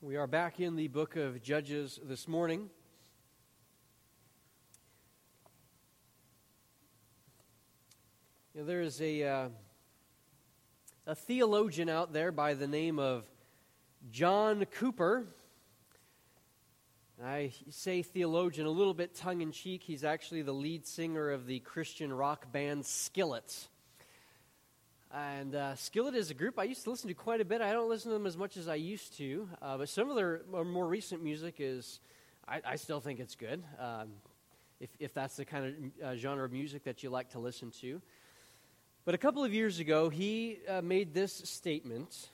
We 0.00 0.14
are 0.14 0.28
back 0.28 0.60
in 0.60 0.76
the 0.76 0.86
book 0.86 1.16
of 1.16 1.42
Judges 1.42 1.98
this 2.04 2.28
morning. 2.28 2.70
You 8.54 8.60
know, 8.60 8.66
there 8.68 8.80
is 8.80 9.02
a, 9.02 9.24
uh, 9.24 9.48
a 11.04 11.16
theologian 11.16 11.88
out 11.88 12.12
there 12.12 12.30
by 12.30 12.54
the 12.54 12.68
name 12.68 13.00
of 13.00 13.24
John 14.12 14.64
Cooper. 14.66 15.26
I 17.20 17.50
say 17.68 18.02
theologian 18.02 18.68
a 18.68 18.70
little 18.70 18.94
bit 18.94 19.16
tongue 19.16 19.40
in 19.40 19.50
cheek. 19.50 19.82
He's 19.82 20.04
actually 20.04 20.42
the 20.42 20.54
lead 20.54 20.86
singer 20.86 21.28
of 21.28 21.48
the 21.48 21.58
Christian 21.58 22.12
rock 22.12 22.52
band 22.52 22.86
Skillet. 22.86 23.66
And 25.10 25.54
uh, 25.54 25.74
Skillet 25.74 26.14
is 26.14 26.30
a 26.30 26.34
group 26.34 26.58
I 26.58 26.64
used 26.64 26.84
to 26.84 26.90
listen 26.90 27.08
to 27.08 27.14
quite 27.14 27.40
a 27.40 27.44
bit. 27.44 27.62
I 27.62 27.72
don't 27.72 27.88
listen 27.88 28.10
to 28.10 28.18
them 28.18 28.26
as 28.26 28.36
much 28.36 28.58
as 28.58 28.68
I 28.68 28.74
used 28.74 29.16
to, 29.16 29.48
uh, 29.62 29.78
but 29.78 29.88
some 29.88 30.10
of 30.10 30.16
their 30.16 30.42
more 30.50 30.86
recent 30.86 31.24
music 31.24 31.56
is, 31.60 32.00
I, 32.46 32.60
I 32.62 32.76
still 32.76 33.00
think 33.00 33.18
it's 33.18 33.34
good. 33.34 33.62
Um, 33.78 34.10
if, 34.80 34.90
if 34.98 35.14
that's 35.14 35.36
the 35.36 35.46
kind 35.46 35.64
of 36.02 36.06
uh, 36.06 36.16
genre 36.16 36.44
of 36.44 36.52
music 36.52 36.84
that 36.84 37.02
you 37.02 37.08
like 37.08 37.30
to 37.30 37.38
listen 37.38 37.70
to. 37.80 38.02
But 39.06 39.14
a 39.14 39.18
couple 39.18 39.42
of 39.42 39.54
years 39.54 39.80
ago, 39.80 40.10
he 40.10 40.58
uh, 40.68 40.82
made 40.82 41.14
this 41.14 41.32
statement, 41.32 42.28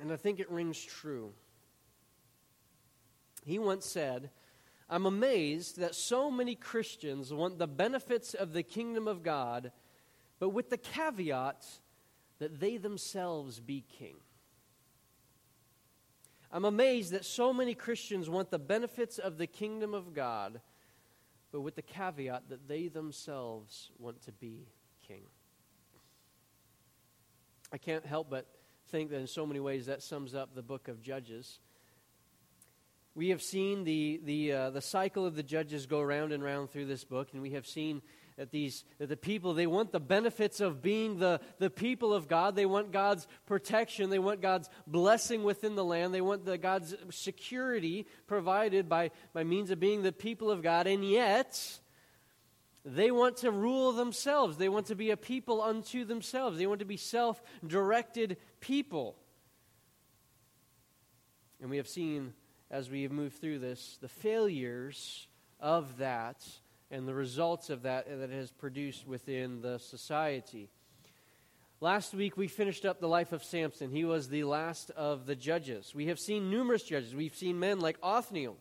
and 0.00 0.12
I 0.12 0.16
think 0.16 0.38
it 0.38 0.48
rings 0.48 0.80
true. 0.80 1.32
He 3.44 3.58
once 3.58 3.86
said, 3.86 4.30
I'm 4.88 5.04
amazed 5.04 5.78
that 5.78 5.96
so 5.96 6.30
many 6.30 6.54
Christians 6.54 7.32
want 7.32 7.58
the 7.58 7.66
benefits 7.66 8.34
of 8.34 8.52
the 8.52 8.62
kingdom 8.62 9.08
of 9.08 9.24
God 9.24 9.72
but 10.44 10.50
with 10.50 10.68
the 10.68 10.76
caveat 10.76 11.64
that 12.38 12.60
they 12.60 12.76
themselves 12.76 13.60
be 13.60 13.82
king. 13.98 14.16
I'm 16.52 16.66
amazed 16.66 17.12
that 17.12 17.24
so 17.24 17.50
many 17.54 17.74
Christians 17.74 18.28
want 18.28 18.50
the 18.50 18.58
benefits 18.58 19.16
of 19.18 19.38
the 19.38 19.46
kingdom 19.46 19.94
of 19.94 20.12
God, 20.12 20.60
but 21.50 21.62
with 21.62 21.76
the 21.76 21.82
caveat 21.82 22.50
that 22.50 22.68
they 22.68 22.88
themselves 22.88 23.90
want 23.98 24.20
to 24.26 24.32
be 24.32 24.68
king. 25.08 25.22
I 27.72 27.78
can't 27.78 28.04
help 28.04 28.28
but 28.28 28.46
think 28.88 29.08
that 29.12 29.20
in 29.20 29.26
so 29.26 29.46
many 29.46 29.60
ways 29.60 29.86
that 29.86 30.02
sums 30.02 30.34
up 30.34 30.54
the 30.54 30.62
book 30.62 30.88
of 30.88 31.00
Judges. 31.00 31.58
We 33.14 33.30
have 33.30 33.40
seen 33.40 33.84
the, 33.84 34.20
the, 34.22 34.52
uh, 34.52 34.70
the 34.70 34.82
cycle 34.82 35.24
of 35.24 35.36
the 35.36 35.42
judges 35.42 35.86
go 35.86 36.02
round 36.02 36.34
and 36.34 36.44
round 36.44 36.68
through 36.68 36.84
this 36.84 37.04
book, 37.04 37.28
and 37.32 37.40
we 37.40 37.52
have 37.52 37.66
seen 37.66 38.02
that 38.36 38.50
these 38.50 38.84
that 38.98 39.08
the 39.08 39.16
people 39.16 39.54
they 39.54 39.66
want 39.66 39.92
the 39.92 40.00
benefits 40.00 40.60
of 40.60 40.82
being 40.82 41.18
the, 41.18 41.40
the 41.58 41.70
people 41.70 42.12
of 42.12 42.28
god. 42.28 42.56
They 42.56 42.66
want 42.66 42.92
god's 42.92 43.26
protection. 43.46 44.10
They 44.10 44.18
want 44.18 44.40
god's 44.40 44.68
blessing 44.86 45.44
within 45.44 45.76
the 45.76 45.84
land. 45.84 46.12
They 46.12 46.20
want 46.20 46.44
the 46.44 46.58
god's 46.58 46.94
security 47.10 48.06
provided 48.26 48.88
by, 48.88 49.12
by 49.32 49.44
means 49.44 49.70
of 49.70 49.78
being 49.78 50.02
the 50.02 50.12
people 50.12 50.50
of 50.50 50.62
god. 50.62 50.86
And 50.86 51.08
yet 51.08 51.78
they 52.84 53.10
want 53.10 53.38
to 53.38 53.50
rule 53.50 53.92
themselves. 53.92 54.56
They 54.56 54.68
want 54.68 54.86
to 54.86 54.96
be 54.96 55.10
a 55.10 55.16
people 55.16 55.62
unto 55.62 56.04
themselves. 56.04 56.58
They 56.58 56.66
want 56.66 56.80
to 56.80 56.84
be 56.84 56.96
self-directed 56.96 58.36
people. 58.60 59.16
And 61.60 61.70
we 61.70 61.76
have 61.76 61.88
seen 61.88 62.34
as 62.70 62.90
we 62.90 63.02
have 63.04 63.12
moved 63.12 63.40
through 63.40 63.60
this 63.60 63.96
the 64.02 64.08
failures 64.08 65.28
of 65.60 65.98
that 65.98 66.44
and 66.94 67.08
the 67.08 67.14
results 67.14 67.70
of 67.70 67.82
that 67.82 68.06
that 68.06 68.30
it 68.30 68.36
has 68.36 68.52
produced 68.52 69.04
within 69.04 69.60
the 69.60 69.78
society. 69.78 70.70
Last 71.80 72.14
week, 72.14 72.36
we 72.36 72.46
finished 72.46 72.86
up 72.86 73.00
the 73.00 73.08
life 73.08 73.32
of 73.32 73.42
Samson. 73.42 73.90
He 73.90 74.04
was 74.04 74.28
the 74.28 74.44
last 74.44 74.90
of 74.92 75.26
the 75.26 75.34
judges. 75.34 75.92
We 75.92 76.06
have 76.06 76.20
seen 76.20 76.50
numerous 76.50 76.84
judges. 76.84 77.12
We've 77.12 77.34
seen 77.34 77.58
men 77.58 77.80
like 77.80 77.98
Othniel, 78.00 78.56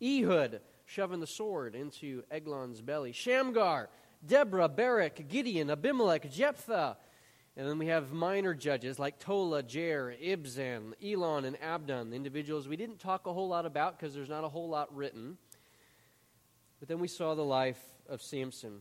Ehud, 0.00 0.60
shoving 0.84 1.18
the 1.18 1.26
sword 1.26 1.74
into 1.74 2.22
Eglon's 2.30 2.80
belly, 2.80 3.10
Shamgar, 3.10 3.88
Deborah, 4.24 4.68
Barak, 4.68 5.28
Gideon, 5.28 5.68
Abimelech, 5.68 6.30
Jephthah. 6.30 6.96
And 7.56 7.68
then 7.68 7.78
we 7.78 7.86
have 7.86 8.12
minor 8.12 8.54
judges 8.54 9.00
like 9.00 9.18
Tola, 9.18 9.64
Jair, 9.64 10.14
Ibzan, 10.22 10.92
Elon, 11.04 11.44
and 11.44 11.60
Abdon, 11.60 12.12
individuals 12.12 12.68
we 12.68 12.76
didn't 12.76 13.00
talk 13.00 13.26
a 13.26 13.32
whole 13.32 13.48
lot 13.48 13.66
about 13.66 13.98
because 13.98 14.14
there's 14.14 14.28
not 14.28 14.44
a 14.44 14.48
whole 14.48 14.68
lot 14.68 14.94
written. 14.94 15.36
But 16.78 16.88
then 16.88 16.98
we 16.98 17.08
saw 17.08 17.34
the 17.34 17.44
life 17.44 17.80
of 18.08 18.22
Samson. 18.22 18.80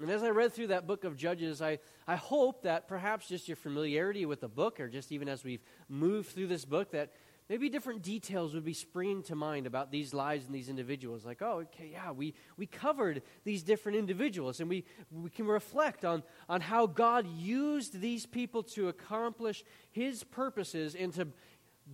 And 0.00 0.10
as 0.10 0.22
I 0.22 0.28
read 0.28 0.52
through 0.52 0.68
that 0.68 0.86
book 0.86 1.04
of 1.04 1.16
Judges, 1.16 1.62
I, 1.62 1.78
I 2.06 2.16
hope 2.16 2.62
that 2.62 2.86
perhaps 2.86 3.28
just 3.28 3.48
your 3.48 3.56
familiarity 3.56 4.26
with 4.26 4.40
the 4.40 4.48
book, 4.48 4.78
or 4.78 4.88
just 4.88 5.10
even 5.10 5.28
as 5.28 5.42
we've 5.42 5.62
moved 5.88 6.30
through 6.30 6.48
this 6.48 6.66
book, 6.66 6.90
that 6.90 7.12
maybe 7.48 7.70
different 7.70 8.02
details 8.02 8.52
would 8.54 8.64
be 8.64 8.74
springing 8.74 9.22
to 9.22 9.34
mind 9.34 9.66
about 9.66 9.90
these 9.90 10.12
lives 10.12 10.44
and 10.46 10.54
these 10.54 10.68
individuals. 10.68 11.24
Like, 11.24 11.40
oh, 11.40 11.60
okay, 11.60 11.88
yeah, 11.92 12.10
we, 12.10 12.34
we 12.58 12.66
covered 12.66 13.22
these 13.44 13.62
different 13.62 13.96
individuals, 13.96 14.60
and 14.60 14.68
we, 14.68 14.84
we 15.10 15.30
can 15.30 15.46
reflect 15.46 16.04
on, 16.04 16.22
on 16.48 16.60
how 16.60 16.86
God 16.86 17.26
used 17.26 17.98
these 17.98 18.26
people 18.26 18.62
to 18.64 18.88
accomplish 18.88 19.64
his 19.92 20.24
purposes 20.24 20.94
and 20.94 21.12
to 21.14 21.28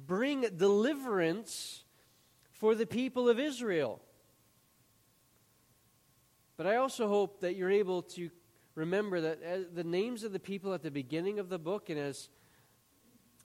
bring 0.07 0.41
deliverance 0.57 1.85
for 2.51 2.75
the 2.75 2.87
people 2.87 3.29
of 3.29 3.39
Israel. 3.39 4.01
But 6.63 6.71
I 6.71 6.77
also 6.77 7.09
hope 7.09 7.41
that 7.41 7.57
you're 7.57 7.73
able 7.73 8.03
to 8.03 8.31
remember 8.77 9.21
that 9.21 9.41
uh, 9.43 9.59
the 9.75 9.83
names 9.83 10.23
of 10.23 10.33
the 10.33 10.39
people 10.39 10.73
at 10.75 10.83
the 10.85 10.93
beginning 10.93 11.41
of 11.41 11.49
the 11.49 11.59
book, 11.59 11.91
and 11.91 11.99
as, 11.99 12.29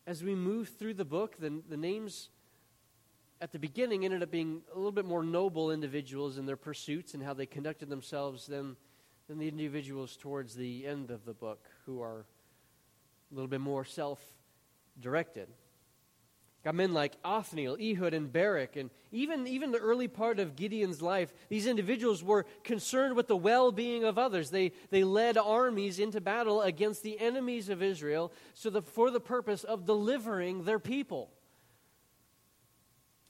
as 0.06 0.24
we 0.24 0.36
move 0.36 0.70
through 0.78 0.94
the 0.94 1.04
book, 1.04 1.36
the, 1.40 1.64
the 1.68 1.78
names 1.78 2.30
at 3.42 3.52
the 3.52 3.58
beginning 3.58 4.06
ended 4.06 4.22
up 4.22 4.30
being 4.30 4.62
a 4.72 4.76
little 4.76 4.92
bit 4.92 5.04
more 5.04 5.24
noble 5.24 5.72
individuals 5.72 6.38
in 6.38 6.46
their 6.46 6.56
pursuits 6.56 7.16
and 7.16 7.24
how 7.24 7.34
they 7.34 7.48
conducted 7.48 7.90
themselves 7.90 8.46
than, 8.46 8.76
than 9.28 9.40
the 9.40 9.48
individuals 9.48 10.16
towards 10.16 10.54
the 10.54 10.86
end 10.86 11.10
of 11.10 11.26
the 11.26 11.34
book 11.34 11.72
who 11.88 12.04
are 12.04 12.28
a 13.32 13.34
little 13.34 13.50
bit 13.50 13.62
more 13.62 13.84
self 13.84 14.22
directed. 15.02 15.48
Got 16.68 16.76
men 16.76 16.94
like 16.94 17.14
Othniel, 17.24 17.78
Ehud, 17.80 18.14
and 18.14 18.30
Barak, 18.30 18.76
and 18.76 18.90
even, 19.14 19.48
even 19.48 19.72
the 19.72 19.78
early 19.78 20.10
part 20.10 20.38
of 20.38 20.58
Gideon's 20.58 21.02
life, 21.02 21.34
these 21.48 21.66
individuals 21.66 22.22
were 22.22 22.46
concerned 22.66 23.16
with 23.16 23.30
the 23.30 23.38
well 23.38 23.72
being 23.72 24.04
of 24.04 24.18
others. 24.18 24.50
They, 24.50 24.74
they 24.90 25.06
led 25.06 25.38
armies 25.38 25.98
into 25.98 26.20
battle 26.20 26.62
against 26.62 27.04
the 27.04 27.18
enemies 27.22 27.70
of 27.70 27.82
Israel 27.82 28.34
so 28.54 28.70
the, 28.70 28.82
for 28.82 29.12
the 29.12 29.22
purpose 29.22 29.64
of 29.64 29.86
delivering 29.86 30.66
their 30.66 30.78
people. 30.78 31.32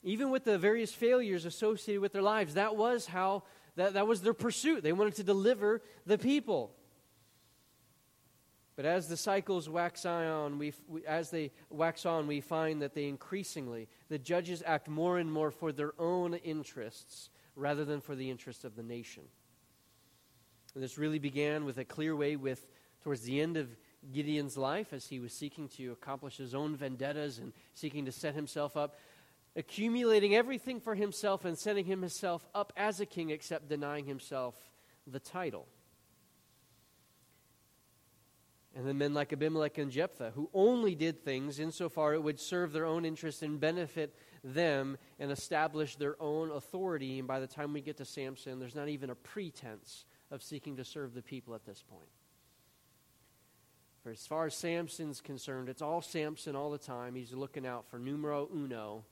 Even 0.02 0.30
with 0.30 0.42
the 0.42 0.58
various 0.58 0.92
failures 0.92 1.44
associated 1.44 2.00
with 2.00 2.12
their 2.12 2.22
lives, 2.22 2.54
that 2.54 2.74
was 2.74 3.06
how 3.06 3.44
that, 3.76 3.92
that 3.92 4.08
was 4.08 4.20
their 4.20 4.34
pursuit. 4.34 4.82
They 4.82 4.90
wanted 4.90 5.14
to 5.14 5.22
deliver 5.22 5.80
the 6.06 6.18
people. 6.18 6.72
But 8.78 8.86
as 8.86 9.08
the 9.08 9.16
cycles 9.16 9.68
wax 9.68 10.06
on, 10.06 10.56
we, 10.56 10.72
as 11.04 11.30
they 11.30 11.50
wax 11.68 12.06
on, 12.06 12.28
we 12.28 12.40
find 12.40 12.80
that 12.80 12.94
they 12.94 13.08
increasingly, 13.08 13.88
the 14.08 14.20
judges 14.20 14.62
act 14.64 14.86
more 14.86 15.18
and 15.18 15.32
more 15.32 15.50
for 15.50 15.72
their 15.72 15.94
own 15.98 16.34
interests 16.34 17.28
rather 17.56 17.84
than 17.84 18.00
for 18.00 18.14
the 18.14 18.30
interests 18.30 18.62
of 18.62 18.76
the 18.76 18.84
nation. 18.84 19.24
And 20.74 20.84
this 20.84 20.96
really 20.96 21.18
began 21.18 21.64
with 21.64 21.78
a 21.78 21.84
clear 21.84 22.14
way 22.14 22.36
with 22.36 22.68
towards 23.02 23.22
the 23.22 23.40
end 23.40 23.56
of 23.56 23.68
Gideon's 24.12 24.56
life 24.56 24.92
as 24.92 25.06
he 25.06 25.18
was 25.18 25.32
seeking 25.32 25.66
to 25.70 25.90
accomplish 25.90 26.36
his 26.36 26.54
own 26.54 26.76
vendettas 26.76 27.38
and 27.38 27.52
seeking 27.74 28.04
to 28.04 28.12
set 28.12 28.36
himself 28.36 28.76
up, 28.76 28.94
accumulating 29.56 30.36
everything 30.36 30.78
for 30.78 30.94
himself 30.94 31.44
and 31.44 31.58
setting 31.58 31.86
himself 31.86 32.46
up 32.54 32.72
as 32.76 33.00
a 33.00 33.06
king 33.06 33.30
except 33.30 33.68
denying 33.68 34.04
himself 34.04 34.54
the 35.04 35.18
title 35.18 35.66
and 38.74 38.86
then 38.86 38.98
men 38.98 39.14
like 39.14 39.32
Abimelech 39.32 39.78
and 39.78 39.90
Jephthah, 39.90 40.32
who 40.34 40.50
only 40.52 40.94
did 40.94 41.24
things 41.24 41.58
insofar 41.58 42.14
it 42.14 42.22
would 42.22 42.38
serve 42.38 42.72
their 42.72 42.84
own 42.84 43.04
interest 43.04 43.42
and 43.42 43.58
benefit 43.58 44.14
them 44.44 44.96
and 45.18 45.30
establish 45.30 45.96
their 45.96 46.20
own 46.20 46.50
authority. 46.50 47.18
And 47.18 47.26
by 47.26 47.40
the 47.40 47.46
time 47.46 47.72
we 47.72 47.80
get 47.80 47.96
to 47.96 48.04
Samson, 48.04 48.58
there's 48.58 48.74
not 48.74 48.88
even 48.88 49.10
a 49.10 49.14
pretense 49.14 50.04
of 50.30 50.42
seeking 50.42 50.76
to 50.76 50.84
serve 50.84 51.14
the 51.14 51.22
people 51.22 51.54
at 51.54 51.64
this 51.64 51.82
point. 51.82 52.10
For 54.02 54.10
as 54.10 54.26
far 54.26 54.46
as 54.46 54.54
Samson's 54.54 55.20
concerned, 55.20 55.68
it's 55.68 55.82
all 55.82 56.00
Samson 56.00 56.54
all 56.54 56.70
the 56.70 56.78
time. 56.78 57.14
He's 57.14 57.32
looking 57.32 57.66
out 57.66 57.86
for 57.88 57.98
numero 57.98 58.48
uno, 58.54 59.04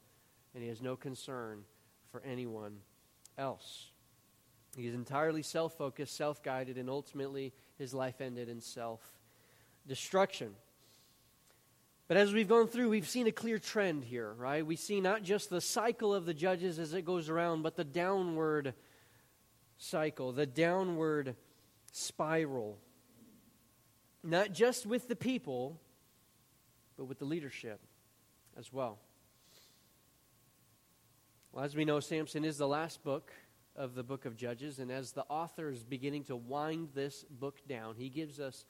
and 0.54 0.62
he 0.62 0.68
has 0.68 0.80
no 0.80 0.96
concern 0.96 1.64
for 2.12 2.22
anyone 2.22 2.78
else. 3.36 3.90
He 4.76 4.86
is 4.86 4.94
entirely 4.94 5.42
self 5.42 5.76
focused, 5.76 6.16
self 6.16 6.42
guided, 6.42 6.78
and 6.78 6.88
ultimately 6.88 7.52
his 7.78 7.94
life 7.94 8.20
ended 8.20 8.48
in 8.48 8.60
self 8.60 9.00
destruction. 9.86 10.54
But 12.08 12.16
as 12.16 12.32
we've 12.32 12.48
gone 12.48 12.68
through, 12.68 12.88
we've 12.88 13.08
seen 13.08 13.26
a 13.26 13.32
clear 13.32 13.58
trend 13.58 14.04
here, 14.04 14.32
right? 14.34 14.64
We 14.64 14.76
see 14.76 15.00
not 15.00 15.22
just 15.22 15.50
the 15.50 15.60
cycle 15.60 16.14
of 16.14 16.24
the 16.24 16.34
judges 16.34 16.78
as 16.78 16.94
it 16.94 17.04
goes 17.04 17.28
around, 17.28 17.62
but 17.62 17.76
the 17.76 17.84
downward 17.84 18.74
cycle, 19.76 20.32
the 20.32 20.46
downward 20.46 21.34
spiral. 21.92 22.78
Not 24.22 24.52
just 24.52 24.86
with 24.86 25.08
the 25.08 25.16
people, 25.16 25.80
but 26.96 27.04
with 27.04 27.18
the 27.18 27.24
leadership 27.24 27.80
as 28.56 28.72
well. 28.72 28.98
Well, 31.52 31.64
as 31.64 31.74
we 31.74 31.84
know, 31.84 32.00
Samson 32.00 32.44
is 32.44 32.58
the 32.58 32.68
last 32.68 33.02
book 33.02 33.32
of 33.74 33.94
the 33.94 34.02
book 34.02 34.24
of 34.26 34.36
Judges, 34.36 34.78
and 34.78 34.90
as 34.90 35.12
the 35.12 35.24
author 35.28 35.70
is 35.70 35.82
beginning 35.84 36.24
to 36.24 36.36
wind 36.36 36.90
this 36.94 37.24
book 37.28 37.60
down, 37.68 37.94
he 37.96 38.08
gives 38.08 38.38
us 38.40 38.64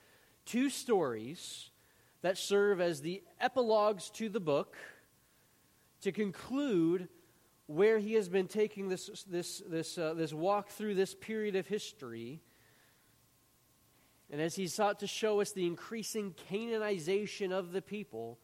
two 0.47 0.71
stories 0.71 1.71
that 2.23 2.39
serve 2.39 2.81
as 2.81 3.03
the 3.03 3.23
epilogues 3.41 4.11
to 4.11 4.29
the 4.29 4.41
book 4.41 4.77
to 6.01 6.13
conclude 6.13 7.09
where 7.67 7.99
he 7.99 8.15
has 8.15 8.29
been 8.29 8.47
taking 8.47 8.89
this, 8.89 9.25
this, 9.29 9.63
this, 9.69 9.99
uh, 9.99 10.15
this 10.15 10.33
walk 10.33 10.69
through 10.69 10.95
this 10.95 11.15
period 11.15 11.57
of 11.57 11.67
history. 11.67 12.41
And 14.31 14.41
as 14.41 14.55
he 14.55 14.69
sought 14.69 15.01
to 15.01 15.07
show 15.07 15.41
us 15.41 15.53
the 15.53 15.67
increasing 15.67 16.35
Canaanization 16.51 17.53
of 17.53 17.73
the 17.73 17.83
people, 17.83 18.39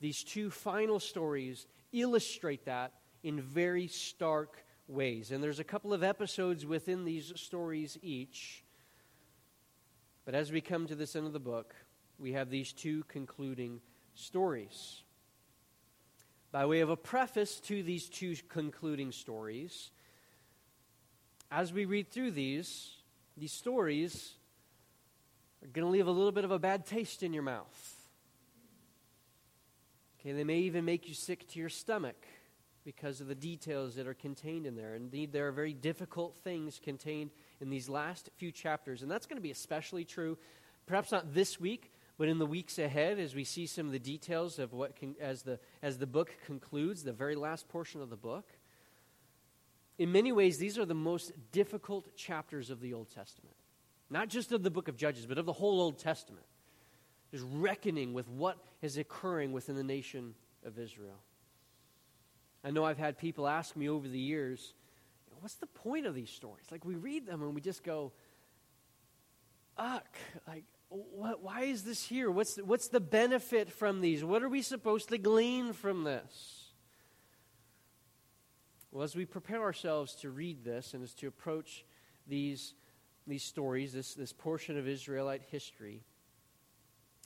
these 0.00 0.22
two 0.22 0.50
final 0.50 1.00
stories 1.00 1.66
illustrate 1.92 2.66
that 2.66 2.92
in 3.22 3.40
very 3.40 3.88
stark 3.88 4.64
ways. 4.86 5.32
And 5.32 5.42
there's 5.42 5.58
a 5.58 5.64
couple 5.64 5.92
of 5.92 6.02
episodes 6.02 6.66
within 6.66 7.04
these 7.04 7.32
stories 7.36 7.98
each. 8.02 8.64
But 10.26 10.34
as 10.34 10.50
we 10.50 10.60
come 10.60 10.88
to 10.88 10.96
this 10.96 11.14
end 11.14 11.26
of 11.26 11.32
the 11.32 11.38
book, 11.38 11.74
we 12.18 12.32
have 12.32 12.50
these 12.50 12.72
two 12.72 13.04
concluding 13.04 13.80
stories. 14.14 15.02
By 16.50 16.66
way 16.66 16.80
of 16.80 16.90
a 16.90 16.96
preface 16.96 17.60
to 17.60 17.82
these 17.82 18.08
two 18.08 18.34
concluding 18.48 19.12
stories, 19.12 19.92
as 21.50 21.72
we 21.72 21.84
read 21.84 22.10
through 22.10 22.32
these, 22.32 22.96
these 23.36 23.52
stories 23.52 24.34
are 25.62 25.68
going 25.68 25.86
to 25.86 25.90
leave 25.90 26.08
a 26.08 26.10
little 26.10 26.32
bit 26.32 26.44
of 26.44 26.50
a 26.50 26.58
bad 26.58 26.86
taste 26.86 27.22
in 27.22 27.32
your 27.32 27.44
mouth. 27.44 27.94
Okay, 30.18 30.32
they 30.32 30.44
may 30.44 30.58
even 30.58 30.84
make 30.84 31.06
you 31.08 31.14
sick 31.14 31.46
to 31.50 31.60
your 31.60 31.68
stomach 31.68 32.26
because 32.86 33.20
of 33.20 33.26
the 33.26 33.34
details 33.34 33.96
that 33.96 34.06
are 34.06 34.14
contained 34.14 34.64
in 34.64 34.76
there. 34.76 34.94
Indeed, 34.94 35.32
there 35.32 35.48
are 35.48 35.52
very 35.52 35.74
difficult 35.74 36.36
things 36.36 36.80
contained 36.82 37.32
in 37.60 37.68
these 37.68 37.88
last 37.88 38.30
few 38.36 38.52
chapters, 38.52 39.02
and 39.02 39.10
that's 39.10 39.26
going 39.26 39.36
to 39.36 39.42
be 39.42 39.50
especially 39.50 40.04
true, 40.04 40.38
perhaps 40.86 41.10
not 41.10 41.34
this 41.34 41.58
week, 41.58 41.92
but 42.16 42.28
in 42.28 42.38
the 42.38 42.46
weeks 42.46 42.78
ahead, 42.78 43.18
as 43.18 43.34
we 43.34 43.42
see 43.42 43.66
some 43.66 43.86
of 43.86 43.92
the 43.92 43.98
details 43.98 44.60
of 44.60 44.72
what 44.72 44.94
can, 44.94 45.16
as 45.20 45.42
the 45.42 45.58
as 45.82 45.98
the 45.98 46.06
book 46.06 46.32
concludes, 46.46 47.02
the 47.02 47.12
very 47.12 47.34
last 47.34 47.68
portion 47.68 48.00
of 48.00 48.08
the 48.08 48.16
book. 48.16 48.48
In 49.98 50.12
many 50.12 50.30
ways, 50.30 50.56
these 50.58 50.78
are 50.78 50.86
the 50.86 50.94
most 50.94 51.32
difficult 51.50 52.16
chapters 52.16 52.70
of 52.70 52.80
the 52.80 52.94
Old 52.94 53.10
Testament, 53.10 53.56
not 54.10 54.28
just 54.28 54.52
of 54.52 54.62
the 54.62 54.70
book 54.70 54.86
of 54.86 54.96
Judges, 54.96 55.26
but 55.26 55.38
of 55.38 55.44
the 55.44 55.52
whole 55.52 55.80
Old 55.80 55.98
Testament. 55.98 56.46
There's 57.32 57.42
reckoning 57.42 58.14
with 58.14 58.28
what 58.28 58.58
is 58.80 58.96
occurring 58.96 59.50
within 59.50 59.74
the 59.74 59.82
nation 59.82 60.34
of 60.64 60.78
Israel. 60.78 61.18
I 62.66 62.72
know 62.72 62.84
I've 62.84 62.98
had 62.98 63.16
people 63.16 63.46
ask 63.46 63.76
me 63.76 63.88
over 63.88 64.08
the 64.08 64.18
years, 64.18 64.74
what's 65.40 65.54
the 65.54 65.68
point 65.68 66.04
of 66.04 66.16
these 66.16 66.30
stories? 66.30 66.64
Like 66.72 66.84
we 66.84 66.96
read 66.96 67.24
them 67.24 67.40
and 67.40 67.54
we 67.54 67.60
just 67.60 67.84
go, 67.84 68.10
uck, 69.78 70.08
like 70.48 70.64
what, 70.88 71.44
why 71.44 71.62
is 71.62 71.84
this 71.84 72.04
here? 72.04 72.28
What's 72.28 72.54
the, 72.54 72.64
what's 72.64 72.88
the 72.88 72.98
benefit 72.98 73.70
from 73.70 74.00
these? 74.00 74.24
What 74.24 74.42
are 74.42 74.48
we 74.48 74.62
supposed 74.62 75.10
to 75.10 75.18
glean 75.18 75.74
from 75.74 76.02
this? 76.02 76.72
Well, 78.90 79.04
as 79.04 79.14
we 79.14 79.26
prepare 79.26 79.62
ourselves 79.62 80.16
to 80.22 80.30
read 80.30 80.64
this 80.64 80.92
and 80.92 81.04
as 81.04 81.14
to 81.14 81.28
approach 81.28 81.84
these, 82.26 82.74
these 83.28 83.44
stories, 83.44 83.92
this, 83.92 84.14
this 84.14 84.32
portion 84.32 84.76
of 84.76 84.88
Israelite 84.88 85.42
history, 85.52 86.02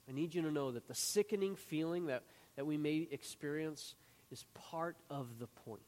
I 0.06 0.12
need 0.12 0.34
you 0.34 0.42
to 0.42 0.52
know 0.52 0.72
that 0.72 0.86
the 0.86 0.94
sickening 0.94 1.56
feeling 1.56 2.08
that, 2.08 2.24
that 2.56 2.66
we 2.66 2.76
may 2.76 3.08
experience 3.10 3.94
is 4.30 4.44
part 4.54 4.96
of 5.08 5.38
the 5.38 5.46
point. 5.46 5.82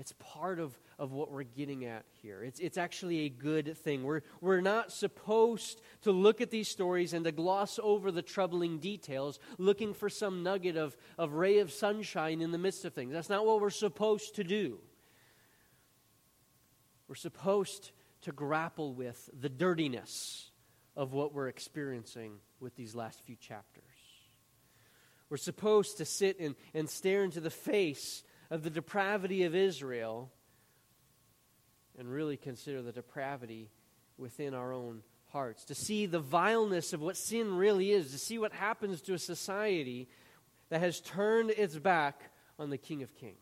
It's 0.00 0.14
part 0.18 0.60
of, 0.60 0.78
of 0.98 1.12
what 1.12 1.30
we're 1.30 1.42
getting 1.42 1.84
at 1.84 2.06
here. 2.22 2.42
It's, 2.42 2.58
it's 2.58 2.78
actually 2.78 3.26
a 3.26 3.28
good 3.28 3.76
thing. 3.76 4.02
We're, 4.02 4.22
we're 4.40 4.62
not 4.62 4.92
supposed 4.92 5.82
to 6.02 6.10
look 6.10 6.40
at 6.40 6.50
these 6.50 6.68
stories 6.68 7.12
and 7.12 7.22
to 7.26 7.32
gloss 7.32 7.78
over 7.82 8.10
the 8.10 8.22
troubling 8.22 8.78
details, 8.78 9.38
looking 9.58 9.92
for 9.92 10.08
some 10.08 10.42
nugget 10.42 10.78
of, 10.78 10.96
of 11.18 11.34
ray 11.34 11.58
of 11.58 11.70
sunshine 11.70 12.40
in 12.40 12.50
the 12.50 12.56
midst 12.56 12.86
of 12.86 12.94
things. 12.94 13.12
That's 13.12 13.28
not 13.28 13.44
what 13.44 13.60
we're 13.60 13.68
supposed 13.68 14.36
to 14.36 14.44
do. 14.44 14.78
We're 17.06 17.14
supposed 17.14 17.90
to 18.22 18.32
grapple 18.32 18.94
with 18.94 19.28
the 19.38 19.50
dirtiness 19.50 20.50
of 20.96 21.12
what 21.12 21.34
we're 21.34 21.48
experiencing 21.48 22.36
with 22.58 22.74
these 22.74 22.94
last 22.94 23.20
few 23.26 23.36
chapters. 23.36 23.84
We're 25.30 25.36
supposed 25.36 25.98
to 25.98 26.04
sit 26.04 26.40
and, 26.40 26.56
and 26.74 26.90
stare 26.90 27.24
into 27.24 27.40
the 27.40 27.50
face 27.50 28.24
of 28.50 28.64
the 28.64 28.70
depravity 28.70 29.44
of 29.44 29.54
Israel 29.54 30.30
and 31.96 32.10
really 32.10 32.36
consider 32.36 32.82
the 32.82 32.92
depravity 32.92 33.70
within 34.18 34.54
our 34.54 34.72
own 34.72 35.02
hearts, 35.28 35.64
to 35.66 35.74
see 35.74 36.06
the 36.06 36.18
vileness 36.18 36.92
of 36.92 37.00
what 37.00 37.16
sin 37.16 37.56
really 37.56 37.92
is, 37.92 38.10
to 38.10 38.18
see 38.18 38.38
what 38.38 38.52
happens 38.52 39.00
to 39.02 39.14
a 39.14 39.18
society 39.18 40.08
that 40.70 40.80
has 40.80 41.00
turned 41.00 41.50
its 41.50 41.78
back 41.78 42.32
on 42.58 42.70
the 42.70 42.78
King 42.78 43.02
of 43.02 43.14
Kings. 43.14 43.36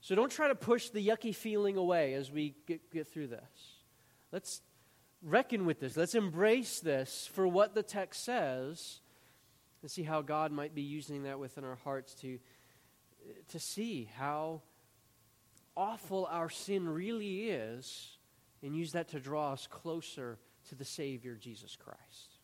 So 0.00 0.14
don't 0.14 0.30
try 0.30 0.48
to 0.48 0.54
push 0.54 0.90
the 0.90 1.04
yucky 1.04 1.34
feeling 1.34 1.76
away 1.76 2.14
as 2.14 2.30
we 2.30 2.54
get, 2.66 2.92
get 2.92 3.08
through 3.08 3.28
this. 3.28 3.78
Let's 4.30 4.60
reckon 5.22 5.64
with 5.64 5.80
this. 5.80 5.96
Let's 5.96 6.14
embrace 6.14 6.80
this 6.80 7.28
for 7.32 7.48
what 7.48 7.74
the 7.74 7.82
text 7.82 8.24
says 8.24 9.00
and 9.84 9.90
see 9.90 10.02
how 10.02 10.22
God 10.22 10.50
might 10.50 10.74
be 10.74 10.80
using 10.80 11.24
that 11.24 11.38
within 11.38 11.62
our 11.62 11.76
hearts 11.84 12.14
to 12.14 12.38
to 13.48 13.58
see 13.58 14.08
how 14.16 14.62
awful 15.76 16.26
our 16.30 16.48
sin 16.48 16.88
really 16.88 17.50
is 17.50 18.16
and 18.62 18.74
use 18.74 18.92
that 18.92 19.08
to 19.08 19.20
draw 19.20 19.52
us 19.52 19.66
closer 19.66 20.38
to 20.70 20.74
the 20.74 20.86
Savior, 20.86 21.34
Jesus 21.34 21.76
Christ. 21.76 22.38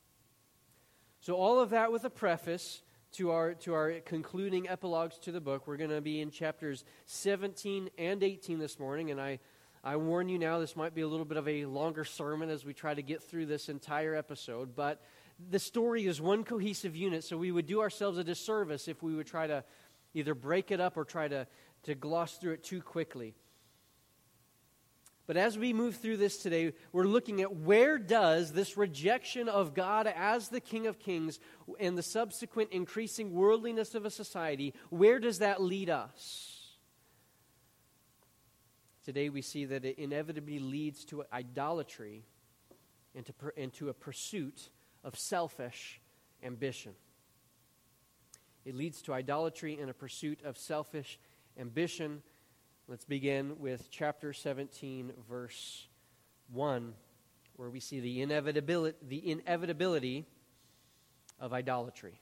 So, 1.20 1.34
all 1.34 1.60
of 1.60 1.70
that 1.70 1.90
with 1.90 2.04
a 2.04 2.10
preface 2.10 2.82
to 3.12 3.30
our, 3.30 3.54
to 3.54 3.72
our 3.72 3.92
concluding 4.04 4.68
epilogues 4.68 5.18
to 5.20 5.32
the 5.32 5.40
book. 5.40 5.66
We're 5.66 5.78
going 5.78 5.90
to 5.90 6.02
be 6.02 6.20
in 6.20 6.30
chapters 6.30 6.84
17 7.06 7.88
and 7.96 8.22
18 8.22 8.58
this 8.58 8.78
morning, 8.78 9.10
and 9.10 9.18
I, 9.18 9.38
I 9.82 9.96
warn 9.96 10.28
you 10.28 10.38
now, 10.38 10.58
this 10.58 10.76
might 10.76 10.94
be 10.94 11.00
a 11.00 11.08
little 11.08 11.24
bit 11.24 11.38
of 11.38 11.48
a 11.48 11.64
longer 11.64 12.04
sermon 12.04 12.50
as 12.50 12.66
we 12.66 12.74
try 12.74 12.92
to 12.92 13.02
get 13.02 13.22
through 13.22 13.46
this 13.46 13.70
entire 13.70 14.14
episode, 14.14 14.76
but 14.76 15.02
the 15.48 15.58
story 15.58 16.06
is 16.06 16.20
one 16.20 16.44
cohesive 16.44 16.96
unit, 16.96 17.24
so 17.24 17.36
we 17.36 17.52
would 17.52 17.66
do 17.66 17.80
ourselves 17.80 18.18
a 18.18 18.24
disservice 18.24 18.88
if 18.88 19.02
we 19.02 19.14
would 19.14 19.26
try 19.26 19.46
to 19.46 19.64
either 20.14 20.34
break 20.34 20.70
it 20.70 20.80
up 20.80 20.96
or 20.96 21.04
try 21.04 21.28
to, 21.28 21.46
to 21.84 21.94
gloss 21.94 22.36
through 22.36 22.52
it 22.52 22.64
too 22.64 22.82
quickly. 22.82 23.34
But 25.26 25.36
as 25.36 25.56
we 25.56 25.72
move 25.72 25.96
through 25.96 26.16
this 26.16 26.38
today, 26.38 26.72
we're 26.90 27.04
looking 27.04 27.40
at 27.40 27.54
where 27.54 27.98
does 27.98 28.52
this 28.52 28.76
rejection 28.76 29.48
of 29.48 29.74
God 29.74 30.08
as 30.08 30.48
the 30.48 30.60
King 30.60 30.88
of 30.88 30.98
Kings 30.98 31.38
and 31.78 31.96
the 31.96 32.02
subsequent 32.02 32.72
increasing 32.72 33.32
worldliness 33.32 33.94
of 33.94 34.04
a 34.04 34.10
society, 34.10 34.74
where 34.88 35.20
does 35.20 35.38
that 35.38 35.62
lead 35.62 35.88
us? 35.88 36.76
Today 39.04 39.28
we 39.28 39.40
see 39.40 39.66
that 39.66 39.84
it 39.84 39.98
inevitably 39.98 40.58
leads 40.58 41.04
to 41.06 41.22
idolatry 41.32 42.24
and 43.14 43.24
to, 43.26 43.32
and 43.56 43.72
to 43.74 43.88
a 43.88 43.94
pursuit 43.94 44.70
of 45.04 45.18
selfish 45.18 46.00
ambition. 46.42 46.92
It 48.64 48.74
leads 48.74 49.02
to 49.02 49.12
idolatry 49.12 49.78
and 49.80 49.90
a 49.90 49.94
pursuit 49.94 50.40
of 50.44 50.58
selfish 50.58 51.18
ambition. 51.58 52.22
Let's 52.88 53.04
begin 53.04 53.58
with 53.58 53.90
chapter 53.90 54.32
17, 54.32 55.12
verse 55.28 55.86
1, 56.52 56.92
where 57.56 57.70
we 57.70 57.80
see 57.80 58.00
the 58.00 58.20
inevitability, 58.20 58.98
the 59.06 59.30
inevitability 59.30 60.26
of 61.38 61.52
idolatry. 61.52 62.20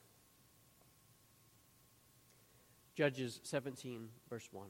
Judges 2.95 3.41
17, 3.45 4.09
verse 4.29 4.49
1. 4.53 4.69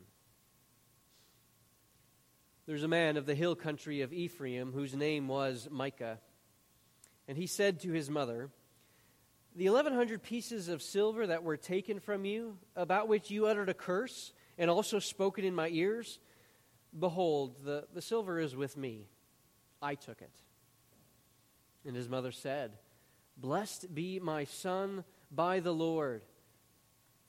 There's 2.66 2.82
a 2.82 2.88
man 2.88 3.16
of 3.16 3.24
the 3.24 3.34
hill 3.34 3.54
country 3.54 4.02
of 4.02 4.12
Ephraim 4.12 4.72
whose 4.72 4.94
name 4.94 5.26
was 5.26 5.68
Micah. 5.70 6.18
And 7.28 7.36
he 7.36 7.46
said 7.46 7.80
to 7.80 7.92
his 7.92 8.08
mother, 8.08 8.50
the 9.54 9.68
1100 9.68 10.22
pieces 10.22 10.68
of 10.68 10.82
silver 10.82 11.26
that 11.26 11.42
were 11.42 11.56
taken 11.56 12.00
from 12.00 12.24
you, 12.24 12.56
about 12.74 13.08
which 13.08 13.30
you 13.30 13.46
uttered 13.46 13.68
a 13.68 13.74
curse, 13.74 14.32
and 14.56 14.70
also 14.70 14.98
spoken 14.98 15.44
in 15.44 15.54
my 15.54 15.68
ears, 15.68 16.18
behold, 16.96 17.56
the, 17.64 17.86
the 17.92 18.02
silver 18.02 18.38
is 18.38 18.56
with 18.56 18.76
me. 18.76 19.08
I 19.82 19.94
took 19.94 20.22
it. 20.22 20.30
And 21.84 21.94
his 21.94 22.08
mother 22.08 22.32
said, 22.32 22.72
Blessed 23.36 23.94
be 23.94 24.18
my 24.18 24.44
son 24.44 25.04
by 25.30 25.60
the 25.60 25.74
Lord. 25.74 26.22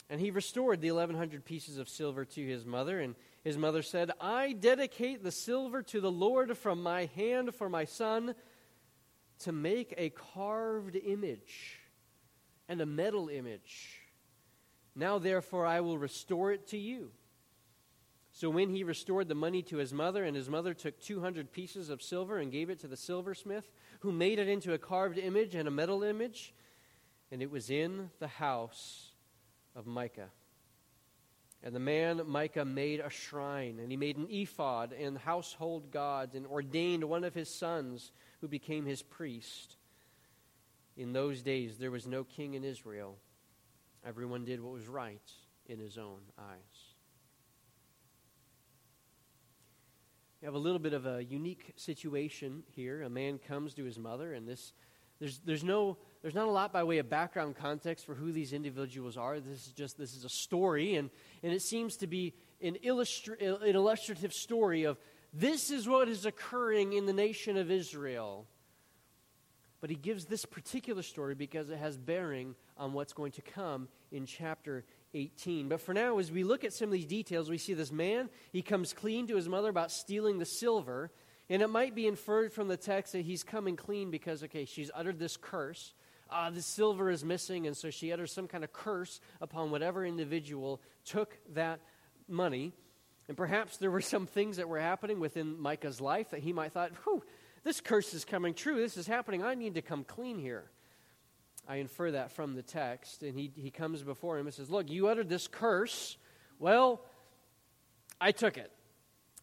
And 0.09 0.19
he 0.19 0.31
restored 0.31 0.81
the 0.81 0.91
1100 0.91 1.45
pieces 1.45 1.77
of 1.77 1.87
silver 1.87 2.25
to 2.25 2.47
his 2.47 2.65
mother. 2.65 2.99
And 2.99 3.15
his 3.43 3.57
mother 3.57 3.83
said, 3.83 4.11
I 4.19 4.53
dedicate 4.53 5.23
the 5.23 5.31
silver 5.31 5.83
to 5.83 6.01
the 6.01 6.11
Lord 6.11 6.57
from 6.57 6.81
my 6.81 7.05
hand 7.15 7.53
for 7.53 7.69
my 7.69 7.85
son 7.85 8.33
to 9.39 9.51
make 9.51 9.93
a 9.97 10.09
carved 10.09 10.95
image 10.95 11.79
and 12.67 12.81
a 12.81 12.85
metal 12.85 13.29
image 13.29 14.01
Now, 14.95 15.17
therefore, 15.17 15.65
I 15.65 15.79
will 15.81 15.97
restore 15.97 16.51
it 16.51 16.67
to 16.67 16.77
you. 16.77 17.11
So 18.31 18.49
when 18.49 18.69
he 18.69 18.83
restored 18.83 19.27
the 19.27 19.35
money 19.35 19.61
to 19.63 19.77
his 19.77 19.93
mother, 19.93 20.23
and 20.23 20.35
his 20.35 20.49
mother 20.49 20.73
took 20.73 20.99
200 20.99 21.51
pieces 21.51 21.89
of 21.89 22.01
silver 22.01 22.37
and 22.37 22.51
gave 22.51 22.69
it 22.69 22.79
to 22.79 22.87
the 22.87 22.97
silversmith, 22.97 23.71
who 23.99 24.11
made 24.11 24.39
it 24.39 24.47
into 24.47 24.73
a 24.73 24.77
carved 24.77 25.17
image 25.17 25.55
and 25.55 25.67
a 25.67 25.71
metal 25.71 26.03
image, 26.03 26.53
and 27.31 27.41
it 27.41 27.49
was 27.49 27.69
in 27.69 28.09
the 28.19 28.27
house 28.27 29.11
of 29.75 29.85
Micah. 29.85 30.29
And 31.61 31.75
the 31.75 31.79
man 31.79 32.21
Micah 32.25 32.63
made 32.63 33.01
a 33.01 33.09
shrine, 33.09 33.79
and 33.79 33.91
he 33.91 33.97
made 33.97 34.17
an 34.17 34.27
ephod 34.29 34.93
and 34.93 35.17
household 35.17 35.91
gods, 35.91 36.35
and 36.35 36.47
ordained 36.47 37.03
one 37.03 37.23
of 37.23 37.33
his 37.33 37.53
sons 37.53 38.11
who 38.39 38.47
became 38.47 38.85
his 38.85 39.01
priest. 39.01 39.75
In 40.95 41.11
those 41.11 41.41
days 41.41 41.77
there 41.77 41.91
was 41.91 42.07
no 42.07 42.23
king 42.23 42.53
in 42.53 42.63
Israel. 42.63 43.17
Everyone 44.05 44.45
did 44.45 44.61
what 44.61 44.73
was 44.73 44.87
right 44.87 45.31
in 45.65 45.79
his 45.79 45.97
own 45.97 46.21
eyes. 46.37 46.95
You 50.41 50.45
have 50.45 50.55
a 50.55 50.59
little 50.59 50.79
bit 50.79 50.93
of 50.93 51.05
a 51.05 51.21
unique 51.21 51.73
situation 51.75 52.63
here. 52.67 53.01
A 53.01 53.09
man 53.09 53.37
comes 53.37 53.73
to 53.73 53.83
his 53.83 53.99
mother, 53.99 54.33
and 54.33 54.47
this 54.47 54.71
there's 55.19 55.39
there's 55.39 55.65
no 55.65 55.97
there's 56.21 56.35
not 56.35 56.47
a 56.47 56.51
lot 56.51 56.73
by 56.73 56.83
way 56.83 56.97
of 56.97 57.09
background 57.09 57.55
context 57.55 58.05
for 58.05 58.13
who 58.13 58.31
these 58.31 58.51
individuals 58.51 59.15
are. 59.15 59.39
This 59.39 59.67
is 59.67 59.73
just 59.73 59.97
this 59.97 60.15
is 60.15 60.25
a 60.25 60.29
story, 60.29 60.95
and, 60.95 61.09
and 61.43 61.53
it 61.53 61.61
seems 61.61 61.95
to 61.97 62.07
be 62.07 62.33
an, 62.61 62.77
illustra- 62.83 63.61
an 63.61 63.75
illustrative 63.75 64.33
story 64.33 64.83
of 64.83 64.97
this 65.33 65.71
is 65.71 65.87
what 65.87 66.09
is 66.09 66.25
occurring 66.25 66.93
in 66.93 67.05
the 67.05 67.13
nation 67.13 67.55
of 67.55 67.71
Israel. 67.71 68.47
But 69.81 69.89
he 69.89 69.95
gives 69.95 70.25
this 70.25 70.43
particular 70.43 71.03
story 71.03 71.35
because 71.35 71.69
it 71.69 71.77
has 71.77 71.97
bearing 71.97 72.55
on 72.75 72.91
what's 72.91 73.13
going 73.13 73.31
to 73.33 73.41
come 73.41 73.87
in 74.11 74.25
chapter 74.25 74.83
18. 75.13 75.69
But 75.69 75.79
for 75.79 75.93
now, 75.93 76.19
as 76.19 76.31
we 76.33 76.43
look 76.43 76.65
at 76.65 76.73
some 76.73 76.87
of 76.87 76.91
these 76.91 77.05
details, 77.05 77.49
we 77.49 77.57
see 77.57 77.73
this 77.73 77.91
man, 77.91 78.29
he 78.51 78.61
comes 78.61 78.91
clean 78.91 79.27
to 79.27 79.37
his 79.37 79.47
mother 79.47 79.69
about 79.69 79.91
stealing 79.91 80.37
the 80.37 80.45
silver. 80.45 81.11
And 81.49 81.61
it 81.61 81.69
might 81.69 81.95
be 81.95 82.07
inferred 82.07 82.51
from 82.51 82.67
the 82.67 82.77
text 82.77 83.13
that 83.13 83.21
he's 83.21 83.43
coming 83.43 83.77
clean 83.77 84.11
because, 84.11 84.43
okay, 84.43 84.65
she's 84.65 84.91
uttered 84.93 85.17
this 85.17 85.37
curse 85.37 85.93
uh, 86.31 86.49
the 86.49 86.61
silver 86.61 87.09
is 87.09 87.23
missing, 87.23 87.67
and 87.67 87.75
so 87.75 87.89
she 87.89 88.11
utters 88.11 88.31
some 88.31 88.47
kind 88.47 88.63
of 88.63 88.71
curse 88.71 89.19
upon 89.41 89.71
whatever 89.71 90.05
individual 90.05 90.81
took 91.05 91.37
that 91.53 91.79
money. 92.27 92.73
And 93.27 93.37
perhaps 93.37 93.77
there 93.77 93.91
were 93.91 94.01
some 94.01 94.25
things 94.25 94.57
that 94.57 94.67
were 94.67 94.79
happening 94.79 95.19
within 95.19 95.59
Micah's 95.59 96.01
life 96.01 96.31
that 96.31 96.41
he 96.41 96.53
might 96.53 96.73
thought, 96.73 96.91
whew, 97.03 97.23
this 97.63 97.81
curse 97.81 98.13
is 98.13 98.25
coming 98.25 98.53
true. 98.53 98.77
This 98.77 98.97
is 98.97 99.07
happening. 99.07 99.43
I 99.43 99.55
need 99.55 99.75
to 99.75 99.81
come 99.81 100.03
clean 100.03 100.39
here. 100.39 100.71
I 101.67 101.75
infer 101.75 102.11
that 102.11 102.31
from 102.31 102.55
the 102.55 102.63
text. 102.63 103.21
And 103.21 103.37
he, 103.37 103.51
he 103.55 103.69
comes 103.69 104.01
before 104.01 104.39
him 104.39 104.47
and 104.47 104.53
says, 104.53 104.69
Look, 104.69 104.89
you 104.89 105.07
uttered 105.07 105.29
this 105.29 105.47
curse. 105.47 106.17
Well, 106.57 107.01
I 108.19 108.31
took 108.31 108.57
it. 108.57 108.71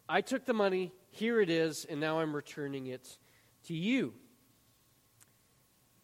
I 0.09 0.21
took 0.21 0.45
the 0.45 0.55
money. 0.55 0.93
Here 1.11 1.41
it 1.41 1.51
is, 1.51 1.85
and 1.85 2.01
now 2.01 2.21
I'm 2.21 2.35
returning 2.35 2.87
it 2.87 3.19
to 3.65 3.75
you. 3.75 4.15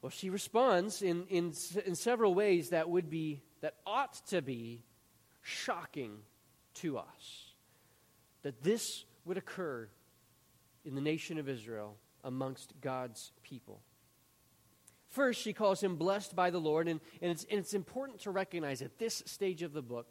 Well, 0.02 0.10
she 0.10 0.30
responds 0.30 1.00
in, 1.00 1.26
in, 1.28 1.52
in 1.86 1.94
several 1.94 2.34
ways 2.34 2.70
that 2.70 2.90
would 2.90 3.08
be, 3.08 3.40
that 3.60 3.76
ought 3.86 4.14
to 4.26 4.42
be 4.42 4.82
shocking 5.40 6.18
to 6.74 6.98
us. 6.98 7.52
That 8.42 8.64
this 8.64 9.04
would 9.24 9.38
occur 9.38 9.88
in 10.84 10.96
the 10.96 11.00
nation 11.00 11.38
of 11.38 11.48
Israel 11.48 11.96
amongst 12.24 12.74
God's 12.80 13.30
people. 13.44 13.80
First, 15.08 15.40
she 15.40 15.52
calls 15.52 15.80
him 15.80 15.96
blessed 15.96 16.34
by 16.34 16.50
the 16.50 16.58
Lord, 16.58 16.88
and, 16.88 16.98
and, 17.20 17.30
it's, 17.30 17.46
and 17.48 17.60
it's 17.60 17.74
important 17.74 18.20
to 18.20 18.32
recognize 18.32 18.82
at 18.82 18.98
this 18.98 19.22
stage 19.26 19.62
of 19.62 19.72
the 19.72 19.82
book, 19.82 20.08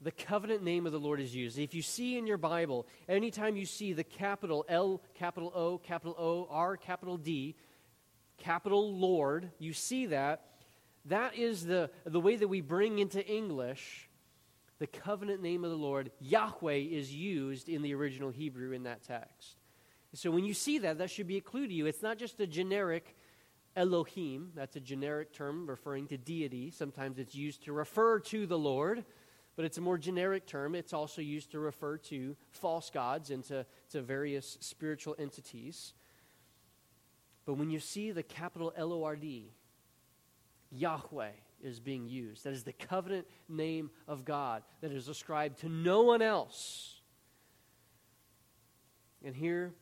the 0.00 0.12
covenant 0.12 0.62
name 0.62 0.86
of 0.86 0.92
the 0.92 1.00
Lord 1.00 1.20
is 1.20 1.34
used. 1.34 1.58
If 1.58 1.74
you 1.74 1.82
see 1.82 2.18
in 2.18 2.26
your 2.26 2.36
Bible, 2.36 2.86
anytime 3.08 3.56
you 3.56 3.64
see 3.64 3.92
the 3.92 4.04
capital 4.04 4.66
L, 4.68 5.00
capital 5.14 5.50
O, 5.54 5.78
capital 5.78 6.14
O, 6.18 6.46
R, 6.50 6.76
capital 6.76 7.16
D, 7.16 7.56
capital 8.38 8.96
Lord, 8.96 9.50
you 9.58 9.72
see 9.72 10.06
that. 10.06 10.44
That 11.06 11.36
is 11.36 11.66
the, 11.66 11.90
the 12.04 12.20
way 12.20 12.36
that 12.36 12.48
we 12.48 12.60
bring 12.60 12.98
into 12.98 13.24
English 13.26 14.08
the 14.78 14.86
covenant 14.86 15.42
name 15.42 15.64
of 15.64 15.70
the 15.70 15.76
Lord. 15.76 16.10
Yahweh 16.20 16.74
is 16.74 17.14
used 17.14 17.68
in 17.68 17.82
the 17.82 17.94
original 17.94 18.30
Hebrew 18.30 18.72
in 18.72 18.84
that 18.84 19.02
text. 19.02 19.56
So 20.14 20.30
when 20.30 20.44
you 20.44 20.54
see 20.54 20.78
that, 20.78 20.98
that 20.98 21.10
should 21.10 21.26
be 21.26 21.36
a 21.36 21.40
clue 21.40 21.66
to 21.66 21.72
you. 21.72 21.86
It's 21.86 22.02
not 22.02 22.18
just 22.18 22.40
a 22.40 22.46
generic 22.46 23.16
Elohim, 23.76 24.52
that's 24.54 24.76
a 24.76 24.80
generic 24.80 25.32
term 25.32 25.66
referring 25.66 26.06
to 26.08 26.16
deity. 26.16 26.70
Sometimes 26.70 27.18
it's 27.18 27.34
used 27.34 27.64
to 27.64 27.72
refer 27.72 28.20
to 28.20 28.46
the 28.46 28.58
Lord, 28.58 29.04
but 29.56 29.64
it's 29.64 29.78
a 29.78 29.80
more 29.80 29.98
generic 29.98 30.46
term. 30.46 30.74
It's 30.74 30.92
also 30.92 31.20
used 31.20 31.50
to 31.52 31.58
refer 31.58 31.96
to 31.98 32.36
false 32.50 32.90
gods 32.90 33.30
and 33.30 33.42
to, 33.44 33.66
to 33.90 34.00
various 34.00 34.58
spiritual 34.60 35.16
entities. 35.18 35.94
But 37.46 37.54
when 37.54 37.70
you 37.70 37.78
see 37.78 38.10
the 38.10 38.22
capital 38.22 38.72
L 38.76 38.92
O 38.92 39.04
R 39.04 39.16
D, 39.16 39.52
Yahweh 40.70 41.30
is 41.62 41.80
being 41.80 42.08
used. 42.08 42.44
That 42.44 42.52
is 42.52 42.64
the 42.64 42.72
covenant 42.72 43.26
name 43.48 43.90
of 44.06 44.24
God 44.24 44.62
that 44.80 44.92
is 44.92 45.08
ascribed 45.08 45.60
to 45.60 45.68
no 45.68 46.02
one 46.02 46.22
else. 46.22 47.00
And 49.24 49.34
here, 49.34 49.72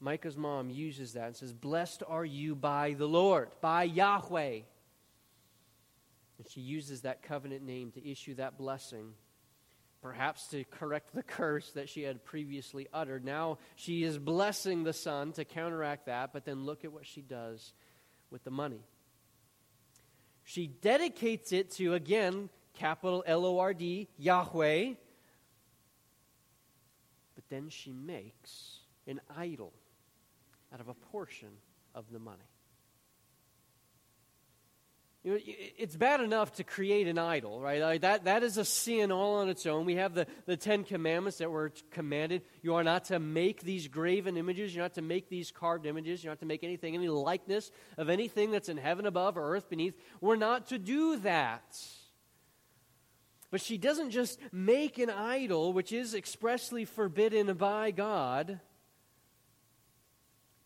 Micah's 0.00 0.36
mom 0.36 0.70
uses 0.70 1.14
that 1.14 1.26
and 1.26 1.36
says, 1.36 1.52
Blessed 1.52 2.02
are 2.06 2.24
you 2.24 2.54
by 2.54 2.94
the 2.94 3.08
Lord, 3.08 3.50
by 3.60 3.82
Yahweh. 3.84 4.60
And 6.38 6.48
she 6.48 6.60
uses 6.60 7.00
that 7.02 7.22
covenant 7.22 7.64
name 7.64 7.90
to 7.92 8.08
issue 8.08 8.34
that 8.34 8.56
blessing 8.56 9.14
perhaps 10.02 10.48
to 10.48 10.64
correct 10.64 11.14
the 11.14 11.22
curse 11.38 11.70
that 11.72 11.88
she 11.88 12.02
had 12.02 12.24
previously 12.24 12.88
uttered. 12.92 13.24
Now 13.24 13.58
she 13.76 14.02
is 14.02 14.18
blessing 14.18 14.84
the 14.84 14.92
son 14.92 15.32
to 15.32 15.44
counteract 15.44 16.06
that, 16.06 16.32
but 16.32 16.44
then 16.44 16.64
look 16.64 16.84
at 16.84 16.92
what 16.92 17.06
she 17.06 17.20
does 17.20 17.72
with 18.30 18.44
the 18.44 18.50
money. 18.50 18.82
She 20.44 20.66
dedicates 20.66 21.52
it 21.52 21.72
to, 21.72 21.94
again, 21.94 22.48
capital 22.74 23.22
L 23.26 23.44
O 23.44 23.58
R 23.58 23.74
D, 23.74 24.08
Yahweh, 24.16 24.94
but 27.34 27.44
then 27.50 27.68
she 27.68 27.92
makes 27.92 28.78
an 29.06 29.20
idol 29.36 29.72
out 30.72 30.80
of 30.80 30.88
a 30.88 30.94
portion 30.94 31.48
of 31.94 32.10
the 32.10 32.18
money. 32.18 32.38
You 35.24 35.32
know, 35.32 35.38
it's 35.44 35.96
bad 35.96 36.20
enough 36.20 36.52
to 36.54 36.64
create 36.64 37.08
an 37.08 37.18
idol, 37.18 37.60
right? 37.60 37.82
Like 37.82 38.02
that, 38.02 38.24
that 38.24 38.44
is 38.44 38.56
a 38.56 38.64
sin 38.64 39.10
all 39.10 39.36
on 39.36 39.48
its 39.48 39.66
own. 39.66 39.84
We 39.84 39.96
have 39.96 40.14
the, 40.14 40.26
the 40.46 40.56
Ten 40.56 40.84
Commandments 40.84 41.38
that 41.38 41.50
were 41.50 41.72
commanded. 41.90 42.42
You 42.62 42.76
are 42.76 42.84
not 42.84 43.06
to 43.06 43.18
make 43.18 43.62
these 43.62 43.88
graven 43.88 44.36
images. 44.36 44.74
You're 44.74 44.84
not 44.84 44.94
to 44.94 45.02
make 45.02 45.28
these 45.28 45.50
carved 45.50 45.86
images. 45.86 46.22
You're 46.22 46.30
not 46.30 46.40
to 46.40 46.46
make 46.46 46.62
anything, 46.62 46.94
any 46.94 47.08
likeness 47.08 47.72
of 47.96 48.08
anything 48.08 48.52
that's 48.52 48.68
in 48.68 48.76
heaven 48.76 49.06
above 49.06 49.36
or 49.36 49.56
earth 49.56 49.68
beneath. 49.68 49.94
We're 50.20 50.36
not 50.36 50.68
to 50.68 50.78
do 50.78 51.18
that. 51.18 51.76
But 53.50 53.60
she 53.60 53.76
doesn't 53.76 54.10
just 54.10 54.38
make 54.52 54.98
an 54.98 55.10
idol, 55.10 55.72
which 55.72 55.92
is 55.92 56.14
expressly 56.14 56.84
forbidden 56.84 57.52
by 57.54 57.90
God, 57.90 58.60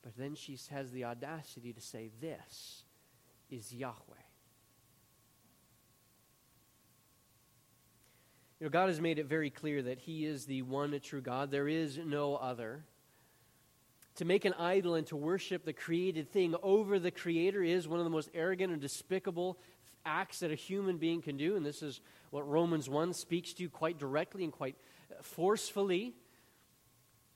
but 0.02 0.16
then 0.16 0.35
she 0.35 0.59
has 0.71 0.90
the 0.90 1.04
audacity 1.04 1.73
to 1.73 1.80
say, 1.80 2.11
This 2.21 2.82
is 3.50 3.73
Yahweh. 3.73 4.22
You 8.62 8.66
know, 8.66 8.71
God 8.71 8.90
has 8.90 9.00
made 9.00 9.19
it 9.19 9.26
very 9.26 9.50
clear 9.50 9.83
that 9.83 9.99
He 9.99 10.25
is 10.25 10.47
the 10.47 10.62
one 10.62 10.97
true 11.02 11.21
God. 11.21 11.50
There 11.50 11.66
is 11.66 11.99
no 11.99 12.37
other. 12.37 12.85
To 14.19 14.25
make 14.25 14.45
an 14.45 14.52
idol 14.52 14.95
and 14.95 15.04
to 15.09 15.16
worship 15.16 15.64
the 15.64 15.73
created 15.73 16.31
thing 16.31 16.54
over 16.62 17.00
the 17.00 17.11
Creator 17.11 17.64
is 17.64 17.88
one 17.88 17.99
of 17.99 18.04
the 18.04 18.11
most 18.11 18.31
arrogant 18.33 18.73
and 18.73 18.81
despicable 18.81 19.59
acts 20.07 20.38
that 20.38 20.52
a 20.52 20.54
human 20.54 20.99
being 20.99 21.23
can 21.23 21.37
do. 21.37 21.57
And 21.57 21.66
this 21.66 21.83
is 21.83 22.00
what 22.31 22.49
Romans 22.49 22.88
1 22.88 23.14
speaks 23.14 23.52
to 23.54 23.69
quite 23.69 23.99
directly 23.99 24.45
and 24.45 24.52
quite 24.52 24.76
forcefully. 25.23 26.14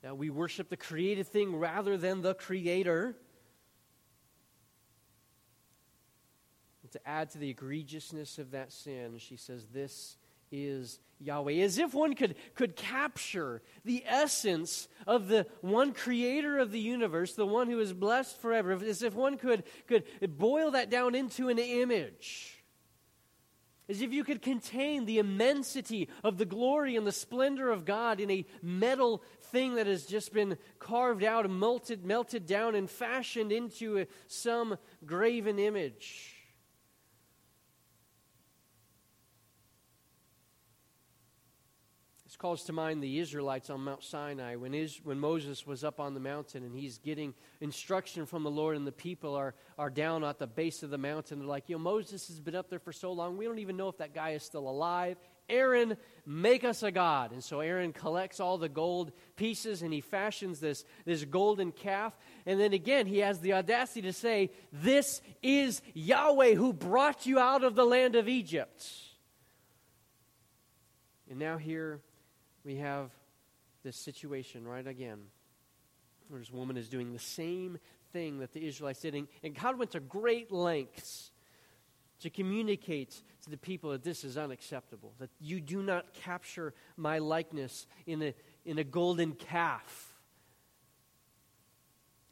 That 0.03 0.17
we 0.17 0.29
worship 0.29 0.69
the 0.69 0.77
created 0.77 1.27
thing 1.27 1.57
rather 1.57 1.97
than 1.97 2.21
the 2.21 2.35
Creator. 2.35 3.17
And 6.83 6.91
to 6.93 7.05
add 7.05 7.31
to 7.31 7.37
the 7.37 7.53
egregiousness 7.53 8.39
of 8.39 8.51
that 8.51 8.71
sin, 8.71 9.17
she 9.17 9.35
says, 9.35 9.65
This 9.73 10.15
is 10.51 10.99
Yahweh. 11.19 11.53
As 11.53 11.77
if 11.77 11.93
one 11.93 12.13
could, 12.13 12.35
could 12.55 12.75
capture 12.75 13.61
the 13.83 14.03
essence 14.05 14.87
of 15.05 15.27
the 15.27 15.47
one 15.61 15.93
creator 15.93 16.57
of 16.59 16.71
the 16.71 16.79
universe, 16.79 17.33
the 17.33 17.45
one 17.45 17.69
who 17.69 17.79
is 17.79 17.93
blessed 17.93 18.39
forever, 18.39 18.71
as 18.71 19.01
if 19.01 19.13
one 19.13 19.37
could, 19.37 19.63
could 19.87 20.03
boil 20.37 20.71
that 20.71 20.89
down 20.89 21.15
into 21.15 21.49
an 21.49 21.59
image. 21.59 22.53
As 23.89 24.01
if 24.01 24.11
you 24.11 24.25
could 24.25 24.41
contain 24.41 25.05
the 25.05 25.17
immensity 25.17 26.09
of 26.23 26.37
the 26.37 26.45
glory 26.45 26.97
and 26.97 27.07
the 27.07 27.11
splendor 27.11 27.71
of 27.71 27.85
God 27.85 28.19
in 28.19 28.29
a 28.29 28.45
metal 28.61 29.23
thing 29.43 29.75
that 29.75 29.87
has 29.87 30.05
just 30.05 30.33
been 30.33 30.57
carved 30.77 31.23
out 31.23 31.49
melted, 31.49 32.05
melted 32.05 32.45
down 32.45 32.75
and 32.75 32.89
fashioned 32.89 33.53
into 33.53 34.05
some 34.27 34.77
graven 35.05 35.57
image. 35.57 36.36
Calls 42.37 42.63
to 42.65 42.73
mind 42.73 43.01
the 43.01 43.17
Israelites 43.19 43.69
on 43.71 43.81
Mount 43.81 44.03
Sinai 44.03 44.55
when, 44.55 44.75
Is, 44.75 44.99
when 45.03 45.19
Moses 45.19 45.65
was 45.65 45.83
up 45.83 45.99
on 45.99 46.13
the 46.13 46.19
mountain 46.19 46.63
and 46.63 46.75
he's 46.75 46.99
getting 46.99 47.33
instruction 47.61 48.27
from 48.27 48.43
the 48.43 48.51
Lord, 48.51 48.75
and 48.75 48.85
the 48.85 48.91
people 48.91 49.33
are, 49.33 49.55
are 49.77 49.89
down 49.89 50.23
at 50.23 50.37
the 50.37 50.45
base 50.45 50.83
of 50.83 50.91
the 50.91 50.99
mountain. 50.99 51.39
They're 51.39 51.47
like, 51.47 51.67
know, 51.67 51.79
Moses 51.79 52.27
has 52.27 52.39
been 52.39 52.55
up 52.55 52.69
there 52.69 52.79
for 52.79 52.93
so 52.93 53.11
long, 53.11 53.37
we 53.37 53.45
don't 53.45 53.59
even 53.59 53.75
know 53.75 53.89
if 53.89 53.97
that 53.97 54.13
guy 54.13 54.31
is 54.31 54.43
still 54.43 54.69
alive. 54.69 55.17
Aaron, 55.49 55.97
make 56.25 56.63
us 56.63 56.83
a 56.83 56.91
God. 56.91 57.31
And 57.31 57.43
so 57.43 57.61
Aaron 57.61 57.93
collects 57.93 58.39
all 58.39 58.57
the 58.57 58.69
gold 58.69 59.13
pieces 59.35 59.81
and 59.81 59.93
he 59.93 60.01
fashions 60.01 60.59
this, 60.59 60.83
this 61.05 61.23
golden 61.23 61.71
calf. 61.71 62.15
And 62.45 62.59
then 62.59 62.73
again, 62.73 63.07
he 63.07 63.19
has 63.19 63.39
the 63.39 63.53
audacity 63.53 64.01
to 64.03 64.13
say, 64.13 64.51
This 64.71 65.21
is 65.41 65.81
Yahweh 65.93 66.53
who 66.53 66.73
brought 66.73 67.25
you 67.25 67.39
out 67.39 67.63
of 67.63 67.75
the 67.75 67.85
land 67.85 68.15
of 68.15 68.27
Egypt. 68.27 68.85
And 71.29 71.39
now 71.39 71.57
here 71.57 72.01
we 72.67 72.75
have 72.75 73.11
this 73.81 73.95
situation 73.95 74.67
right 74.67 74.85
again 74.85 75.19
where 76.27 76.37
this 76.37 76.51
woman 76.51 76.75
is 76.75 76.89
doing 76.89 77.13
the 77.13 77.19
same 77.19 77.77
thing 78.11 78.39
that 78.39 78.51
the 78.51 78.67
Israelites 78.67 78.99
did. 78.99 79.15
And 79.41 79.55
God 79.55 79.79
went 79.79 79.91
to 79.91 80.01
great 80.01 80.51
lengths 80.51 81.31
to 82.19 82.29
communicate 82.29 83.21
to 83.43 83.49
the 83.49 83.55
people 83.55 83.91
that 83.91 84.03
this 84.03 84.25
is 84.25 84.37
unacceptable, 84.37 85.13
that 85.19 85.29
you 85.39 85.61
do 85.61 85.81
not 85.81 86.13
capture 86.13 86.73
my 86.97 87.19
likeness 87.19 87.87
in 88.05 88.21
a, 88.21 88.33
in 88.65 88.79
a 88.79 88.83
golden 88.83 89.31
calf, 89.31 90.13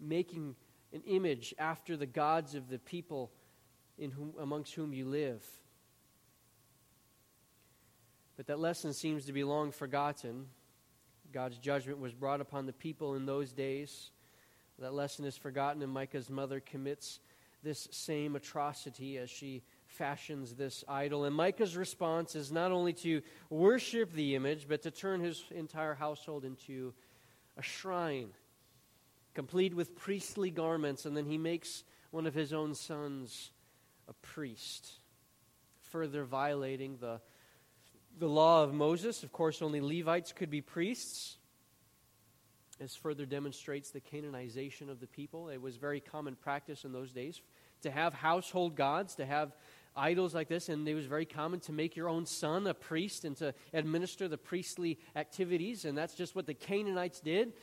making 0.02 0.58
an 0.92 1.02
image 1.08 1.56
after 1.58 1.96
the 1.96 2.06
gods 2.06 2.56
of 2.56 2.68
the 2.68 2.80
people 2.80 3.32
in 3.98 4.12
whom, 4.12 4.34
amongst 4.38 4.74
whom 4.74 4.92
you 4.92 5.06
live. 5.06 5.46
But 8.38 8.48
that 8.48 8.60
lesson 8.60 8.94
seems 8.94 9.26
to 9.26 9.34
be 9.34 9.44
long 9.44 9.72
forgotten. 9.72 10.48
God's 11.32 11.58
judgment 11.58 12.00
was 12.00 12.14
brought 12.14 12.42
upon 12.42 12.66
the 12.66 12.74
people 12.74 13.16
in 13.16 13.26
those 13.26 13.54
days. 13.54 14.12
That 14.80 14.94
lesson 14.94 15.26
is 15.26 15.38
forgotten, 15.38 15.82
and 15.82 15.92
Micah's 15.92 16.30
mother 16.30 16.60
commits 16.60 17.20
this 17.64 17.88
same 17.92 18.36
atrocity 18.36 19.18
as 19.18 19.30
she 19.30 19.64
fashions 19.86 20.54
this 20.54 20.84
idol. 20.88 21.24
And 21.24 21.36
Micah's 21.36 21.78
response 21.78 22.36
is 22.36 22.52
not 22.52 22.72
only 22.72 22.94
to 22.94 23.22
worship 23.50 24.12
the 24.12 24.36
image, 24.36 24.68
but 24.68 24.82
to 24.84 24.92
turn 24.92 25.22
his 25.22 25.44
entire 25.52 25.94
household 25.94 26.44
into 26.44 26.94
a 27.58 27.62
shrine, 27.62 28.30
complete 29.34 29.74
with 29.74 29.96
priestly 29.96 30.52
garments, 30.52 31.06
and 31.06 31.16
then 31.16 31.26
he 31.26 31.38
makes 31.38 31.86
one 32.12 32.28
of 32.28 32.34
his 32.34 32.52
own 32.52 32.76
sons 32.76 33.52
a 34.08 34.14
priest, 34.14 35.00
further 35.80 36.26
violating 36.26 36.98
the 36.98 37.22
the 38.18 38.28
law 38.28 38.64
of 38.64 38.74
Moses. 38.74 39.24
Of 39.24 39.32
course, 39.32 39.62
only 39.62 39.82
Levites 39.82 40.32
could 40.32 40.50
be 40.50 40.62
priests. 40.62 41.38
This 42.80 42.96
further 42.96 43.26
demonstrates 43.26 43.92
the 43.92 44.02
Canaanization 44.02 44.90
of 44.90 45.00
the 45.00 45.08
people. 45.08 45.50
It 45.50 45.62
was 45.62 45.78
very 45.78 46.00
common 46.00 46.36
practice 46.36 46.84
in 46.84 46.92
those 46.92 47.12
days 47.12 47.42
to 47.82 47.92
have 47.92 48.14
household 48.14 48.76
gods, 48.76 49.16
to 49.16 49.26
have 49.26 49.56
idols 49.96 50.36
like 50.36 50.50
this, 50.50 50.68
and 50.70 50.88
it 50.88 50.94
was 50.94 51.06
very 51.06 51.26
common 51.26 51.60
to 51.62 51.72
make 51.72 51.96
your 51.96 52.10
own 52.10 52.26
son 52.26 52.68
a 52.68 52.74
priest 52.74 53.24
and 53.24 53.38
to 53.38 53.54
administer 53.74 54.28
the 54.28 54.38
priestly 54.38 55.00
activities, 55.16 55.86
and 55.86 55.98
that's 55.98 56.16
just 56.16 56.36
what 56.36 56.46
the 56.46 56.54
Canaanites 56.54 57.22
did. 57.22 57.54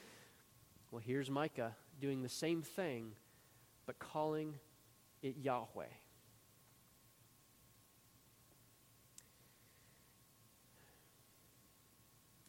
Well, 0.90 1.02
here's 1.04 1.30
Micah 1.30 1.76
doing 2.00 2.22
the 2.22 2.28
same 2.28 2.62
thing, 2.62 3.12
but 3.84 3.98
calling 3.98 4.54
it 5.22 5.36
Yahweh. 5.36 5.84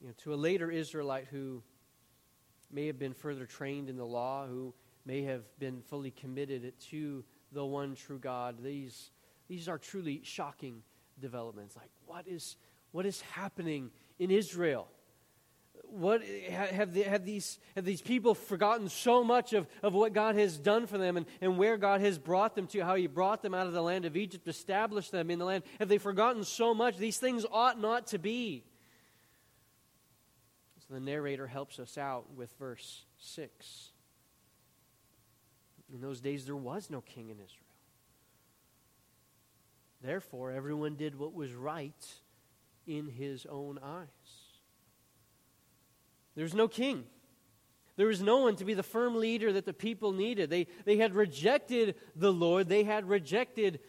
You 0.03 0.09
know, 0.09 0.15
to 0.17 0.33
a 0.33 0.35
later 0.35 0.69
Israelite 0.69 1.27
who 1.31 1.63
may 2.69 2.87
have 2.87 2.99
been 2.99 3.13
further 3.13 3.45
trained 3.45 3.89
in 3.89 3.95
the 3.95 4.05
law, 4.05 4.45
who 4.45 4.73
may 5.05 5.23
have 5.23 5.43
been 5.59 5.81
fully 5.81 6.11
committed 6.11 6.73
to 6.89 7.23
the 7.53 7.63
one 7.63 7.95
true 7.95 8.19
God, 8.19 8.61
these, 8.61 9.11
these 9.47 9.69
are 9.69 9.77
truly 9.77 10.21
shocking 10.23 10.81
developments. 11.21 11.77
Like, 11.77 11.89
what 12.05 12.27
is, 12.27 12.57
what 12.91 13.05
is 13.05 13.21
happening 13.21 13.91
in 14.19 14.29
Israel? 14.29 14.89
What 15.85 16.21
have, 16.49 16.95
have, 16.95 17.23
these, 17.23 17.59
have 17.75 17.85
these 17.85 18.01
people 18.01 18.35
forgotten 18.35 18.89
so 18.89 19.23
much 19.23 19.53
of, 19.53 19.67
of 19.81 19.93
what 19.93 20.11
God 20.11 20.35
has 20.35 20.57
done 20.57 20.85
for 20.85 20.97
them 20.97 21.15
and, 21.15 21.25
and 21.39 21.57
where 21.57 21.77
God 21.77 22.01
has 22.01 22.17
brought 22.17 22.55
them 22.55 22.67
to, 22.67 22.81
how 22.81 22.95
He 22.95 23.07
brought 23.07 23.41
them 23.41 23.53
out 23.53 23.67
of 23.67 23.73
the 23.73 23.81
land 23.81 24.03
of 24.03 24.17
Egypt, 24.17 24.47
established 24.49 25.11
them 25.11 25.31
in 25.31 25.39
the 25.39 25.45
land? 25.45 25.63
Have 25.79 25.87
they 25.87 25.97
forgotten 25.97 26.43
so 26.43 26.73
much? 26.73 26.97
These 26.97 27.19
things 27.19 27.45
ought 27.49 27.79
not 27.79 28.07
to 28.07 28.19
be 28.19 28.65
the 30.93 30.99
narrator 30.99 31.47
helps 31.47 31.79
us 31.79 31.97
out 31.97 32.33
with 32.35 32.51
verse 32.59 33.05
6. 33.17 33.89
In 35.93 36.01
those 36.01 36.21
days, 36.21 36.45
there 36.45 36.55
was 36.55 36.89
no 36.89 37.01
king 37.01 37.29
in 37.29 37.37
Israel. 37.37 37.59
Therefore, 40.01 40.51
everyone 40.51 40.95
did 40.95 41.17
what 41.17 41.33
was 41.33 41.53
right 41.53 42.13
in 42.85 43.07
his 43.07 43.45
own 43.45 43.79
eyes. 43.81 44.07
There 46.35 46.43
was 46.43 46.53
no 46.53 46.67
king. 46.67 47.05
There 47.95 48.07
was 48.07 48.21
no 48.21 48.37
one 48.37 48.55
to 48.55 48.65
be 48.65 48.73
the 48.73 48.83
firm 48.83 49.15
leader 49.15 49.53
that 49.53 49.65
the 49.65 49.73
people 49.73 50.11
needed. 50.11 50.49
They, 50.49 50.67
they 50.83 50.97
had 50.97 51.13
rejected 51.13 51.95
the 52.15 52.33
Lord. 52.33 52.67
They 52.67 52.83
had 52.83 53.07
rejected 53.07 53.79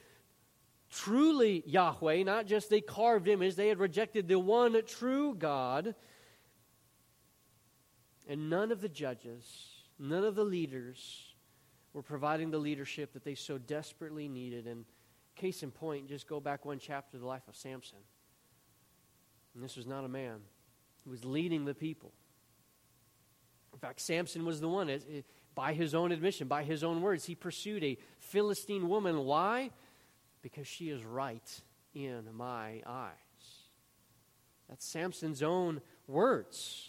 truly 0.91 1.63
Yahweh, 1.67 2.23
not 2.23 2.47
just 2.47 2.73
a 2.73 2.81
carved 2.81 3.29
image. 3.29 3.57
They 3.57 3.69
had 3.69 3.79
rejected 3.79 4.29
the 4.29 4.39
one 4.39 4.81
true 4.87 5.35
God. 5.35 5.95
And 8.29 8.49
none 8.49 8.73
of 8.73 8.81
the 8.81 8.89
judges, 8.89 9.45
none 9.99 10.25
of 10.25 10.35
the 10.35 10.45
leaders 10.45 11.35
were 11.93 12.03
providing 12.03 12.51
the 12.51 12.59
leadership 12.59 13.13
that 13.13 13.25
they 13.25 13.35
so 13.35 13.59
desperately 13.59 14.29
needed. 14.29 14.67
And 14.67 14.85
case 15.37 15.63
in 15.63 15.71
point, 15.71 16.09
just 16.09 16.27
go 16.27 16.41
back 16.41 16.65
one 16.65 16.79
chapter 16.79 17.13
to 17.13 17.19
the 17.19 17.27
life 17.27 17.47
of 17.49 17.57
Samson. 17.57 17.99
And 19.55 19.63
this 19.63 19.77
was 19.77 19.87
not 19.87 20.05
a 20.05 20.09
man 20.09 20.39
who 21.05 21.11
was 21.11 21.25
leading 21.25 21.65
the 21.65 21.75
people. 21.75 22.13
In 23.73 23.79
fact, 23.79 24.01
Samson 24.01 24.45
was 24.45 24.61
the 24.61 24.69
one, 24.69 24.91
by 25.55 25.73
his 25.73 25.95
own 25.95 26.13
admission, 26.13 26.49
by 26.49 26.65
his 26.65 26.83
own 26.83 27.03
words, 27.03 27.25
he 27.25 27.35
pursued 27.35 27.85
a 27.85 27.99
Philistine 28.19 28.89
woman. 28.89 29.25
Why? 29.25 29.71
Because 30.43 30.67
she 30.67 30.91
is 30.91 31.05
right 31.05 31.61
in 31.95 32.25
my 32.33 32.83
eyes. 32.87 33.13
That's 34.69 34.85
Samson's 34.85 35.43
own 35.43 35.81
words. 36.07 36.89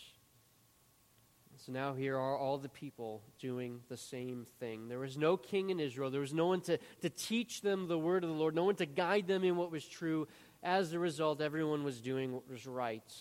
So 1.65 1.71
now 1.71 1.95
here 1.95 2.15
are 2.15 2.37
all 2.37 2.59
the 2.59 2.69
people 2.69 3.23
doing 3.39 3.79
the 3.89 3.97
same 3.97 4.45
thing. 4.59 4.87
There 4.87 4.99
was 4.99 5.17
no 5.17 5.35
king 5.35 5.71
in 5.71 5.79
Israel. 5.79 6.11
There 6.11 6.21
was 6.21 6.33
no 6.33 6.45
one 6.45 6.61
to, 6.61 6.77
to 7.01 7.09
teach 7.09 7.61
them 7.61 7.87
the 7.87 7.97
word 7.97 8.23
of 8.23 8.29
the 8.29 8.35
Lord, 8.35 8.53
no 8.53 8.65
one 8.65 8.75
to 8.75 8.85
guide 8.85 9.25
them 9.25 9.43
in 9.43 9.55
what 9.55 9.71
was 9.71 9.83
true. 9.83 10.27
As 10.61 10.93
a 10.93 10.99
result, 10.99 11.41
everyone 11.41 11.83
was 11.83 12.01
doing 12.01 12.33
what 12.33 12.47
was 12.47 12.67
right 12.67 13.11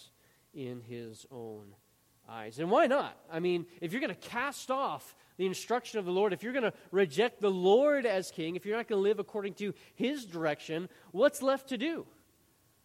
in 0.52 0.83
his 0.83 1.24
own 1.30 1.74
eyes. 2.28 2.59
And 2.59 2.70
why 2.70 2.87
not? 2.87 3.16
I 3.33 3.40
mean, 3.40 3.64
if 3.80 3.92
you're 3.92 4.00
going 4.02 4.14
to 4.14 4.28
cast 4.28 4.70
off 4.70 5.16
the 5.38 5.46
instruction 5.46 5.98
of 5.98 6.04
the 6.04 6.12
Lord, 6.12 6.35
if 6.35 6.42
you're 6.42 6.52
going 6.52 6.70
to 6.70 6.74
reject 6.90 7.40
the 7.40 7.50
Lord 7.50 8.04
as 8.04 8.30
king, 8.30 8.57
if 8.57 8.66
you're 8.66 8.76
not 8.76 8.88
going 8.88 8.98
to 8.98 9.09
live 9.09 9.20
according 9.20 9.54
to 9.54 9.72
his 9.94 10.26
direction, 10.26 10.90
what's 11.12 11.40
left 11.40 11.70
to 11.70 11.78
do? 11.78 12.07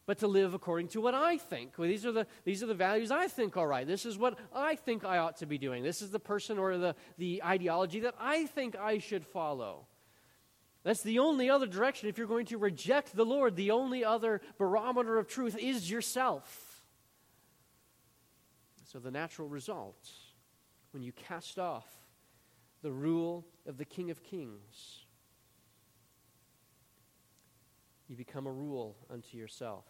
But 0.10 0.17
to 0.17 0.28
live 0.28 0.56
according 0.56 0.88
to 0.88 1.00
what 1.00 1.13
I 1.13 1.38
think. 1.38 1.74
Well, 1.78 1.88
these, 1.88 2.04
are 2.04 2.12
the, 2.12 2.26
these 2.43 2.63
are 2.63 2.65
the 2.65 2.74
values 2.74 3.12
I 3.12 3.28
think 3.28 3.56
are 3.58 3.67
right. 3.67 3.86
This 3.86 4.08
is 4.08 4.17
what 4.17 4.39
I 4.52 4.74
think 4.74 5.06
I 5.06 5.19
ought 5.19 5.38
to 5.38 5.45
be 5.45 5.60
doing. 5.60 5.84
This 5.84 6.02
is 6.02 6.10
the 6.10 6.19
person 6.19 6.58
or 6.58 6.80
the, 6.80 6.95
the 7.19 7.43
ideology 7.43 8.00
that 8.00 8.15
I 8.19 8.48
think 8.48 8.76
I 8.76 8.98
should 8.98 9.24
follow. 9.24 9.86
That's 10.82 11.04
the 11.04 11.19
only 11.19 11.48
other 11.52 11.67
direction. 11.67 12.10
If 12.10 12.17
you're 12.17 12.26
going 12.26 12.48
to 12.48 12.58
reject 12.58 13.15
the 13.15 13.24
Lord, 13.24 13.56
the 13.56 13.69
only 13.69 14.04
other 14.04 14.41
barometer 14.58 15.19
of 15.19 15.28
truth 15.28 15.56
is 15.56 15.91
yourself. 15.91 16.82
So, 18.91 18.98
the 18.98 19.12
natural 19.12 19.48
result, 19.48 20.10
when 20.89 21.04
you 21.04 21.12
cast 21.12 21.60
off 21.60 21.86
the 22.82 22.91
rule 22.91 23.45
of 23.67 23.78
the 23.78 23.86
King 23.86 24.10
of 24.10 24.24
Kings, 24.24 25.06
you 28.08 28.15
become 28.15 28.48
a 28.48 28.52
rule 28.52 28.98
unto 29.12 29.38
yourself. 29.38 29.86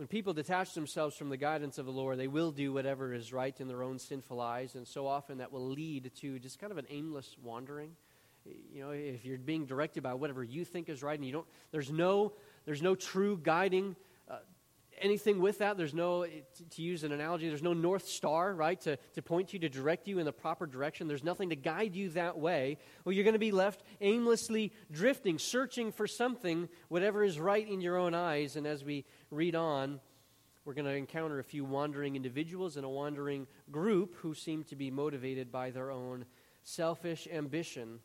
When 0.00 0.06
people 0.06 0.32
detach 0.32 0.72
themselves 0.72 1.14
from 1.14 1.28
the 1.28 1.36
guidance 1.36 1.76
of 1.76 1.84
the 1.84 1.92
Lord, 1.92 2.18
they 2.18 2.26
will 2.26 2.52
do 2.52 2.72
whatever 2.72 3.12
is 3.12 3.34
right 3.34 3.54
in 3.60 3.68
their 3.68 3.82
own 3.82 3.98
sinful 3.98 4.40
eyes, 4.40 4.74
and 4.74 4.88
so 4.88 5.06
often 5.06 5.36
that 5.36 5.52
will 5.52 5.68
lead 5.68 6.10
to 6.20 6.38
just 6.38 6.58
kind 6.58 6.72
of 6.72 6.78
an 6.78 6.86
aimless 6.88 7.36
wandering. 7.42 7.90
You 8.46 8.82
know, 8.82 8.90
if 8.92 9.26
you're 9.26 9.36
being 9.36 9.66
directed 9.66 10.02
by 10.02 10.14
whatever 10.14 10.42
you 10.42 10.64
think 10.64 10.88
is 10.88 11.02
right, 11.02 11.18
and 11.18 11.26
you 11.26 11.32
don't, 11.32 11.46
there's 11.70 11.92
no, 11.92 12.32
there's 12.64 12.80
no 12.80 12.94
true 12.94 13.36
guiding 13.42 13.94
uh, 14.30 14.38
anything 15.00 15.40
with 15.40 15.58
that. 15.58 15.76
There's 15.76 15.94
no, 15.94 16.24
to 16.24 16.82
use 16.82 17.04
an 17.04 17.12
analogy, 17.12 17.48
there's 17.48 17.62
no 17.62 17.72
North 17.72 18.06
Star, 18.06 18.54
right, 18.54 18.80
to, 18.82 18.96
to 19.14 19.22
point 19.22 19.52
you, 19.52 19.58
to 19.60 19.68
direct 19.68 20.08
you 20.08 20.18
in 20.18 20.24
the 20.24 20.32
proper 20.32 20.66
direction. 20.66 21.08
There's 21.08 21.24
nothing 21.24 21.50
to 21.50 21.56
guide 21.56 21.94
you 21.94 22.10
that 22.10 22.38
way. 22.38 22.78
Well, 23.04 23.12
you're 23.12 23.24
going 23.24 23.34
to 23.34 23.38
be 23.38 23.52
left 23.52 23.82
aimlessly 24.00 24.72
drifting, 24.90 25.38
searching 25.38 25.92
for 25.92 26.06
something, 26.06 26.68
whatever 26.88 27.24
is 27.24 27.38
right 27.38 27.66
in 27.66 27.80
your 27.80 27.96
own 27.96 28.14
eyes. 28.14 28.56
And 28.56 28.66
as 28.66 28.84
we 28.84 29.04
read 29.30 29.54
on, 29.54 30.00
we're 30.64 30.74
going 30.74 30.86
to 30.86 30.94
encounter 30.94 31.38
a 31.38 31.44
few 31.44 31.64
wandering 31.64 32.16
individuals 32.16 32.76
and 32.76 32.84
a 32.84 32.88
wandering 32.88 33.46
group 33.70 34.14
who 34.16 34.34
seem 34.34 34.64
to 34.64 34.76
be 34.76 34.90
motivated 34.90 35.50
by 35.50 35.70
their 35.70 35.90
own 35.90 36.24
selfish 36.62 37.26
ambition 37.32 38.00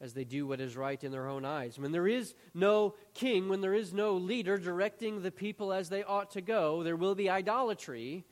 as 0.00 0.14
they 0.14 0.24
do 0.24 0.46
what 0.46 0.60
is 0.60 0.76
right 0.76 1.02
in 1.04 1.12
their 1.12 1.28
own 1.28 1.44
eyes. 1.44 1.78
When 1.78 1.92
there 1.92 2.08
is 2.08 2.34
no 2.54 2.94
king, 3.12 3.48
when 3.48 3.60
there 3.60 3.74
is 3.74 3.92
no 3.92 4.14
leader 4.14 4.56
directing 4.56 5.22
the 5.22 5.30
people 5.30 5.72
as 5.72 5.90
they 5.90 6.02
ought 6.02 6.30
to 6.32 6.40
go, 6.40 6.82
there 6.82 6.96
will 6.96 7.14
be 7.14 7.28
idolatry. 7.28 8.24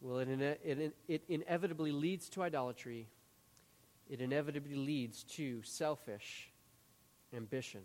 Well, 0.00 0.18
it, 0.20 0.40
it, 0.64 0.96
it 1.08 1.24
inevitably 1.28 1.90
leads 1.90 2.28
to 2.30 2.42
idolatry. 2.42 3.08
It 4.08 4.20
inevitably 4.20 4.76
leads 4.76 5.24
to 5.24 5.62
selfish 5.62 6.50
ambition. 7.34 7.82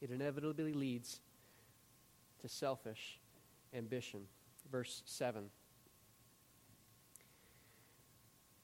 It 0.00 0.10
inevitably 0.10 0.72
leads 0.72 1.20
to 2.40 2.48
selfish 2.48 3.18
ambition. 3.74 4.22
Verse 4.70 5.02
7. 5.04 5.50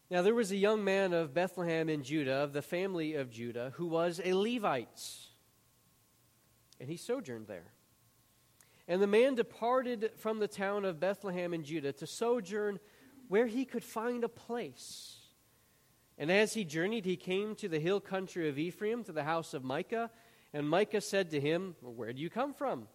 Now, 0.09 0.23
there 0.23 0.35
was 0.35 0.53
a 0.53 0.57
young 0.57 0.85
man 0.85 1.13
of 1.13 1.35
Bethlehem 1.35 1.89
in 1.89 2.05
Judah, 2.05 2.37
of 2.37 2.53
the 2.53 2.63
family 2.63 3.15
of 3.15 3.31
Judah, 3.31 3.73
who 3.75 3.87
was 3.87 4.21
a 4.25 4.35
Levite, 4.35 5.03
and 6.79 6.89
he 6.89 6.97
sojourned 6.97 7.49
there. 7.49 7.73
And 8.87 9.03
the 9.03 9.09
man 9.09 9.35
departed 9.35 10.13
from 10.17 10.39
the 10.39 10.47
town 10.47 10.85
of 10.85 11.01
Bethlehem 11.01 11.53
in 11.53 11.65
Judah 11.65 11.93
to 11.95 12.07
sojourn 12.07 12.79
where 13.27 13.47
he 13.47 13.65
could 13.65 13.83
find 13.83 14.23
a 14.23 14.29
place. 14.29 15.17
And 16.19 16.31
as 16.31 16.55
he 16.55 16.65
journeyed, 16.65 17.05
he 17.05 17.17
came 17.17 17.57
to 17.57 17.69
the 17.69 17.81
hill 17.81 18.01
country 18.01 18.49
of 18.49 18.61
Ephraim, 18.61 19.03
to 19.05 19.13
the 19.13 19.25
house 19.25 19.55
of 19.55 19.65
Micah. 19.65 20.11
And 20.57 20.71
Micah 20.71 21.03
said 21.03 21.33
to 21.33 21.39
him, 21.39 21.77
Where 21.83 22.15
do 22.15 22.23
you 22.23 22.31
come 22.31 22.55
from? 22.55 22.89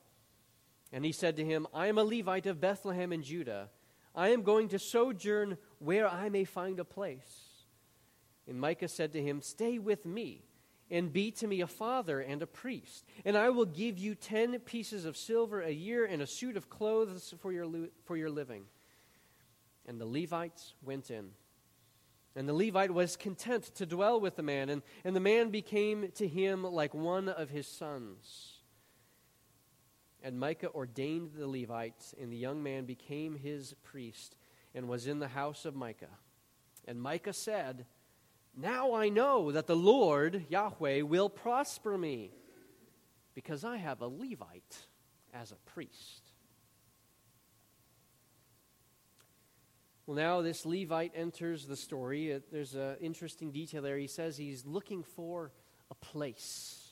And 0.91 1.05
he 1.05 1.11
said 1.11 1.35
to 1.35 1.45
him, 1.45 1.67
I 1.75 1.85
am 1.89 1.99
a 1.99 2.03
Levite 2.03 2.47
of 2.47 2.59
Bethlehem 2.59 3.13
in 3.13 3.21
Judah. 3.21 3.69
I 4.15 4.29
am 4.29 4.41
going 4.41 4.69
to 4.69 4.79
sojourn 4.79 5.59
where 5.77 6.07
I 6.07 6.29
may 6.29 6.43
find 6.43 6.79
a 6.79 6.83
place. 6.83 7.67
And 8.47 8.59
Micah 8.59 8.87
said 8.87 9.13
to 9.13 9.21
him, 9.21 9.43
Stay 9.43 9.77
with 9.77 10.07
me, 10.07 10.43
and 10.89 11.13
be 11.13 11.29
to 11.33 11.45
me 11.45 11.61
a 11.61 11.67
father 11.67 12.19
and 12.19 12.41
a 12.41 12.47
priest. 12.47 13.05
And 13.25 13.37
I 13.37 13.49
will 13.49 13.65
give 13.65 13.99
you 13.99 14.15
ten 14.15 14.57
pieces 14.61 15.05
of 15.05 15.15
silver 15.15 15.61
a 15.61 15.69
year 15.69 16.03
and 16.03 16.23
a 16.23 16.27
suit 16.27 16.57
of 16.57 16.67
clothes 16.67 17.31
for 17.41 17.51
your, 17.51 17.67
for 18.05 18.17
your 18.17 18.31
living. 18.31 18.63
And 19.87 20.01
the 20.01 20.07
Levites 20.07 20.73
went 20.81 21.11
in. 21.11 21.29
And 22.35 22.47
the 22.47 22.53
Levite 22.53 22.93
was 22.93 23.17
content 23.17 23.63
to 23.75 23.85
dwell 23.85 24.19
with 24.19 24.37
the 24.37 24.43
man, 24.43 24.69
and, 24.69 24.81
and 25.03 25.15
the 25.15 25.19
man 25.19 25.49
became 25.49 26.11
to 26.15 26.27
him 26.27 26.63
like 26.63 26.93
one 26.93 27.27
of 27.27 27.49
his 27.49 27.67
sons. 27.67 28.59
And 30.23 30.39
Micah 30.39 30.71
ordained 30.71 31.31
the 31.35 31.47
Levites, 31.47 32.15
and 32.19 32.31
the 32.31 32.37
young 32.37 32.63
man 32.63 32.85
became 32.85 33.35
his 33.35 33.73
priest 33.83 34.37
and 34.73 34.87
was 34.87 35.07
in 35.07 35.19
the 35.19 35.27
house 35.27 35.65
of 35.65 35.75
Micah. 35.75 36.17
And 36.87 37.01
Micah 37.01 37.33
said, 37.33 37.85
Now 38.55 38.93
I 38.93 39.09
know 39.09 39.51
that 39.51 39.67
the 39.67 39.75
Lord, 39.75 40.45
Yahweh, 40.47 41.01
will 41.01 41.29
prosper 41.29 41.97
me, 41.97 42.31
because 43.33 43.65
I 43.65 43.77
have 43.77 44.01
a 44.01 44.07
Levite 44.07 44.85
as 45.33 45.51
a 45.51 45.69
priest. 45.71 46.20
Well, 50.05 50.17
now 50.17 50.41
this 50.41 50.65
Levite 50.65 51.13
enters 51.15 51.65
the 51.65 51.75
story. 51.75 52.33
Uh, 52.33 52.39
there's 52.51 52.75
an 52.75 52.97
interesting 53.01 53.51
detail 53.51 53.81
there. 53.81 53.97
He 53.97 54.07
says 54.07 54.35
he's 54.35 54.65
looking 54.65 55.03
for 55.03 55.51
a 55.89 55.95
place. 55.95 56.91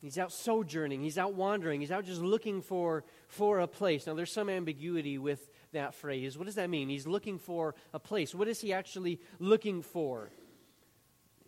He's 0.00 0.18
out 0.18 0.32
sojourning. 0.32 1.02
He's 1.02 1.18
out 1.18 1.34
wandering. 1.34 1.80
He's 1.80 1.90
out 1.90 2.06
just 2.06 2.22
looking 2.22 2.62
for, 2.62 3.04
for 3.28 3.60
a 3.60 3.66
place. 3.66 4.06
Now, 4.06 4.14
there's 4.14 4.32
some 4.32 4.48
ambiguity 4.48 5.18
with 5.18 5.50
that 5.72 5.94
phrase. 5.94 6.38
What 6.38 6.46
does 6.46 6.54
that 6.54 6.70
mean? 6.70 6.88
He's 6.88 7.06
looking 7.06 7.38
for 7.38 7.74
a 7.92 7.98
place. 7.98 8.34
What 8.34 8.48
is 8.48 8.60
he 8.60 8.72
actually 8.72 9.20
looking 9.38 9.82
for? 9.82 10.30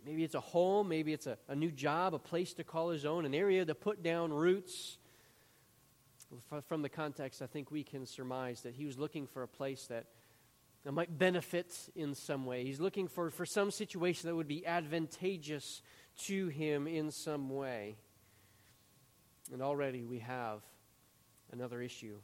Maybe 0.05 0.23
it's 0.23 0.35
a 0.35 0.39
home. 0.39 0.87
Maybe 0.87 1.13
it's 1.13 1.25
a, 1.25 1.37
a 1.47 1.55
new 1.55 1.71
job, 1.71 2.13
a 2.13 2.19
place 2.19 2.53
to 2.55 2.63
call 2.63 2.89
his 2.89 3.05
own, 3.05 3.25
an 3.25 3.33
area 3.33 3.65
to 3.65 3.73
put 3.73 4.03
down 4.03 4.31
roots. 4.31 4.99
From 6.67 6.81
the 6.81 6.89
context, 6.89 7.41
I 7.41 7.47
think 7.47 7.71
we 7.71 7.83
can 7.83 8.05
surmise 8.05 8.61
that 8.61 8.73
he 8.75 8.85
was 8.85 8.97
looking 8.97 9.27
for 9.27 9.43
a 9.43 9.47
place 9.47 9.87
that, 9.87 10.05
might 10.91 11.17
benefit 11.17 11.73
in 11.95 12.13
some 12.13 12.45
way. 12.45 12.65
He's 12.65 12.81
looking 12.81 13.07
for, 13.07 13.29
for 13.29 13.45
some 13.45 13.71
situation 13.71 14.27
that 14.27 14.35
would 14.35 14.49
be 14.49 14.65
advantageous 14.65 15.81
to 16.25 16.47
him 16.47 16.87
in 16.87 17.09
some 17.09 17.49
way. 17.49 17.95
And 19.51 19.61
already 19.61 20.03
we 20.03 20.19
have 20.19 20.61
another 21.51 21.81
issue. 21.81 22.17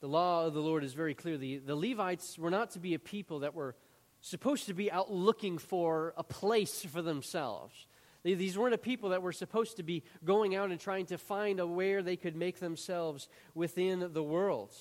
The 0.00 0.08
law 0.08 0.46
of 0.46 0.54
the 0.54 0.60
Lord 0.60 0.84
is 0.84 0.92
very 0.92 1.14
clear. 1.14 1.36
The, 1.36 1.58
the 1.58 1.76
Levites 1.76 2.38
were 2.38 2.50
not 2.50 2.70
to 2.72 2.78
be 2.78 2.94
a 2.94 2.98
people 2.98 3.40
that 3.40 3.54
were 3.54 3.74
supposed 4.20 4.66
to 4.66 4.74
be 4.74 4.90
out 4.90 5.12
looking 5.12 5.58
for 5.58 6.14
a 6.16 6.22
place 6.22 6.84
for 6.84 7.02
themselves. 7.02 7.86
These 8.24 8.58
weren't 8.58 8.74
a 8.74 8.78
people 8.78 9.10
that 9.10 9.22
were 9.22 9.32
supposed 9.32 9.76
to 9.76 9.82
be 9.82 10.02
going 10.24 10.54
out 10.56 10.70
and 10.70 10.80
trying 10.80 11.06
to 11.06 11.18
find 11.18 11.60
a 11.60 11.66
where 11.66 12.02
they 12.02 12.16
could 12.16 12.36
make 12.36 12.58
themselves 12.58 13.28
within 13.54 14.10
the 14.12 14.22
world. 14.22 14.74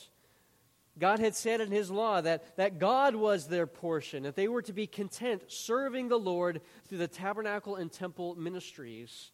God 1.00 1.20
had 1.20 1.36
said 1.36 1.62
in 1.62 1.72
His 1.72 1.92
law 1.92 2.22
that, 2.22 2.58
that 2.58 2.80
God 2.80 3.16
was 3.16 3.48
their 3.48 3.68
portion, 3.68 4.24
that 4.24 4.36
they 4.36 4.48
were 4.48 4.64
to 4.64 4.74
be 4.74 4.88
content 4.88 5.44
serving 5.48 6.08
the 6.08 6.18
Lord 6.18 6.62
through 6.88 6.98
the 6.98 7.08
tabernacle 7.08 7.76
and 7.76 7.92
temple 7.92 8.36
ministries. 8.36 9.32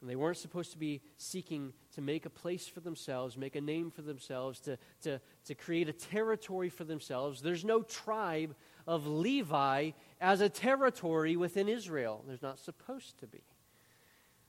And 0.00 0.10
they 0.10 0.16
weren't 0.16 0.38
supposed 0.38 0.72
to 0.72 0.78
be 0.78 1.00
seeking 1.16 1.72
to 1.94 2.00
make 2.00 2.26
a 2.26 2.30
place 2.30 2.66
for 2.66 2.80
themselves, 2.80 3.36
make 3.36 3.54
a 3.54 3.60
name 3.60 3.90
for 3.90 4.02
themselves, 4.02 4.58
to, 4.60 4.76
to, 5.02 5.20
to 5.44 5.54
create 5.54 5.88
a 5.88 5.92
territory 5.92 6.70
for 6.70 6.82
themselves. 6.82 7.40
There's 7.40 7.64
no 7.64 7.82
tribe 7.82 8.56
of 8.86 9.06
Levi 9.06 9.92
as 10.22 10.40
a 10.40 10.48
territory 10.48 11.36
within 11.36 11.68
Israel. 11.68 12.24
There's 12.26 12.42
not 12.42 12.58
supposed 12.58 13.18
to 13.18 13.26
be. 13.26 13.42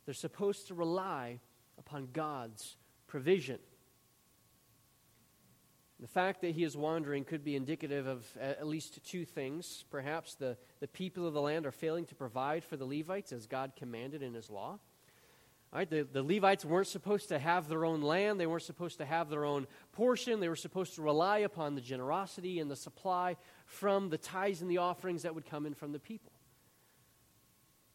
They're 0.05 0.13
supposed 0.13 0.67
to 0.67 0.75
rely 0.75 1.39
upon 1.79 2.09
God's 2.13 2.77
provision. 3.07 3.59
The 5.99 6.07
fact 6.07 6.41
that 6.41 6.51
he 6.51 6.63
is 6.63 6.77
wandering 6.77 7.23
could 7.23 7.43
be 7.43 7.55
indicative 7.55 8.07
of 8.07 8.25
at 8.39 8.67
least 8.67 8.99
two 9.05 9.25
things. 9.25 9.85
Perhaps 9.89 10.35
the, 10.35 10.57
the 10.79 10.87
people 10.87 11.25
of 11.25 11.33
the 11.33 11.41
land 11.41 11.65
are 11.65 11.71
failing 11.71 12.05
to 12.05 12.15
provide 12.15 12.63
for 12.63 12.77
the 12.77 12.85
Levites 12.85 13.31
as 13.31 13.47
God 13.47 13.71
commanded 13.75 14.21
in 14.21 14.33
his 14.33 14.49
law. 14.49 14.79
Right? 15.73 15.89
The, 15.89 16.03
the 16.03 16.21
Levites 16.21 16.65
weren't 16.65 16.87
supposed 16.87 17.29
to 17.29 17.39
have 17.39 17.67
their 17.67 17.83
own 17.83 18.01
land. 18.01 18.39
They 18.39 18.45
weren't 18.45 18.63
supposed 18.63 18.99
to 18.99 19.05
have 19.05 19.29
their 19.29 19.43
own 19.43 19.65
portion. 19.91 20.39
They 20.39 20.49
were 20.49 20.55
supposed 20.55 20.93
to 20.95 21.01
rely 21.01 21.39
upon 21.39 21.73
the 21.73 21.81
generosity 21.81 22.59
and 22.59 22.69
the 22.69 22.75
supply 22.75 23.37
from 23.65 24.09
the 24.09 24.17
tithes 24.17 24.61
and 24.61 24.69
the 24.69 24.77
offerings 24.77 25.23
that 25.23 25.35
would 25.35 25.45
come 25.45 25.65
in 25.65 25.73
from 25.73 25.91
the 25.91 25.99
people. 25.99 26.31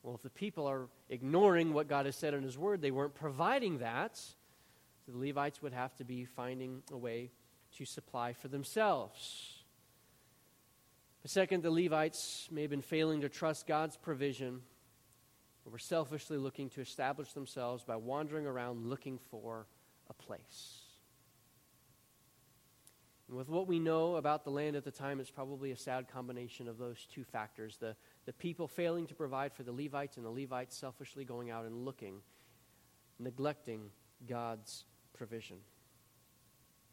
Well, 0.03 0.15
if 0.15 0.23
the 0.23 0.31
people 0.31 0.67
are 0.67 0.89
ignoring 1.09 1.73
what 1.73 1.89
God 1.89 2.07
has 2.07 2.17
said 2.17 2.35
in 2.35 2.43
His 2.43 2.57
Word, 2.57 2.81
they 2.81 2.91
weren't 2.91 3.15
providing 3.15 3.79
that, 3.79 4.21
the 5.07 5.17
Levites 5.17 5.63
would 5.63 5.73
have 5.73 5.95
to 5.97 6.05
be 6.05 6.25
finding 6.25 6.83
a 6.93 6.97
way 6.97 7.31
to 7.77 7.85
supply 7.85 8.33
for 8.33 8.49
themselves. 8.49 9.65
But 11.23 11.31
second, 11.31 11.63
the 11.63 11.71
Levites 11.71 12.49
may 12.51 12.63
have 12.63 12.71
been 12.71 12.81
failing 12.81 13.23
to 13.23 13.29
trust 13.29 13.67
God's 13.67 13.97
provision 13.97 14.63
who 15.65 15.71
were 15.71 15.79
selfishly 15.79 16.39
looking 16.39 16.71
to 16.71 16.81
establish 16.81 17.33
themselves 17.33 17.85
by 17.85 17.97
wandering 17.97 18.47
around 18.47 18.87
looking 18.87 19.19
for 19.31 19.67
a 20.09 20.15
place. 20.15 20.78
And 23.29 23.37
with 23.37 23.49
what 23.49 23.67
we 23.67 23.79
know 23.79 24.17
about 24.17 24.45
the 24.45 24.51
land 24.51 24.75
at 24.75 24.85
the 24.85 24.91
time, 24.91 25.21
it's 25.21 25.31
probably 25.31 25.71
a 25.71 25.77
sad 25.77 26.09
combination 26.09 26.67
of 26.67 26.79
those 26.79 27.07
two 27.13 27.25
factors 27.25 27.77
the, 27.77 27.95
the 28.25 28.33
people 28.33 28.67
failing 28.67 29.07
to 29.07 29.15
provide 29.15 29.53
for 29.53 29.63
the 29.63 29.73
Levites, 29.73 30.17
and 30.17 30.25
the 30.25 30.31
Levites 30.31 30.77
selfishly 30.77 31.25
going 31.25 31.51
out 31.51 31.67
and 31.67 31.85
looking, 31.85 32.21
neglecting 33.19 33.91
God's 34.27 34.85
provision. 35.13 35.59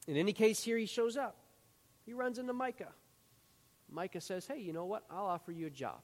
In 0.07 0.17
any 0.17 0.33
case, 0.33 0.61
here 0.61 0.77
he 0.77 0.85
shows 0.85 1.15
up. 1.17 1.37
He 2.05 2.13
runs 2.13 2.37
into 2.37 2.53
Micah. 2.53 2.91
Micah 3.89 4.21
says, 4.21 4.45
Hey, 4.45 4.59
you 4.59 4.73
know 4.73 4.85
what? 4.85 5.03
I'll 5.09 5.25
offer 5.25 5.51
you 5.51 5.67
a 5.67 5.71
job. 5.71 5.99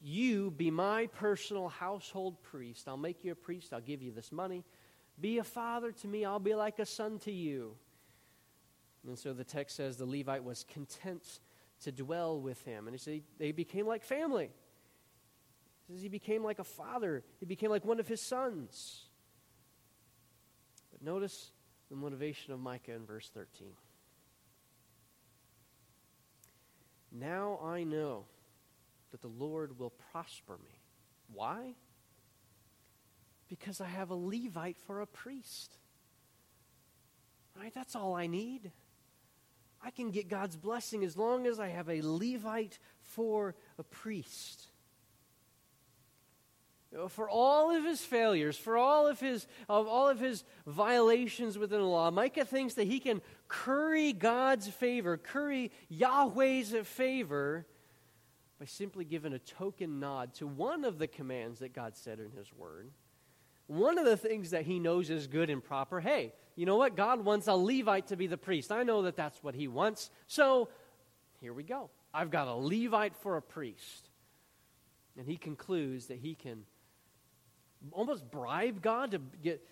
You 0.00 0.50
be 0.50 0.70
my 0.70 1.06
personal 1.06 1.68
household 1.68 2.42
priest. 2.42 2.88
I'll 2.88 2.96
make 2.96 3.24
you 3.24 3.32
a 3.32 3.36
priest. 3.36 3.72
I'll 3.72 3.80
give 3.80 4.02
you 4.02 4.10
this 4.10 4.32
money. 4.32 4.64
Be 5.20 5.38
a 5.38 5.44
father 5.44 5.92
to 5.92 6.08
me. 6.08 6.24
I'll 6.24 6.40
be 6.40 6.54
like 6.54 6.80
a 6.80 6.86
son 6.86 7.20
to 7.20 7.30
you. 7.30 7.76
And 9.06 9.18
so 9.18 9.32
the 9.32 9.44
text 9.44 9.76
says 9.76 9.96
the 9.96 10.06
Levite 10.06 10.44
was 10.44 10.64
content 10.64 11.40
to 11.82 11.92
dwell 11.92 12.40
with 12.40 12.64
him. 12.64 12.86
And 12.86 13.00
said 13.00 13.22
they 13.38 13.52
became 13.52 13.86
like 13.86 14.04
family. 14.04 14.50
He 15.86 15.94
says 15.94 16.02
he 16.02 16.08
became 16.08 16.44
like 16.44 16.58
a 16.58 16.64
father, 16.64 17.24
he 17.40 17.46
became 17.46 17.70
like 17.70 17.84
one 17.84 18.00
of 18.00 18.08
his 18.08 18.20
sons. 18.20 19.06
But 20.92 21.02
notice 21.02 21.50
the 21.90 21.96
motivation 21.96 22.52
of 22.52 22.60
Micah 22.60 22.92
in 22.92 23.04
verse 23.04 23.30
13. 23.34 23.68
Now 27.10 27.58
I 27.62 27.84
know 27.84 28.24
that 29.10 29.20
the 29.20 29.28
Lord 29.28 29.78
will 29.78 29.92
prosper 30.12 30.58
me. 30.64 30.80
Why? 31.32 31.74
Because 33.48 33.80
I 33.80 33.86
have 33.86 34.10
a 34.10 34.14
Levite 34.14 34.78
for 34.78 35.00
a 35.00 35.06
priest. 35.06 35.76
Right? 37.58 37.72
That's 37.74 37.94
all 37.94 38.14
I 38.14 38.26
need. 38.26 38.72
I 39.82 39.90
can 39.90 40.10
get 40.10 40.28
God's 40.28 40.56
blessing 40.56 41.04
as 41.04 41.16
long 41.16 41.46
as 41.46 41.58
I 41.58 41.68
have 41.68 41.88
a 41.88 42.02
Levite 42.02 42.78
for 43.00 43.54
a 43.78 43.82
priest. 43.82 44.68
For 47.08 47.28
all 47.28 47.74
of 47.74 47.84
his 47.84 48.02
failures, 48.02 48.56
for 48.58 48.76
all 48.76 49.06
of 49.06 49.18
his, 49.18 49.46
of 49.66 49.88
all 49.88 50.10
of 50.10 50.20
his 50.20 50.44
violations 50.66 51.56
within 51.56 51.80
the 51.80 51.86
law, 51.86 52.10
Micah 52.10 52.44
thinks 52.44 52.74
that 52.74 52.86
he 52.86 53.00
can 53.00 53.22
curry 53.48 54.12
God's 54.12 54.68
favor, 54.68 55.16
curry 55.16 55.72
Yahweh's 55.88 56.74
favor 56.86 57.66
by 58.58 58.66
simply 58.66 59.06
giving 59.06 59.32
a 59.32 59.38
token 59.38 60.00
nod 60.00 60.34
to 60.34 60.46
one 60.46 60.84
of 60.84 60.98
the 60.98 61.08
commands 61.08 61.60
that 61.60 61.72
God 61.72 61.96
said 61.96 62.20
in 62.20 62.30
his 62.30 62.52
word. 62.52 62.90
One 63.66 63.98
of 63.98 64.04
the 64.04 64.16
things 64.16 64.50
that 64.50 64.64
he 64.64 64.78
knows 64.78 65.10
is 65.10 65.26
good 65.26 65.50
and 65.50 65.62
proper. 65.62 66.00
Hey, 66.00 66.34
you 66.56 66.66
know 66.66 66.76
what? 66.76 66.96
God 66.96 67.24
wants 67.24 67.46
a 67.46 67.54
Levite 67.54 68.08
to 68.08 68.16
be 68.16 68.26
the 68.26 68.36
priest. 68.36 68.70
I 68.70 68.82
know 68.82 69.02
that 69.02 69.16
that's 69.16 69.42
what 69.42 69.54
he 69.54 69.68
wants. 69.68 70.10
So 70.26 70.68
here 71.40 71.54
we 71.54 71.62
go. 71.62 71.90
I've 72.12 72.30
got 72.30 72.48
a 72.48 72.54
Levite 72.54 73.16
for 73.16 73.36
a 73.36 73.42
priest. 73.42 74.10
And 75.16 75.26
he 75.26 75.36
concludes 75.36 76.06
that 76.06 76.18
he 76.18 76.34
can 76.34 76.64
almost 77.90 78.30
bribe 78.30 78.82
God 78.82 79.12
to 79.12 79.20
get 79.42 79.66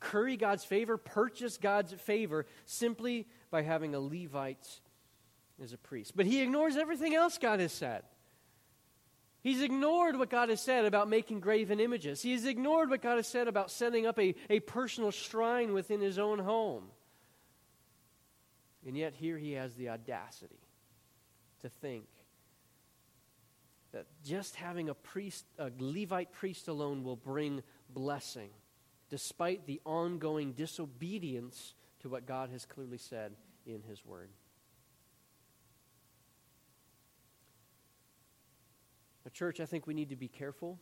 curry 0.00 0.36
God's 0.36 0.64
favor, 0.64 0.96
purchase 0.96 1.58
God's 1.58 1.92
favor 1.92 2.46
simply 2.64 3.26
by 3.50 3.62
having 3.62 3.94
a 3.94 4.00
Levite 4.00 4.80
as 5.62 5.72
a 5.72 5.78
priest. 5.78 6.16
But 6.16 6.26
he 6.26 6.40
ignores 6.40 6.76
everything 6.76 7.14
else 7.14 7.38
God 7.38 7.60
has 7.60 7.72
said. 7.72 8.02
He's 9.44 9.60
ignored 9.60 10.18
what 10.18 10.30
God 10.30 10.48
has 10.48 10.62
said 10.62 10.86
about 10.86 11.06
making 11.06 11.40
graven 11.40 11.78
images. 11.78 12.22
He's 12.22 12.46
ignored 12.46 12.88
what 12.88 13.02
God 13.02 13.16
has 13.16 13.28
said 13.28 13.46
about 13.46 13.70
setting 13.70 14.06
up 14.06 14.18
a, 14.18 14.34
a 14.48 14.60
personal 14.60 15.10
shrine 15.10 15.74
within 15.74 16.00
his 16.00 16.18
own 16.18 16.38
home. 16.38 16.84
And 18.86 18.96
yet, 18.96 19.12
here 19.14 19.36
he 19.36 19.52
has 19.52 19.74
the 19.74 19.90
audacity 19.90 20.58
to 21.60 21.68
think 21.68 22.06
that 23.92 24.06
just 24.24 24.56
having 24.56 24.88
a 24.88 24.94
priest, 24.94 25.44
a 25.58 25.70
Levite 25.78 26.32
priest 26.32 26.66
alone, 26.66 27.04
will 27.04 27.14
bring 27.14 27.62
blessing, 27.90 28.48
despite 29.10 29.66
the 29.66 29.80
ongoing 29.84 30.52
disobedience 30.52 31.74
to 32.00 32.08
what 32.08 32.24
God 32.24 32.48
has 32.48 32.64
clearly 32.64 32.98
said 32.98 33.32
in 33.66 33.82
his 33.82 34.04
word. 34.06 34.30
Now, 39.24 39.30
church, 39.32 39.60
I 39.60 39.66
think 39.66 39.86
we 39.86 39.94
need 39.94 40.10
to 40.10 40.16
be 40.16 40.28
careful 40.28 40.78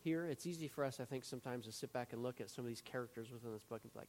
here. 0.00 0.26
It's 0.26 0.46
easy 0.46 0.68
for 0.68 0.84
us, 0.84 1.00
I 1.00 1.04
think, 1.04 1.24
sometimes 1.24 1.66
to 1.66 1.72
sit 1.72 1.92
back 1.92 2.12
and 2.12 2.22
look 2.22 2.40
at 2.40 2.50
some 2.50 2.64
of 2.64 2.68
these 2.68 2.82
characters 2.82 3.30
within 3.32 3.52
this 3.52 3.64
book 3.64 3.80
and 3.82 3.92
be 3.92 3.98
like, 3.98 4.08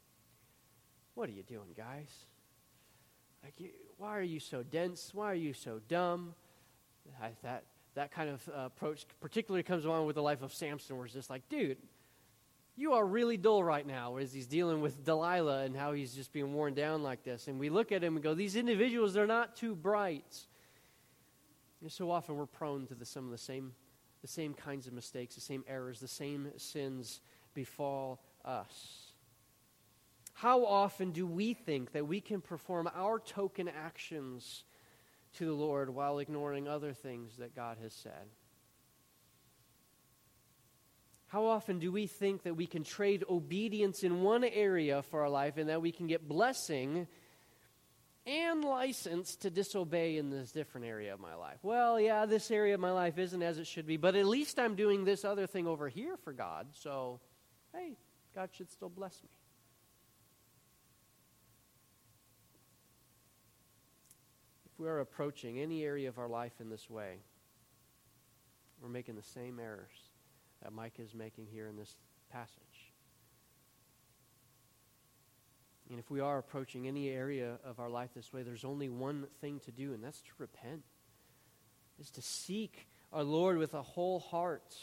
what 1.14 1.30
are 1.30 1.34
you 1.34 1.44
doing, 1.44 1.70
guys? 1.76 2.10
Like, 3.44 3.54
you, 3.60 3.70
why 3.98 4.18
are 4.18 4.24
you 4.24 4.40
so 4.40 4.64
dense? 4.64 5.12
Why 5.14 5.32
are 5.32 5.36
you 5.36 5.54
so 5.54 5.80
dumb? 5.88 6.34
I, 7.22 7.30
that, 7.44 7.64
that 7.94 8.12
kind 8.12 8.30
of 8.30 8.50
uh, 8.50 8.62
approach 8.66 9.06
particularly 9.22 9.64
comes 9.64 9.86
along 9.86 10.08
with 10.08 10.16
the 10.16 10.24
life 10.24 10.42
of 10.42 10.54
Samson, 10.54 10.98
where 10.98 11.06
it's 11.06 11.14
just 11.14 11.30
like, 11.30 11.48
dude, 11.48 11.78
you 12.76 12.94
are 12.94 13.06
really 13.06 13.38
dull 13.38 13.64
right 13.64 13.86
now, 13.86 14.18
as 14.18 14.34
he's 14.34 14.48
dealing 14.48 14.82
with 14.82 15.06
Delilah 15.06 15.64
and 15.64 15.78
how 15.78 15.94
he's 15.94 16.14
just 16.14 16.34
being 16.34 16.54
worn 16.54 16.74
down 16.74 17.04
like 17.04 17.24
this. 17.24 17.48
And 17.48 17.60
we 17.60 17.70
look 17.70 17.92
at 17.92 18.04
him 18.04 18.16
and 18.16 18.24
go, 18.24 18.34
these 18.34 18.56
individuals, 18.56 19.14
they're 19.14 19.28
not 19.28 19.56
too 19.56 19.76
bright. 19.76 20.46
And 21.86 21.92
so 21.92 22.10
often 22.10 22.36
we're 22.36 22.48
prone 22.48 22.88
to 22.88 22.96
the, 22.96 23.06
some 23.06 23.26
of 23.26 23.30
the 23.30 23.38
same, 23.38 23.74
the 24.24 24.28
same 24.28 24.56
kinds 24.56 24.88
of 24.88 24.94
mistakes, 24.94 25.36
the 25.36 25.42
same 25.42 25.64
errors, 25.68 26.00
the 26.00 26.08
same 26.08 26.48
sins 26.58 27.22
befall 27.54 28.24
us. 28.44 29.12
How 30.34 30.66
often 30.66 31.12
do 31.12 31.28
we 31.28 31.54
think 31.54 31.92
that 31.92 32.08
we 32.08 32.22
can 32.22 32.42
perform 32.42 32.90
our 32.96 33.20
token 33.20 33.68
actions 33.68 34.64
to 35.36 35.46
the 35.46 35.54
Lord 35.54 35.92
while 35.92 36.18
ignoring 36.18 36.68
other 36.68 36.92
things 36.92 37.38
that 37.38 37.56
God 37.56 37.78
has 37.84 37.94
said? 37.94 38.32
How 41.28 41.46
often 41.46 41.78
do 41.78 41.92
we 41.92 42.08
think 42.08 42.42
that 42.46 42.56
we 42.56 42.66
can 42.66 42.84
trade 42.84 43.24
obedience 43.30 44.04
in 44.04 44.24
one 44.24 44.44
area 44.44 45.04
for 45.04 45.22
our 45.22 45.30
life 45.30 45.58
and 45.58 45.70
that 45.70 45.84
we 45.84 45.92
can 45.92 46.08
get 46.08 46.28
blessing 46.28 47.06
and 48.26 48.64
license 48.64 49.36
to 49.38 49.50
disobey 49.50 50.18
in 50.18 50.30
this 50.30 50.52
different 50.52 50.88
area 50.88 51.14
of 51.14 51.20
my 51.20 51.36
life. 51.36 51.60
Well, 51.62 52.00
yeah, 52.00 52.26
this 52.26 52.50
area 52.50 52.74
of 52.74 52.80
my 52.80 52.92
life 52.92 53.18
isn't 53.18 53.42
as 53.42 53.60
it 53.60 53.68
should 53.68 53.86
be, 53.86 53.98
but 53.98 54.16
at 54.16 54.26
least 54.26 54.60
I'm 54.60 54.76
doing 54.76 55.06
this 55.06 55.24
other 55.24 55.46
thing 55.46 55.68
over 55.68 55.88
here 55.88 56.18
for 56.24 56.34
God, 56.34 56.68
so 56.74 57.20
hey, 57.74 57.98
God 58.34 58.50
should 58.52 58.72
still 58.72 58.90
bless 58.90 59.22
me. 59.24 59.30
If 64.74 64.80
we 64.80 64.88
are 64.88 65.00
approaching 65.00 65.60
any 65.60 65.84
area 65.84 66.10
of 66.10 66.18
our 66.18 66.28
life 66.28 66.54
in 66.60 66.70
this 66.70 66.90
way, 66.90 67.20
we're 68.82 68.90
making 68.90 69.16
the 69.16 69.24
same 69.24 69.60
errors 69.60 70.10
that 70.62 70.74
Micah 70.74 71.02
is 71.02 71.14
making 71.14 71.48
here 71.52 71.68
in 71.68 71.78
this 71.78 71.96
passage. 72.32 72.75
And 75.96 76.04
if 76.04 76.12
we 76.12 76.20
are 76.20 76.38
approaching 76.38 76.90
any 76.90 77.08
area 77.08 77.58
of 77.64 77.80
our 77.80 77.90
life 77.90 78.10
this 78.14 78.34
way, 78.34 78.44
there's 78.44 78.66
only 78.66 78.90
one 78.90 79.28
thing 79.40 79.62
to 79.62 79.72
do, 79.72 79.94
and 79.94 80.04
that's 80.04 80.20
to 80.20 80.32
repent. 80.38 80.84
Is 82.02 82.12
to 82.12 82.22
seek 82.22 82.90
our 83.14 83.24
Lord 83.24 83.58
with 83.58 83.74
a 83.74 83.82
whole 83.82 84.20
heart. 84.20 84.76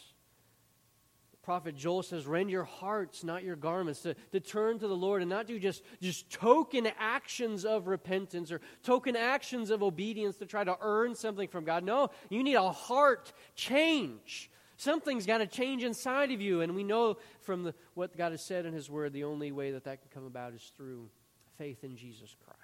The 1.33 1.37
prophet 1.43 1.77
Joel 1.77 2.03
says, 2.03 2.27
Rend 2.27 2.51
your 2.51 2.65
hearts, 2.65 3.25
not 3.25 3.45
your 3.45 3.57
garments. 3.57 4.01
To, 4.05 4.15
to 4.33 4.41
turn 4.41 4.79
to 4.79 4.89
the 4.89 4.97
Lord 4.97 5.21
and 5.21 5.29
not 5.29 5.47
do 5.47 5.59
just, 5.59 5.83
just 6.01 6.31
token 6.31 6.89
actions 6.99 7.67
of 7.67 7.89
repentance 7.89 8.51
or 8.51 8.63
token 8.83 9.15
actions 9.15 9.69
of 9.69 9.83
obedience 9.83 10.37
to 10.37 10.47
try 10.47 10.65
to 10.65 10.79
earn 10.81 11.15
something 11.15 11.49
from 11.49 11.65
God. 11.65 11.85
No, 11.85 12.09
you 12.31 12.43
need 12.43 12.55
a 12.55 12.73
heart 12.73 13.35
change. 13.55 14.51
Something's 14.83 15.27
got 15.27 15.39
to 15.39 15.47
change 15.47 15.85
inside 15.85 16.33
of 16.33 16.41
you. 16.41 16.61
And 16.61 16.75
we 16.75 16.83
know 16.83 17.19
from 17.43 17.63
the, 17.63 17.75
what 17.95 18.17
God 18.17 18.33
has 18.33 18.45
said 18.45 18.67
in 18.67 18.75
His 18.75 18.91
Word, 18.91 19.13
the 19.13 19.23
only 19.23 19.53
way 19.53 19.71
that 19.71 19.85
that 19.85 20.01
can 20.01 20.11
come 20.13 20.27
about 20.27 20.55
is 20.55 20.73
through 20.77 21.09
faith 21.57 21.85
in 21.85 21.97
Jesus 21.97 22.35
Christ. 22.45 22.59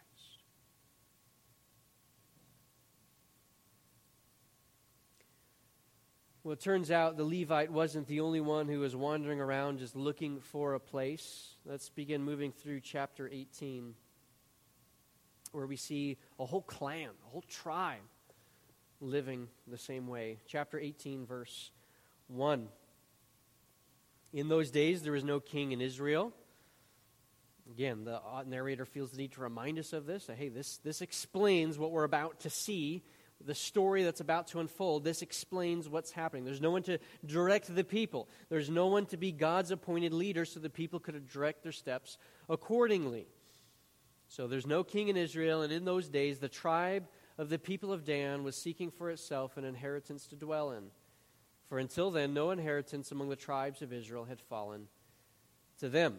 Well, 6.42 6.54
it 6.54 6.60
turns 6.60 6.90
out 6.90 7.16
the 7.16 7.22
Levite 7.22 7.70
wasn't 7.70 8.08
the 8.08 8.18
only 8.18 8.40
one 8.40 8.66
who 8.66 8.80
was 8.80 8.96
wandering 8.96 9.40
around 9.40 9.78
just 9.78 9.94
looking 9.94 10.40
for 10.40 10.74
a 10.74 10.80
place. 10.80 11.54
Let's 11.64 11.88
begin 11.88 12.24
moving 12.24 12.50
through 12.50 12.80
chapter 12.80 13.28
18, 13.32 13.94
where 15.52 15.68
we 15.68 15.76
see 15.76 16.16
a 16.40 16.44
whole 16.44 16.62
clan, 16.62 17.10
a 17.24 17.30
whole 17.30 17.42
tribe 17.42 18.00
living 19.00 19.46
the 19.68 19.78
same 19.78 20.08
way. 20.08 20.38
Chapter 20.48 20.80
18, 20.80 21.24
verse 21.24 21.70
1. 22.28 22.68
In 24.32 24.48
those 24.48 24.70
days, 24.70 25.02
there 25.02 25.12
was 25.12 25.24
no 25.24 25.40
king 25.40 25.72
in 25.72 25.80
Israel. 25.80 26.32
Again, 27.70 28.04
the 28.04 28.20
narrator 28.46 28.84
feels 28.84 29.10
the 29.10 29.18
need 29.18 29.32
to 29.32 29.40
remind 29.40 29.78
us 29.78 29.92
of 29.92 30.06
this. 30.06 30.26
That, 30.26 30.36
hey, 30.36 30.48
this, 30.48 30.78
this 30.78 31.02
explains 31.02 31.78
what 31.78 31.90
we're 31.90 32.04
about 32.04 32.40
to 32.40 32.50
see, 32.50 33.02
the 33.44 33.54
story 33.54 34.04
that's 34.04 34.20
about 34.20 34.48
to 34.48 34.60
unfold. 34.60 35.04
This 35.04 35.22
explains 35.22 35.88
what's 35.88 36.10
happening. 36.10 36.44
There's 36.44 36.60
no 36.60 36.70
one 36.70 36.82
to 36.84 36.98
direct 37.24 37.74
the 37.74 37.84
people, 37.84 38.28
there's 38.48 38.70
no 38.70 38.86
one 38.86 39.06
to 39.06 39.16
be 39.16 39.32
God's 39.32 39.70
appointed 39.70 40.12
leader 40.12 40.44
so 40.44 40.60
the 40.60 40.70
people 40.70 40.98
could 40.98 41.28
direct 41.30 41.62
their 41.62 41.72
steps 41.72 42.18
accordingly. 42.48 43.26
So 44.28 44.46
there's 44.46 44.66
no 44.66 44.84
king 44.84 45.08
in 45.08 45.16
Israel, 45.16 45.62
and 45.62 45.72
in 45.72 45.86
those 45.86 46.08
days, 46.08 46.38
the 46.38 46.50
tribe 46.50 47.08
of 47.38 47.48
the 47.48 47.58
people 47.58 47.92
of 47.92 48.04
Dan 48.04 48.44
was 48.44 48.56
seeking 48.56 48.90
for 48.90 49.10
itself 49.10 49.56
an 49.56 49.64
inheritance 49.64 50.26
to 50.26 50.36
dwell 50.36 50.72
in. 50.72 50.90
For 51.68 51.78
until 51.78 52.10
then, 52.10 52.32
no 52.32 52.50
inheritance 52.50 53.12
among 53.12 53.28
the 53.28 53.36
tribes 53.36 53.82
of 53.82 53.92
Israel 53.92 54.24
had 54.24 54.40
fallen 54.40 54.88
to 55.80 55.88
them. 55.88 56.16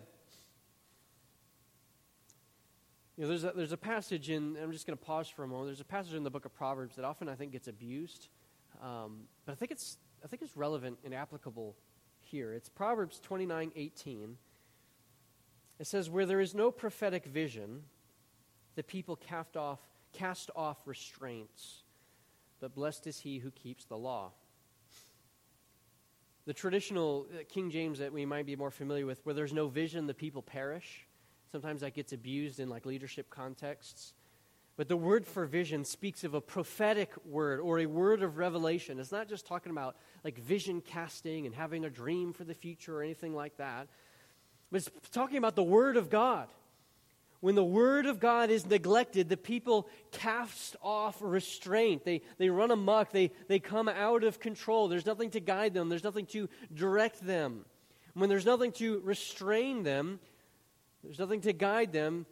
You 3.18 3.24
know, 3.24 3.30
there's 3.30 3.44
a, 3.44 3.52
there's 3.54 3.72
a 3.72 3.78
passage 3.78 4.30
in, 4.30 4.56
I'm 4.62 4.72
just 4.72 4.86
going 4.86 4.98
to 4.98 5.04
pause 5.04 5.28
for 5.28 5.44
a 5.44 5.48
moment. 5.48 5.68
There's 5.68 5.82
a 5.82 5.86
passage 5.86 6.14
in 6.14 6.24
the 6.24 6.30
book 6.30 6.46
of 6.46 6.54
Proverbs 6.54 6.96
that 6.96 7.04
often 7.04 7.28
I 7.28 7.36
think 7.36 7.52
gets 7.52 7.68
abused, 7.68 8.30
um, 8.82 9.24
but 9.46 9.52
I 9.52 9.56
think, 9.56 9.72
it's, 9.72 9.98
I 10.24 10.28
think 10.28 10.42
it's 10.42 10.56
relevant 10.56 11.00
and 11.04 11.14
applicable 11.14 11.76
here. 12.22 12.54
It's 12.54 12.70
Proverbs 12.70 13.20
29 13.20 13.72
18. 13.76 14.38
It 15.80 15.88
says, 15.88 16.10
Where 16.10 16.26
there 16.26 16.40
is 16.40 16.54
no 16.54 16.72
prophetic 16.72 17.26
vision, 17.26 17.84
the 18.76 18.84
people 18.84 19.16
cast 19.16 19.58
off, 19.58 19.80
cast 20.14 20.52
off 20.56 20.78
restraints, 20.86 21.84
but 22.62 22.74
blessed 22.74 23.08
is 23.08 23.20
he 23.20 23.40
who 23.40 23.52
keeps 23.52 23.84
the 23.86 23.98
law. 23.98 24.32
The 26.50 26.54
traditional 26.56 27.28
uh, 27.32 27.44
King 27.48 27.70
James 27.70 28.00
that 28.00 28.12
we 28.12 28.26
might 28.26 28.48
be 28.48 28.56
more 28.56 28.72
familiar 28.72 29.06
with, 29.06 29.24
where 29.24 29.36
there's 29.36 29.54
no 29.54 29.68
vision, 29.68 30.08
the 30.08 30.16
people 30.16 30.42
perish. 30.42 31.06
Sometimes 31.52 31.82
that 31.82 31.94
gets 31.94 32.12
abused 32.12 32.60
in 32.60 32.70
like 32.70 32.88
leadership 32.88 33.30
contexts. 33.30 34.16
But 34.76 34.88
the 34.88 34.98
word 34.98 35.28
for 35.28 35.46
vision 35.46 35.86
speaks 35.86 36.24
of 36.24 36.34
a 36.34 36.42
prophetic 36.42 37.12
word 37.24 37.60
or 37.60 37.78
a 37.78 37.86
word 37.86 38.24
of 38.24 38.40
revelation. 38.40 39.00
It's 39.00 39.12
not 39.12 39.30
just 39.30 39.46
talking 39.46 39.72
about 39.72 39.96
like 40.24 40.40
vision 40.40 40.82
casting 40.82 41.46
and 41.46 41.54
having 41.54 41.86
a 41.86 41.90
dream 41.92 42.34
for 42.34 42.46
the 42.46 42.56
future 42.56 42.98
or 42.98 43.04
anything 43.04 43.36
like 43.36 43.58
that. 43.58 43.88
But 44.72 44.78
it's 44.78 44.90
talking 45.12 45.38
about 45.38 45.56
the 45.56 45.62
word 45.62 45.98
of 45.98 46.10
God. 46.10 46.48
When 47.41 47.56
the 47.56 47.63
word 47.63 48.06
of 48.06 48.19
God 48.19 48.49
is 48.49 48.65
neglected, 48.65 49.30
the 49.30 49.38
people 49.38 49.88
cast 50.12 50.75
off 50.82 51.17
restraint. 51.21 52.04
They, 52.04 52.21
they 52.38 52.49
run 52.49 52.71
amok. 52.71 53.12
They, 53.12 53.32
they 53.47 53.60
come 53.60 53.88
out 53.88 54.23
of 54.23 54.39
control. 54.39 54.89
There's 54.89 55.06
nothing 55.06 55.30
to 55.32 55.39
guide 55.39 55.73
them, 55.73 55.89
there's 55.89 56.04
nothing 56.04 56.25
to 56.28 56.49
direct 56.73 57.25
them. 57.25 57.65
When 58.13 58.30
there's 58.30 58.45
nothing 58.45 58.73
to 58.73 58.99
restrain 59.06 59.84
them, 59.84 60.19
there's 61.04 61.19
nothing 61.19 61.41
to 61.41 61.54
guide 61.54 61.93
them, 61.93 62.25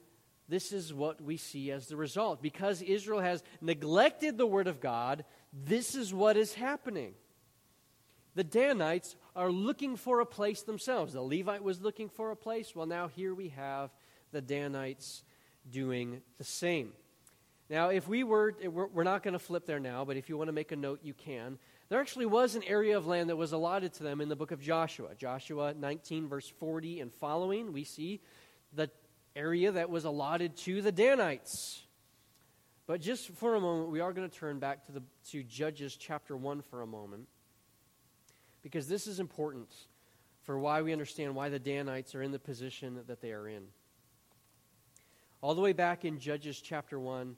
this 0.50 0.72
is 0.72 0.94
what 0.94 1.22
we 1.22 1.38
see 1.38 1.72
as 1.72 1.88
the 1.88 1.98
result. 1.98 2.42
Because 2.42 2.82
Israel 2.82 3.20
has 3.20 3.44
neglected 3.62 4.38
the 4.38 4.48
word 4.48 4.68
of 4.68 4.80
God, 4.80 5.26
this 5.54 5.96
is 5.96 6.14
what 6.14 6.38
is 6.38 6.54
happening. 6.54 7.14
The 8.36 8.44
Danites 8.44 9.16
are 9.36 9.52
looking 9.52 9.96
for 9.96 10.20
a 10.20 10.26
place 10.26 10.62
themselves. 10.62 11.14
The 11.14 11.22
Levite 11.22 11.64
was 11.64 11.82
looking 11.82 12.08
for 12.08 12.32
a 12.32 12.36
place. 12.36 12.76
Well, 12.76 12.86
now 12.86 13.08
here 13.08 13.34
we 13.34 13.50
have 13.50 13.90
the 14.32 14.42
Danites 14.42 15.24
doing 15.70 16.22
the 16.38 16.44
same. 16.44 16.94
Now, 17.70 17.90
if 17.90 18.08
we 18.08 18.24
were, 18.24 18.54
we're 18.64 19.04
not 19.04 19.24
going 19.24 19.34
to 19.34 19.40
flip 19.40 19.66
there 19.66 19.80
now, 19.80 20.06
but 20.06 20.16
if 20.16 20.30
you 20.30 20.38
want 20.38 20.48
to 20.48 20.54
make 20.54 20.72
a 20.72 20.76
note, 20.76 21.00
you 21.04 21.14
can. 21.14 21.58
There 21.90 22.00
actually 22.00 22.26
was 22.26 22.56
an 22.56 22.64
area 22.64 22.98
of 22.98 23.08
land 23.08 23.30
that 23.30 23.36
was 23.36 23.52
allotted 23.52 23.94
to 23.94 24.04
them 24.04 24.22
in 24.22 24.30
the 24.30 24.36
book 24.36 24.52
of 24.52 24.62
Joshua. 24.62 25.10
Joshua 25.18 25.74
19, 25.74 26.28
verse 26.28 26.48
40 26.60 27.02
and 27.02 27.14
following, 27.14 27.74
we 27.74 27.84
see 27.84 28.22
the 28.74 28.90
area 29.36 29.72
that 29.72 29.90
was 29.90 30.06
allotted 30.06 30.56
to 30.58 30.82
the 30.82 30.92
Danites. 30.92 31.84
But 32.88 33.02
just 33.02 33.30
for 33.32 33.56
a 33.56 33.60
moment, 33.60 33.90
we 33.90 34.00
are 34.00 34.14
going 34.14 34.30
to 34.30 34.36
turn 34.36 34.60
back 34.60 34.86
to, 34.86 34.94
the, 34.94 35.04
to 35.32 35.44
Judges 35.44 35.98
chapter 35.98 36.38
1 36.38 36.62
for 36.62 36.82
a 36.82 36.88
moment, 36.88 37.28
because 38.64 38.88
this 38.88 39.08
is 39.08 39.20
important 39.20 39.70
for 40.44 40.58
why 40.58 40.82
we 40.82 40.94
understand 40.94 41.36
why 41.36 41.50
the 41.50 41.60
Danites 41.60 42.16
are 42.16 42.24
in 42.24 42.32
the 42.32 42.40
position 42.40 43.02
that 43.08 43.22
they 43.22 43.34
are 43.34 43.48
in. 43.48 43.64
All 45.40 45.54
the 45.54 45.62
way 45.62 45.74
back 45.74 46.04
in 46.04 46.20
Judges 46.20 46.60
chapter 46.60 47.00
1, 47.00 47.36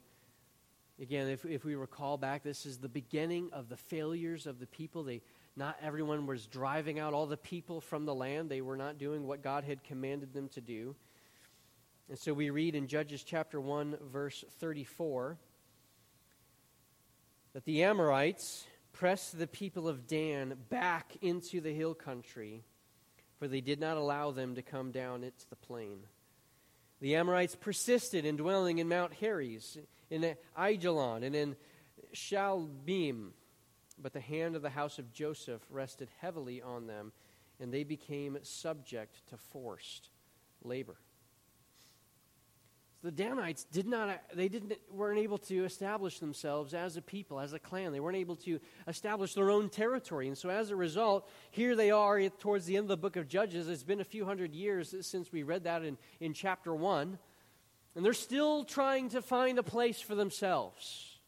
again, 1.02 1.28
if, 1.28 1.44
if 1.44 1.66
we 1.66 1.76
recall 1.76 2.18
back, 2.18 2.44
this 2.44 2.66
is 2.66 2.78
the 2.78 2.88
beginning 2.88 3.50
of 3.52 3.68
the 3.68 3.76
failures 3.76 4.48
of 4.48 4.58
the 4.58 4.68
people. 4.68 5.04
They, 5.04 5.22
not 5.58 5.76
everyone 5.82 6.26
was 6.26 6.48
driving 6.48 6.98
out 6.98 7.14
all 7.14 7.26
the 7.26 7.36
people 7.36 7.82
from 7.82 8.06
the 8.06 8.16
land, 8.16 8.50
they 8.50 8.62
were 8.62 8.78
not 8.78 8.98
doing 8.98 9.28
what 9.28 9.44
God 9.44 9.66
had 9.66 9.84
commanded 9.84 10.34
them 10.34 10.48
to 10.50 10.62
do. 10.62 10.96
And 12.08 12.18
so 12.18 12.34
we 12.34 12.52
read 12.52 12.74
in 12.74 12.88
Judges 12.88 13.22
chapter 13.22 13.60
1, 13.60 13.98
verse 14.10 14.46
34, 14.60 15.38
that 17.52 17.66
the 17.66 17.84
Amorites 17.84 18.66
pressed 18.94 19.38
the 19.38 19.46
people 19.46 19.90
of 19.90 20.08
Dan 20.08 20.56
back 20.70 21.18
into 21.22 21.60
the 21.60 21.74
hill 21.74 21.96
country, 21.96 22.64
for 23.38 23.50
they 23.50 23.62
did 23.62 23.82
not 23.82 23.98
allow 23.98 24.32
them 24.32 24.56
to 24.56 24.62
come 24.62 24.92
down 24.92 25.26
into 25.26 25.50
the 25.50 25.58
plain. 25.58 26.00
The 27.02 27.16
Amorites 27.16 27.56
persisted 27.56 28.26
in 28.26 28.36
dwelling 28.36 28.80
in 28.80 28.90
Mount 28.90 29.14
Heres, 29.14 29.78
in 30.10 30.36
Aijalon, 30.58 31.24
and 31.24 31.36
in 31.36 31.56
Shaalbim. 32.14 33.32
but 34.02 34.14
the 34.14 34.20
hand 34.20 34.56
of 34.56 34.62
the 34.62 34.70
house 34.70 34.98
of 35.00 35.12
Joseph 35.12 35.62
rested 35.70 36.10
heavily 36.20 36.62
on 36.62 36.88
them, 36.88 37.12
and 37.60 37.74
they 37.74 37.84
became 37.84 38.38
subject 38.44 39.28
to 39.28 39.38
forced 39.38 40.10
labor 40.64 40.98
the 43.02 43.12
Danites 43.12 43.64
did 43.64 43.88
not, 43.88 44.22
they 44.34 44.50
didn't, 44.50 44.74
weren't 44.92 45.20
able 45.20 45.38
to 45.38 45.64
establish 45.64 46.20
themselves 46.20 46.74
as 46.74 46.98
a 46.98 47.02
people, 47.02 47.40
as 47.40 47.54
a 47.54 47.60
clan. 47.60 47.94
They 47.94 48.02
weren't 48.02 48.18
able 48.18 48.36
to 48.38 48.60
establish 48.88 49.34
their 49.34 49.50
own 49.50 49.70
territory. 49.70 50.28
And 50.28 50.38
so 50.38 50.50
as 50.50 50.70
a 50.70 50.76
result, 50.76 51.30
here 51.52 51.78
they 51.78 51.92
are 51.92 52.22
towards 52.28 52.66
the 52.66 52.76
end 52.76 52.86
of 52.86 52.90
the 52.90 52.98
book 52.98 53.16
of 53.16 53.30
Judges. 53.30 53.70
It's 53.70 53.84
been 53.84 54.02
a 54.02 54.06
few 54.06 54.26
hundred 54.26 54.54
years 54.54 54.94
since 55.02 55.32
we 55.32 55.44
read 55.44 55.64
that 55.64 55.84
in, 55.84 55.98
in 56.20 56.34
chapter 56.34 56.76
1. 56.76 57.18
And 57.96 58.06
they're 58.06 58.14
still 58.14 58.66
trying 58.66 59.10
to 59.10 59.22
find 59.22 59.58
a 59.58 59.64
place 59.64 60.02
for 60.02 60.16
themselves. 60.16 61.20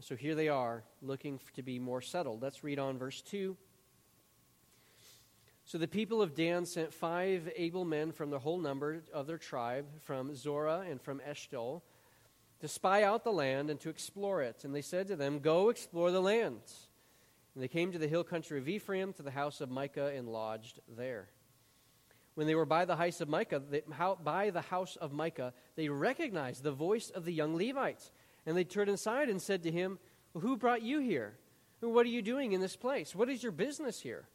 So 0.00 0.14
here 0.14 0.36
they 0.36 0.48
are, 0.48 0.84
looking 1.02 1.40
to 1.56 1.62
be 1.62 1.80
more 1.80 2.00
settled. 2.00 2.40
Let's 2.40 2.62
read 2.62 2.78
on 2.78 2.98
verse 2.98 3.20
2. 3.22 3.56
So 5.68 5.76
the 5.76 5.86
people 5.86 6.22
of 6.22 6.34
Dan 6.34 6.64
sent 6.64 6.94
five 6.94 7.52
able 7.54 7.84
men 7.84 8.10
from 8.10 8.30
the 8.30 8.38
whole 8.38 8.56
number 8.56 9.02
of 9.12 9.26
their 9.26 9.36
tribe, 9.36 9.84
from 10.00 10.34
Zorah 10.34 10.86
and 10.88 10.98
from 10.98 11.20
Eshtaol, 11.20 11.82
to 12.60 12.68
spy 12.68 13.02
out 13.02 13.22
the 13.22 13.32
land 13.32 13.68
and 13.68 13.78
to 13.80 13.90
explore 13.90 14.40
it. 14.40 14.64
And 14.64 14.74
they 14.74 14.80
said 14.80 15.08
to 15.08 15.16
them, 15.16 15.40
Go 15.40 15.68
explore 15.68 16.10
the 16.10 16.22
land. 16.22 16.62
And 17.54 17.62
they 17.62 17.68
came 17.68 17.92
to 17.92 17.98
the 17.98 18.08
hill 18.08 18.24
country 18.24 18.58
of 18.58 18.66
Ephraim, 18.66 19.12
to 19.12 19.22
the 19.22 19.30
house 19.30 19.60
of 19.60 19.70
Micah, 19.70 20.10
and 20.16 20.26
lodged 20.26 20.80
there. 20.96 21.28
When 22.34 22.46
they 22.46 22.54
were 22.54 22.64
by 22.64 22.86
the 22.86 22.96
house 22.96 23.20
of 23.20 23.28
Micah, 23.28 23.60
they, 23.60 23.82
how, 23.92 24.14
by 24.14 24.48
the 24.48 24.62
house 24.62 24.96
of 24.96 25.12
Micah, 25.12 25.52
they 25.76 25.90
recognized 25.90 26.62
the 26.62 26.72
voice 26.72 27.10
of 27.10 27.26
the 27.26 27.32
young 27.32 27.54
Levites. 27.54 28.10
And 28.46 28.56
they 28.56 28.64
turned 28.64 28.88
aside 28.88 29.28
and 29.28 29.42
said 29.42 29.64
to 29.64 29.70
him, 29.70 29.98
well, 30.32 30.40
Who 30.40 30.56
brought 30.56 30.80
you 30.80 31.00
here? 31.00 31.36
What 31.80 32.06
are 32.06 32.08
you 32.08 32.22
doing 32.22 32.52
in 32.52 32.62
this 32.62 32.74
place? 32.74 33.14
What 33.14 33.28
is 33.28 33.42
your 33.42 33.52
business 33.52 34.00
here? 34.00 34.28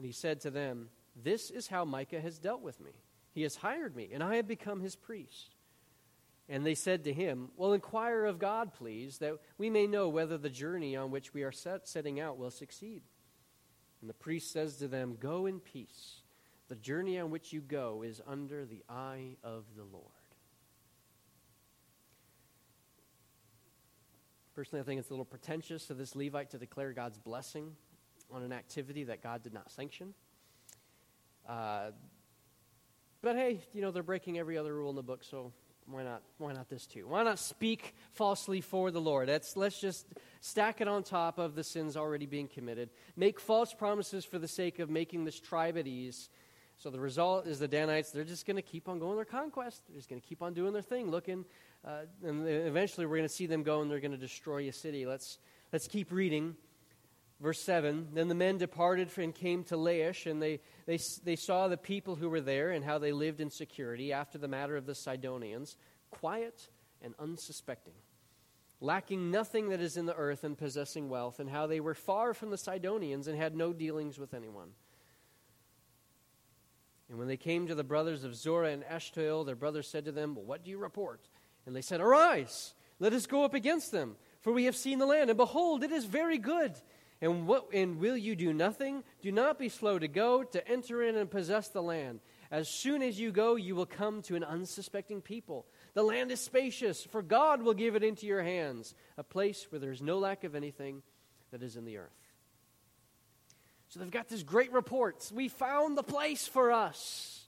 And 0.00 0.06
he 0.06 0.12
said 0.12 0.40
to 0.40 0.50
them, 0.50 0.88
This 1.14 1.50
is 1.50 1.68
how 1.68 1.84
Micah 1.84 2.22
has 2.22 2.38
dealt 2.38 2.62
with 2.62 2.80
me. 2.80 2.92
He 3.32 3.42
has 3.42 3.56
hired 3.56 3.94
me, 3.94 4.08
and 4.14 4.22
I 4.22 4.36
have 4.36 4.48
become 4.48 4.80
his 4.80 4.96
priest. 4.96 5.54
And 6.48 6.64
they 6.64 6.74
said 6.74 7.04
to 7.04 7.12
him, 7.12 7.50
Well, 7.54 7.74
inquire 7.74 8.24
of 8.24 8.38
God, 8.38 8.72
please, 8.72 9.18
that 9.18 9.34
we 9.58 9.68
may 9.68 9.86
know 9.86 10.08
whether 10.08 10.38
the 10.38 10.48
journey 10.48 10.96
on 10.96 11.10
which 11.10 11.34
we 11.34 11.42
are 11.42 11.52
set, 11.52 11.86
setting 11.86 12.18
out 12.18 12.38
will 12.38 12.50
succeed. 12.50 13.02
And 14.00 14.08
the 14.08 14.14
priest 14.14 14.50
says 14.50 14.76
to 14.76 14.88
them, 14.88 15.18
Go 15.20 15.44
in 15.44 15.60
peace. 15.60 16.22
The 16.68 16.76
journey 16.76 17.18
on 17.18 17.30
which 17.30 17.52
you 17.52 17.60
go 17.60 18.02
is 18.02 18.22
under 18.26 18.64
the 18.64 18.82
eye 18.88 19.36
of 19.44 19.66
the 19.76 19.84
Lord. 19.84 20.06
Personally, 24.54 24.80
I 24.80 24.84
think 24.86 24.98
it's 24.98 25.10
a 25.10 25.12
little 25.12 25.26
pretentious 25.26 25.90
of 25.90 25.98
this 25.98 26.16
Levite 26.16 26.48
to 26.52 26.58
declare 26.58 26.94
God's 26.94 27.18
blessing 27.18 27.76
on 28.32 28.42
an 28.42 28.52
activity 28.52 29.04
that 29.04 29.22
God 29.22 29.42
did 29.42 29.52
not 29.52 29.70
sanction. 29.70 30.14
Uh, 31.48 31.90
but 33.22 33.36
hey, 33.36 33.60
you 33.72 33.82
know, 33.82 33.90
they're 33.90 34.02
breaking 34.02 34.38
every 34.38 34.56
other 34.56 34.74
rule 34.74 34.90
in 34.90 34.96
the 34.96 35.02
book, 35.02 35.24
so 35.24 35.52
why 35.86 36.02
not 36.02 36.22
why 36.38 36.52
not 36.52 36.68
this 36.68 36.86
too? 36.86 37.08
Why 37.08 37.22
not 37.22 37.38
speak 37.38 37.94
falsely 38.12 38.60
for 38.60 38.90
the 38.90 39.00
lord? 39.00 39.28
Let's, 39.28 39.56
let's 39.56 39.80
just 39.80 40.06
stack 40.40 40.80
it 40.80 40.88
on 40.88 41.02
top 41.02 41.38
of 41.38 41.54
the 41.54 41.64
sins 41.64 41.96
already 41.96 42.26
being 42.26 42.48
committed. 42.48 42.90
Make 43.16 43.40
false 43.40 43.74
promises 43.74 44.24
for 44.24 44.38
the 44.38 44.48
sake 44.48 44.78
of 44.78 44.88
making 44.88 45.24
this 45.24 45.40
tribe 45.40 45.76
at 45.76 45.86
ease. 45.86 46.28
So 46.76 46.90
the 46.90 47.00
result 47.00 47.46
is 47.46 47.58
the 47.58 47.68
danites 47.68 48.10
they're 48.10 48.24
just 48.24 48.46
going 48.46 48.56
to 48.56 48.62
keep 48.62 48.88
on 48.88 48.98
going 48.98 49.16
their 49.16 49.24
conquest. 49.24 49.82
They're 49.88 49.98
just 49.98 50.08
going 50.08 50.20
to 50.20 50.26
keep 50.26 50.42
on 50.42 50.54
doing 50.54 50.72
their 50.72 50.82
thing 50.82 51.10
looking 51.10 51.44
uh, 51.84 52.02
and 52.24 52.46
eventually 52.46 53.06
we're 53.06 53.16
going 53.16 53.28
to 53.28 53.34
see 53.34 53.46
them 53.46 53.62
go 53.62 53.80
and 53.80 53.90
they're 53.90 54.00
going 54.00 54.10
to 54.12 54.18
destroy 54.18 54.68
a 54.68 54.72
city. 54.72 55.06
Let's 55.06 55.38
let's 55.72 55.86
keep 55.86 56.12
reading 56.12 56.56
Verse 57.40 57.60
7 57.60 58.08
Then 58.12 58.28
the 58.28 58.34
men 58.34 58.58
departed 58.58 59.10
and 59.16 59.34
came 59.34 59.64
to 59.64 59.76
Laish, 59.76 60.30
and 60.30 60.40
they, 60.40 60.60
they, 60.86 60.98
they 61.24 61.36
saw 61.36 61.68
the 61.68 61.76
people 61.76 62.16
who 62.16 62.28
were 62.28 62.40
there 62.40 62.70
and 62.70 62.84
how 62.84 62.98
they 62.98 63.12
lived 63.12 63.40
in 63.40 63.50
security 63.50 64.12
after 64.12 64.38
the 64.38 64.48
matter 64.48 64.76
of 64.76 64.86
the 64.86 64.94
Sidonians, 64.94 65.76
quiet 66.10 66.68
and 67.02 67.14
unsuspecting, 67.18 67.94
lacking 68.80 69.30
nothing 69.30 69.70
that 69.70 69.80
is 69.80 69.96
in 69.96 70.06
the 70.06 70.14
earth 70.14 70.44
and 70.44 70.58
possessing 70.58 71.08
wealth, 71.08 71.40
and 71.40 71.48
how 71.48 71.66
they 71.66 71.80
were 71.80 71.94
far 71.94 72.34
from 72.34 72.50
the 72.50 72.58
Sidonians 72.58 73.26
and 73.26 73.38
had 73.38 73.56
no 73.56 73.72
dealings 73.72 74.18
with 74.18 74.34
anyone. 74.34 74.70
And 77.08 77.18
when 77.18 77.26
they 77.26 77.36
came 77.36 77.66
to 77.66 77.74
the 77.74 77.82
brothers 77.82 78.22
of 78.22 78.36
Zorah 78.36 78.70
and 78.70 78.84
Eshtaol, 78.84 79.44
their 79.44 79.56
brothers 79.56 79.88
said 79.88 80.04
to 80.04 80.12
them, 80.12 80.34
well, 80.34 80.44
What 80.44 80.62
do 80.62 80.70
you 80.70 80.78
report? 80.78 81.28
And 81.66 81.74
they 81.74 81.82
said, 81.82 82.00
Arise, 82.00 82.74
let 83.00 83.12
us 83.12 83.26
go 83.26 83.44
up 83.44 83.54
against 83.54 83.90
them, 83.90 84.16
for 84.40 84.52
we 84.52 84.66
have 84.66 84.76
seen 84.76 84.98
the 84.98 85.06
land, 85.06 85.30
and 85.30 85.36
behold, 85.36 85.82
it 85.82 85.90
is 85.90 86.04
very 86.04 86.38
good. 86.38 86.74
And, 87.22 87.46
what, 87.46 87.66
and 87.74 87.98
will 87.98 88.16
you 88.16 88.34
do 88.34 88.52
nothing? 88.52 89.04
Do 89.20 89.30
not 89.30 89.58
be 89.58 89.68
slow 89.68 89.98
to 89.98 90.08
go, 90.08 90.42
to 90.42 90.66
enter 90.66 91.02
in 91.02 91.16
and 91.16 91.30
possess 91.30 91.68
the 91.68 91.82
land. 91.82 92.20
As 92.50 92.68
soon 92.68 93.02
as 93.02 93.20
you 93.20 93.30
go, 93.30 93.56
you 93.56 93.76
will 93.76 93.86
come 93.86 94.22
to 94.22 94.36
an 94.36 94.44
unsuspecting 94.44 95.20
people. 95.20 95.66
The 95.92 96.02
land 96.02 96.30
is 96.30 96.40
spacious, 96.40 97.04
for 97.04 97.22
God 97.22 97.62
will 97.62 97.74
give 97.74 97.94
it 97.94 98.02
into 98.02 98.26
your 98.26 98.42
hands, 98.42 98.94
a 99.18 99.22
place 99.22 99.66
where 99.70 99.78
there 99.78 99.92
is 99.92 100.00
no 100.00 100.18
lack 100.18 100.44
of 100.44 100.54
anything 100.54 101.02
that 101.50 101.62
is 101.62 101.76
in 101.76 101.84
the 101.84 101.98
earth. 101.98 102.08
So 103.88 104.00
they've 104.00 104.10
got 104.10 104.28
this 104.28 104.42
great 104.42 104.72
report. 104.72 105.30
We 105.34 105.48
found 105.48 105.98
the 105.98 106.02
place 106.02 106.46
for 106.46 106.72
us. 106.72 107.44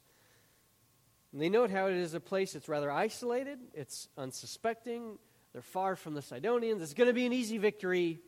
And 1.32 1.40
they 1.40 1.48
note 1.48 1.70
how 1.70 1.86
it 1.86 1.94
is 1.94 2.12
a 2.12 2.20
place 2.20 2.52
that's 2.52 2.68
rather 2.68 2.90
isolated, 2.90 3.58
it's 3.72 4.08
unsuspecting, 4.18 5.18
they're 5.52 5.62
far 5.62 5.96
from 5.96 6.14
the 6.14 6.22
Sidonians. 6.22 6.82
It's 6.82 6.94
going 6.94 7.08
to 7.08 7.14
be 7.14 7.26
an 7.26 7.32
easy 7.32 7.58
victory 7.58 8.20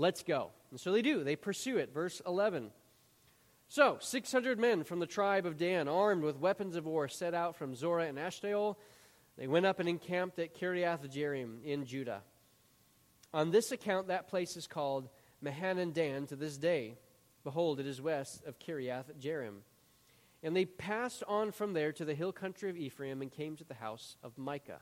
let's 0.00 0.22
go. 0.22 0.50
And 0.70 0.80
so 0.80 0.92
they 0.92 1.02
do. 1.02 1.22
They 1.22 1.36
pursue 1.36 1.76
it. 1.76 1.92
Verse 1.92 2.20
11. 2.26 2.70
So, 3.68 3.98
600 4.00 4.58
men 4.58 4.82
from 4.82 4.98
the 4.98 5.06
tribe 5.06 5.46
of 5.46 5.56
Dan, 5.56 5.86
armed 5.86 6.24
with 6.24 6.40
weapons 6.40 6.74
of 6.74 6.86
war, 6.86 7.06
set 7.06 7.34
out 7.34 7.54
from 7.54 7.76
Zorah 7.76 8.06
and 8.06 8.18
Eshtaol. 8.18 8.74
They 9.38 9.46
went 9.46 9.66
up 9.66 9.78
and 9.78 9.88
encamped 9.88 10.40
at 10.40 10.58
Kiriath 10.58 11.08
Jearim 11.08 11.62
in 11.64 11.84
Judah. 11.84 12.22
On 13.32 13.52
this 13.52 13.70
account, 13.70 14.08
that 14.08 14.26
place 14.26 14.56
is 14.56 14.66
called 14.66 15.08
Mahaneh 15.44 15.94
Dan 15.94 16.26
to 16.26 16.36
this 16.36 16.56
day. 16.56 16.96
Behold, 17.44 17.78
it 17.78 17.86
is 17.86 18.02
west 18.02 18.42
of 18.44 18.58
Kiriath 18.58 19.16
Jearim. 19.20 19.58
And 20.42 20.56
they 20.56 20.64
passed 20.64 21.22
on 21.28 21.52
from 21.52 21.72
there 21.72 21.92
to 21.92 22.04
the 22.04 22.14
hill 22.14 22.32
country 22.32 22.70
of 22.70 22.76
Ephraim 22.76 23.22
and 23.22 23.30
came 23.30 23.56
to 23.56 23.64
the 23.64 23.74
house 23.74 24.16
of 24.22 24.36
Micah. 24.36 24.80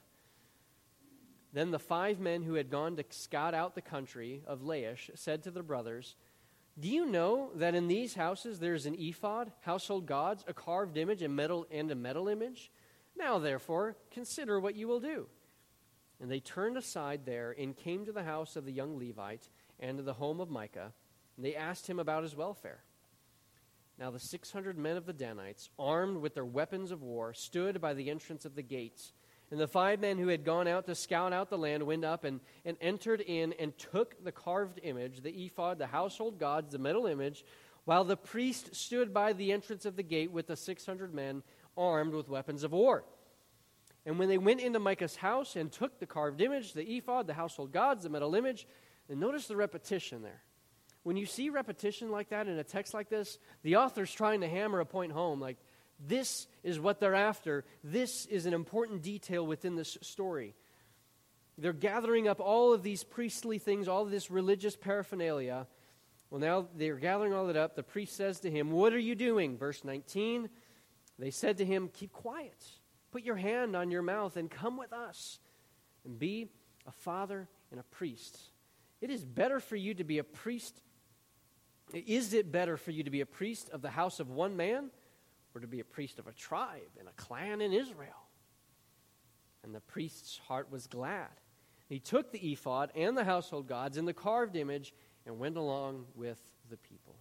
Then 1.52 1.70
the 1.70 1.78
five 1.78 2.20
men 2.20 2.42
who 2.42 2.54
had 2.54 2.70
gone 2.70 2.96
to 2.96 3.04
scout 3.10 3.54
out 3.54 3.74
the 3.74 3.80
country 3.80 4.42
of 4.46 4.60
Laish 4.60 5.10
said 5.14 5.42
to 5.42 5.50
their 5.50 5.62
brothers, 5.62 6.14
Do 6.78 6.88
you 6.88 7.06
know 7.06 7.50
that 7.54 7.74
in 7.74 7.88
these 7.88 8.14
houses 8.14 8.58
there 8.58 8.74
is 8.74 8.86
an 8.86 8.96
ephod, 8.98 9.52
household 9.62 10.06
gods, 10.06 10.44
a 10.46 10.52
carved 10.52 10.96
image, 10.96 11.22
and 11.22 11.34
metal 11.34 11.66
and 11.70 11.90
a 11.90 11.94
metal 11.94 12.28
image? 12.28 12.70
Now 13.16 13.38
therefore 13.38 13.96
consider 14.10 14.60
what 14.60 14.76
you 14.76 14.86
will 14.86 15.00
do. 15.00 15.26
And 16.20 16.30
they 16.30 16.40
turned 16.40 16.76
aside 16.76 17.22
there 17.24 17.54
and 17.58 17.76
came 17.76 18.04
to 18.04 18.12
the 18.12 18.24
house 18.24 18.56
of 18.56 18.64
the 18.64 18.72
young 18.72 18.98
Levite 18.98 19.48
and 19.80 19.98
to 19.98 20.02
the 20.02 20.14
home 20.14 20.40
of 20.40 20.50
Micah, 20.50 20.92
and 21.36 21.46
they 21.46 21.54
asked 21.54 21.86
him 21.86 21.98
about 21.98 22.24
his 22.24 22.36
welfare. 22.36 22.82
Now 23.98 24.10
the 24.10 24.20
six 24.20 24.52
hundred 24.52 24.78
men 24.78 24.96
of 24.96 25.06
the 25.06 25.12
Danites, 25.12 25.70
armed 25.78 26.18
with 26.18 26.34
their 26.34 26.44
weapons 26.44 26.90
of 26.90 27.02
war, 27.02 27.32
stood 27.32 27.80
by 27.80 27.94
the 27.94 28.10
entrance 28.10 28.44
of 28.44 28.54
the 28.54 28.62
gates. 28.62 29.12
And 29.50 29.58
the 29.58 29.66
five 29.66 30.00
men 30.00 30.18
who 30.18 30.28
had 30.28 30.44
gone 30.44 30.68
out 30.68 30.86
to 30.86 30.94
scout 30.94 31.32
out 31.32 31.48
the 31.48 31.56
land 31.56 31.82
went 31.82 32.04
up 32.04 32.24
and, 32.24 32.40
and 32.66 32.76
entered 32.80 33.22
in 33.22 33.54
and 33.54 33.76
took 33.78 34.22
the 34.22 34.32
carved 34.32 34.78
image, 34.82 35.22
the 35.22 35.46
ephod, 35.46 35.78
the 35.78 35.86
household 35.86 36.38
gods, 36.38 36.72
the 36.72 36.78
metal 36.78 37.06
image, 37.06 37.44
while 37.86 38.04
the 38.04 38.16
priest 38.16 38.74
stood 38.74 39.14
by 39.14 39.32
the 39.32 39.50
entrance 39.52 39.86
of 39.86 39.96
the 39.96 40.02
gate 40.02 40.30
with 40.30 40.48
the 40.48 40.56
six 40.56 40.84
hundred 40.84 41.14
men 41.14 41.42
armed 41.78 42.12
with 42.12 42.28
weapons 42.28 42.62
of 42.62 42.72
war. 42.72 43.04
And 44.04 44.18
when 44.18 44.28
they 44.28 44.36
went 44.38 44.60
into 44.60 44.78
Micah's 44.78 45.16
house 45.16 45.56
and 45.56 45.72
took 45.72 45.98
the 45.98 46.06
carved 46.06 46.42
image, 46.42 46.74
the 46.74 46.96
ephod, 46.96 47.26
the 47.26 47.34
household 47.34 47.72
gods, 47.72 48.04
the 48.04 48.10
metal 48.10 48.34
image, 48.34 48.66
and 49.08 49.18
notice 49.18 49.46
the 49.46 49.56
repetition 49.56 50.22
there. 50.22 50.42
When 51.04 51.16
you 51.16 51.24
see 51.24 51.48
repetition 51.48 52.10
like 52.10 52.28
that 52.28 52.48
in 52.48 52.58
a 52.58 52.64
text 52.64 52.92
like 52.92 53.08
this, 53.08 53.38
the 53.62 53.76
author's 53.76 54.12
trying 54.12 54.42
to 54.42 54.48
hammer 54.48 54.80
a 54.80 54.86
point 54.86 55.12
home 55.12 55.40
like, 55.40 55.56
this 55.98 56.46
is 56.62 56.78
what 56.78 57.00
they're 57.00 57.14
after. 57.14 57.64
This 57.82 58.26
is 58.26 58.46
an 58.46 58.54
important 58.54 59.02
detail 59.02 59.46
within 59.46 59.74
this 59.74 59.98
story. 60.02 60.54
They're 61.56 61.72
gathering 61.72 62.28
up 62.28 62.38
all 62.40 62.72
of 62.72 62.82
these 62.82 63.02
priestly 63.02 63.58
things, 63.58 63.88
all 63.88 64.02
of 64.02 64.10
this 64.10 64.30
religious 64.30 64.76
paraphernalia. 64.76 65.66
Well, 66.30 66.40
now 66.40 66.68
they're 66.76 66.96
gathering 66.96 67.32
all 67.32 67.46
that 67.48 67.56
up. 67.56 67.74
The 67.74 67.82
priest 67.82 68.16
says 68.16 68.40
to 68.40 68.50
him, 68.50 68.70
What 68.70 68.92
are 68.92 68.98
you 68.98 69.14
doing? 69.14 69.58
Verse 69.58 69.82
19. 69.82 70.48
They 71.18 71.30
said 71.30 71.58
to 71.58 71.64
him, 71.64 71.90
Keep 71.92 72.12
quiet. 72.12 72.64
Put 73.10 73.24
your 73.24 73.36
hand 73.36 73.74
on 73.74 73.90
your 73.90 74.02
mouth 74.02 74.36
and 74.36 74.48
come 74.50 74.76
with 74.76 74.92
us 74.92 75.40
and 76.04 76.18
be 76.18 76.48
a 76.86 76.92
father 76.92 77.48
and 77.72 77.80
a 77.80 77.84
priest. 77.84 78.38
It 79.00 79.10
is 79.10 79.24
better 79.24 79.58
for 79.58 79.76
you 79.76 79.94
to 79.94 80.04
be 80.04 80.18
a 80.18 80.24
priest. 80.24 80.80
Is 81.92 82.34
it 82.34 82.52
better 82.52 82.76
for 82.76 82.90
you 82.90 83.02
to 83.02 83.10
be 83.10 83.20
a 83.20 83.26
priest 83.26 83.70
of 83.70 83.82
the 83.82 83.90
house 83.90 84.20
of 84.20 84.30
one 84.30 84.56
man 84.56 84.90
to 85.60 85.66
be 85.66 85.80
a 85.80 85.84
priest 85.84 86.18
of 86.18 86.26
a 86.26 86.32
tribe 86.32 86.90
and 86.98 87.08
a 87.08 87.12
clan 87.12 87.60
in 87.60 87.72
Israel? 87.72 88.28
And 89.62 89.74
the 89.74 89.80
priest's 89.80 90.38
heart 90.38 90.70
was 90.70 90.86
glad. 90.86 91.28
He 91.88 91.98
took 91.98 92.32
the 92.32 92.52
ephod 92.52 92.90
and 92.94 93.16
the 93.16 93.24
household 93.24 93.66
gods 93.66 93.96
and 93.96 94.06
the 94.06 94.14
carved 94.14 94.56
image 94.56 94.94
and 95.26 95.38
went 95.38 95.56
along 95.56 96.06
with 96.14 96.38
the 96.70 96.76
people 96.76 97.16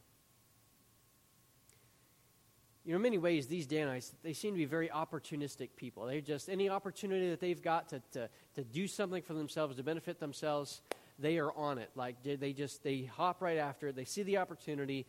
you 2.87 2.93
know, 2.93 2.95
in 2.95 3.01
many 3.01 3.17
ways, 3.17 3.47
these 3.47 3.67
Danites, 3.67 4.13
they 4.23 4.31
seem 4.31 4.53
to 4.53 4.57
be 4.57 4.63
very 4.63 4.87
opportunistic 4.87 5.71
people. 5.75 6.05
They 6.05 6.21
just, 6.21 6.47
any 6.47 6.69
opportunity 6.69 7.29
that 7.31 7.41
they've 7.41 7.61
got 7.61 7.89
to, 7.89 8.01
to, 8.13 8.29
to 8.55 8.63
do 8.63 8.87
something 8.87 9.21
for 9.21 9.33
themselves, 9.33 9.75
to 9.75 9.83
benefit 9.83 10.21
themselves, 10.21 10.81
they 11.19 11.37
are 11.37 11.51
on 11.51 11.79
it. 11.79 11.89
Like, 11.95 12.15
they 12.23 12.53
just, 12.53 12.83
they 12.83 13.01
hop 13.01 13.41
right 13.41 13.57
after 13.57 13.89
it. 13.89 13.97
They 13.97 14.05
see 14.05 14.23
the 14.23 14.37
opportunity. 14.37 15.05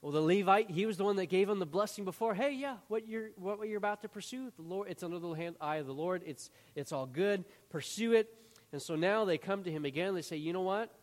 Well, 0.00 0.12
the 0.12 0.20
Levite, 0.20 0.70
he 0.70 0.86
was 0.86 0.96
the 0.96 1.04
one 1.04 1.16
that 1.16 1.26
gave 1.26 1.48
him 1.48 1.58
the 1.58 1.66
blessing 1.66 2.04
before. 2.04 2.32
Hey, 2.32 2.52
yeah, 2.52 2.76
what 2.86 3.08
you're, 3.08 3.30
what 3.36 3.66
you're 3.66 3.78
about 3.78 4.02
to 4.02 4.08
pursue, 4.08 4.52
the 4.56 4.62
Lord, 4.62 4.88
it's 4.88 5.02
under 5.02 5.18
the 5.18 5.32
hand, 5.32 5.56
eye 5.60 5.76
of 5.76 5.86
the 5.86 5.94
Lord. 5.94 6.22
It's, 6.24 6.50
it's 6.76 6.92
all 6.92 7.06
good. 7.06 7.44
Pursue 7.68 8.12
it. 8.12 8.32
And 8.72 8.80
so 8.80 8.94
now 8.94 9.24
they 9.24 9.38
come 9.38 9.64
to 9.64 9.70
him 9.70 9.84
again. 9.84 10.14
They 10.14 10.22
say, 10.22 10.36
you 10.36 10.52
know 10.52 10.62
what? 10.62 10.94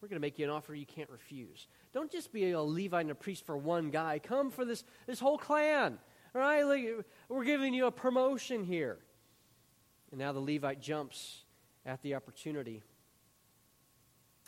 We're 0.00 0.08
going 0.08 0.20
to 0.20 0.20
make 0.20 0.38
you 0.38 0.44
an 0.44 0.50
offer 0.50 0.74
you 0.74 0.86
can't 0.86 1.10
refuse. 1.10 1.66
Don't 1.92 2.10
just 2.10 2.32
be 2.32 2.50
a 2.50 2.60
Levite 2.60 3.02
and 3.02 3.10
a 3.10 3.14
priest 3.14 3.46
for 3.46 3.56
one 3.56 3.90
guy. 3.90 4.18
Come 4.18 4.50
for 4.50 4.64
this, 4.64 4.84
this 5.06 5.20
whole 5.20 5.38
clan. 5.38 5.98
All 6.34 6.40
right? 6.40 6.62
Like, 6.62 7.06
we're 7.28 7.44
giving 7.44 7.72
you 7.72 7.86
a 7.86 7.90
promotion 7.90 8.64
here. 8.64 8.98
And 10.10 10.18
now 10.18 10.32
the 10.32 10.40
Levite 10.40 10.80
jumps 10.80 11.42
at 11.86 12.02
the 12.02 12.14
opportunity. 12.14 12.82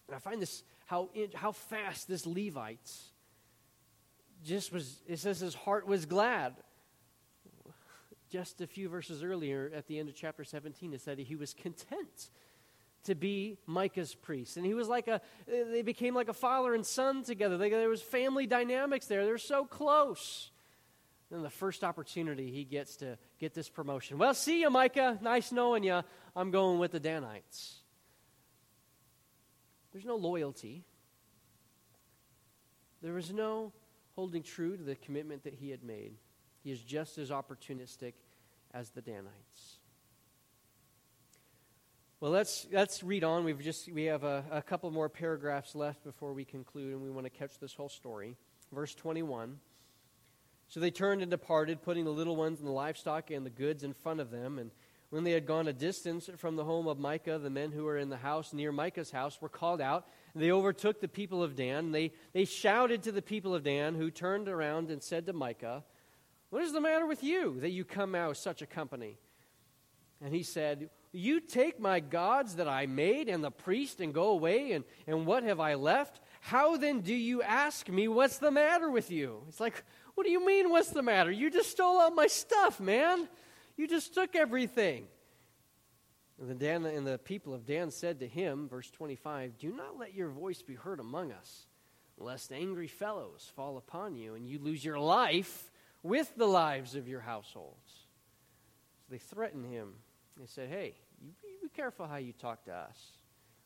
And 0.08 0.16
I 0.16 0.18
find 0.18 0.42
this 0.42 0.62
how, 0.86 1.08
how 1.34 1.52
fast 1.52 2.08
this 2.08 2.26
Levite 2.26 2.90
just 4.44 4.72
was, 4.72 5.02
it 5.06 5.18
says 5.18 5.40
his 5.40 5.54
heart 5.54 5.86
was 5.86 6.06
glad. 6.06 6.54
Just 8.30 8.60
a 8.60 8.66
few 8.66 8.88
verses 8.88 9.22
earlier 9.22 9.70
at 9.74 9.86
the 9.86 9.98
end 9.98 10.08
of 10.08 10.14
chapter 10.14 10.44
17, 10.44 10.94
it 10.94 11.00
said 11.00 11.18
he 11.18 11.36
was 11.36 11.54
content 11.54 12.30
to 13.04 13.14
be 13.14 13.58
Micah's 13.66 14.14
priest. 14.14 14.56
And 14.56 14.64
he 14.64 14.74
was 14.74 14.88
like 14.88 15.08
a, 15.08 15.20
they 15.46 15.82
became 15.82 16.14
like 16.14 16.28
a 16.28 16.34
father 16.34 16.74
and 16.74 16.86
son 16.86 17.24
together. 17.24 17.58
They, 17.58 17.68
there 17.68 17.88
was 17.88 18.02
family 18.02 18.46
dynamics 18.46 19.06
there. 19.06 19.24
They're 19.24 19.38
so 19.38 19.64
close. 19.64 20.50
And 21.30 21.44
the 21.44 21.50
first 21.50 21.82
opportunity 21.82 22.50
he 22.50 22.64
gets 22.64 22.96
to 22.96 23.16
get 23.40 23.54
this 23.54 23.68
promotion. 23.68 24.18
Well, 24.18 24.34
see 24.34 24.60
you, 24.60 24.70
Micah. 24.70 25.18
Nice 25.20 25.50
knowing 25.50 25.82
you. 25.82 26.02
I'm 26.36 26.50
going 26.50 26.78
with 26.78 26.92
the 26.92 27.00
Danites. 27.00 27.80
There's 29.92 30.04
no 30.04 30.16
loyalty. 30.16 30.84
There 33.02 33.12
was 33.12 33.32
no 33.32 33.72
holding 34.14 34.42
true 34.42 34.76
to 34.76 34.82
the 34.82 34.94
commitment 34.96 35.44
that 35.44 35.54
he 35.54 35.70
had 35.70 35.82
made. 35.82 36.14
He 36.62 36.70
is 36.70 36.80
just 36.80 37.18
as 37.18 37.30
opportunistic 37.30 38.12
as 38.72 38.90
the 38.90 39.00
Danites. 39.00 39.78
Well, 42.20 42.30
let's, 42.30 42.68
let's 42.70 43.02
read 43.02 43.24
on. 43.24 43.44
We've 43.44 43.60
just, 43.60 43.90
we 43.90 44.04
have 44.04 44.22
a, 44.22 44.44
a 44.50 44.62
couple 44.62 44.90
more 44.92 45.08
paragraphs 45.08 45.74
left 45.74 46.04
before 46.04 46.32
we 46.32 46.44
conclude, 46.44 46.92
and 46.92 47.02
we 47.02 47.10
want 47.10 47.26
to 47.26 47.30
catch 47.30 47.58
this 47.58 47.74
whole 47.74 47.88
story. 47.88 48.36
Verse 48.70 48.94
21. 48.94 49.58
So 50.68 50.78
they 50.78 50.90
turned 50.90 51.22
and 51.22 51.30
departed, 51.30 51.82
putting 51.82 52.04
the 52.04 52.12
little 52.12 52.36
ones 52.36 52.60
and 52.60 52.68
the 52.68 52.72
livestock 52.72 53.30
and 53.30 53.44
the 53.44 53.50
goods 53.50 53.82
in 53.82 53.92
front 53.92 54.20
of 54.20 54.30
them. 54.30 54.58
And 54.58 54.70
when 55.10 55.24
they 55.24 55.32
had 55.32 55.46
gone 55.46 55.66
a 55.68 55.72
distance 55.72 56.30
from 56.38 56.56
the 56.56 56.64
home 56.64 56.86
of 56.86 56.98
Micah, 56.98 57.38
the 57.38 57.50
men 57.50 57.72
who 57.72 57.84
were 57.84 57.98
in 57.98 58.08
the 58.08 58.16
house 58.16 58.52
near 58.52 58.72
Micah's 58.72 59.10
house 59.10 59.42
were 59.42 59.48
called 59.48 59.80
out. 59.80 60.06
They 60.34 60.50
overtook 60.50 61.00
the 61.00 61.08
people 61.08 61.42
of 61.42 61.54
Dan. 61.54 61.92
They, 61.92 62.12
they 62.32 62.44
shouted 62.44 63.02
to 63.02 63.12
the 63.12 63.22
people 63.22 63.54
of 63.54 63.62
Dan, 63.62 63.94
who 63.94 64.10
turned 64.10 64.48
around 64.48 64.90
and 64.90 65.02
said 65.02 65.26
to 65.26 65.32
Micah, 65.32 65.84
What 66.50 66.62
is 66.62 66.72
the 66.72 66.80
matter 66.80 67.06
with 67.06 67.22
you 67.22 67.60
that 67.60 67.70
you 67.70 67.84
come 67.84 68.14
out 68.14 68.36
such 68.36 68.62
a 68.62 68.66
company? 68.66 69.18
And 70.20 70.34
he 70.34 70.42
said, 70.42 70.88
you 71.12 71.40
take 71.40 71.78
my 71.78 72.00
gods 72.00 72.56
that 72.56 72.68
I 72.68 72.86
made 72.86 73.28
and 73.28 73.44
the 73.44 73.50
priest 73.50 74.00
and 74.00 74.14
go 74.14 74.30
away, 74.30 74.72
and, 74.72 74.84
and 75.06 75.26
what 75.26 75.42
have 75.42 75.60
I 75.60 75.74
left? 75.74 76.20
How 76.40 76.78
then 76.78 77.00
do 77.00 77.14
you 77.14 77.42
ask 77.42 77.88
me, 77.88 78.08
What's 78.08 78.38
the 78.38 78.50
matter 78.50 78.90
with 78.90 79.10
you? 79.10 79.42
It's 79.48 79.60
like, 79.60 79.84
What 80.14 80.24
do 80.24 80.32
you 80.32 80.44
mean, 80.44 80.70
what's 80.70 80.88
the 80.88 81.02
matter? 81.02 81.30
You 81.30 81.50
just 81.50 81.70
stole 81.70 82.00
all 82.00 82.10
my 82.10 82.28
stuff, 82.28 82.80
man. 82.80 83.28
You 83.76 83.86
just 83.86 84.14
took 84.14 84.34
everything. 84.34 85.06
And 86.42 86.50
the, 86.50 86.56
Dan, 86.56 86.84
and 86.86 87.06
the 87.06 87.18
people 87.18 87.54
of 87.54 87.64
Dan 87.64 87.92
said 87.92 88.18
to 88.18 88.26
him, 88.26 88.68
verse 88.68 88.90
25, 88.90 89.58
Do 89.58 89.72
not 89.72 89.96
let 89.96 90.12
your 90.12 90.28
voice 90.28 90.60
be 90.60 90.74
heard 90.74 90.98
among 90.98 91.30
us, 91.30 91.66
lest 92.18 92.52
angry 92.52 92.88
fellows 92.88 93.48
fall 93.54 93.76
upon 93.76 94.16
you 94.16 94.34
and 94.34 94.44
you 94.44 94.58
lose 94.58 94.84
your 94.84 94.98
life 94.98 95.70
with 96.02 96.34
the 96.36 96.48
lives 96.48 96.96
of 96.96 97.06
your 97.06 97.20
households. 97.20 97.92
So 99.06 99.12
they 99.12 99.18
threatened 99.18 99.72
him. 99.72 99.92
They 100.36 100.46
said, 100.46 100.68
Hey, 100.68 100.96
you 101.22 101.30
be 101.62 101.68
careful 101.68 102.08
how 102.08 102.16
you 102.16 102.32
talk 102.32 102.64
to 102.64 102.74
us. 102.74 102.98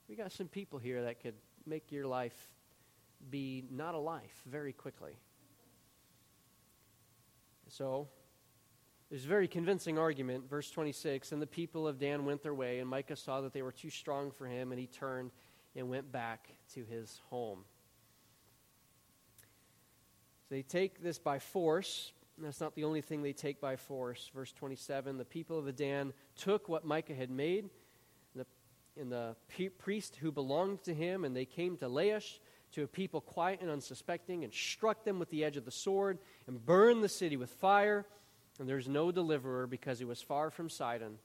We 0.07 0.15
got 0.15 0.31
some 0.31 0.49
people 0.49 0.79
here 0.79 1.03
that 1.05 1.23
could 1.23 1.37
make 1.65 1.91
your 1.91 2.07
life 2.07 2.37
be 3.31 3.65
not 3.71 3.95
a 3.95 3.99
life 3.99 4.43
very 4.45 4.75
quickly. 4.75 5.17
So, 7.69 8.09
there's 9.11 9.25
a 9.25 9.29
very 9.29 9.49
convincing 9.49 9.99
argument. 9.99 10.49
Verse 10.49 10.71
26 10.71 11.33
And 11.33 11.41
the 11.41 11.47
people 11.47 11.87
of 11.87 11.99
Dan 11.99 12.25
went 12.25 12.43
their 12.43 12.55
way, 12.55 12.81
and 12.81 12.89
Micah 12.89 13.17
saw 13.17 13.41
that 13.43 13.53
they 13.53 13.63
were 13.63 13.73
too 13.73 13.91
strong 13.91 14.31
for 14.31 14.47
him, 14.47 14.73
and 14.73 14.81
he 14.81 14.87
turned 14.87 15.31
and 15.75 15.89
went 15.89 16.11
back 16.11 16.49
to 16.75 16.85
his 16.85 17.21
home. 17.31 17.65
So 20.49 20.55
they 20.55 20.63
take 20.63 21.03
this 21.03 21.19
by 21.19 21.39
force, 21.39 22.13
that's 22.39 22.61
not 22.61 22.75
the 22.75 22.85
only 22.85 23.01
thing 23.01 23.23
they 23.23 23.33
take 23.33 23.61
by 23.61 23.77
force. 23.77 24.31
Verse 24.35 24.53
27 24.53 25.17
The 25.17 25.25
people 25.25 25.59
of 25.59 25.65
the 25.65 25.73
Dan 25.73 26.13
took 26.37 26.69
what 26.69 26.85
Micah 26.85 27.15
had 27.15 27.31
made, 27.31 27.71
the, 28.35 28.47
and 29.01 29.11
the 29.11 29.37
priest 29.79 30.17
who 30.17 30.31
belonged 30.31 30.83
to 30.85 30.95
him, 30.95 31.25
and 31.25 31.35
they 31.35 31.47
came 31.47 31.77
to 31.79 31.87
Laish, 31.87 32.39
to 32.73 32.83
a 32.83 32.87
people 32.87 33.21
quiet 33.21 33.61
and 33.63 33.71
unsuspecting, 33.71 34.45
and 34.45 34.53
struck 34.53 35.05
them 35.05 35.19
with 35.19 35.31
the 35.31 35.45
edge 35.45 35.57
of 35.57 35.65
the 35.65 35.71
sword, 35.71 36.19
and 36.47 36.65
burned 36.65 37.03
the 37.03 37.09
city 37.09 37.37
with 37.37 37.51
fire. 37.51 38.05
And 38.59 38.69
there 38.69 38.77
was 38.77 38.89
no 38.89 39.13
deliverer 39.13 39.67
because 39.67 39.99
he 39.99 40.05
was 40.05 40.23
far 40.23 40.51
from 40.51 40.71
Sidon, 40.71 41.19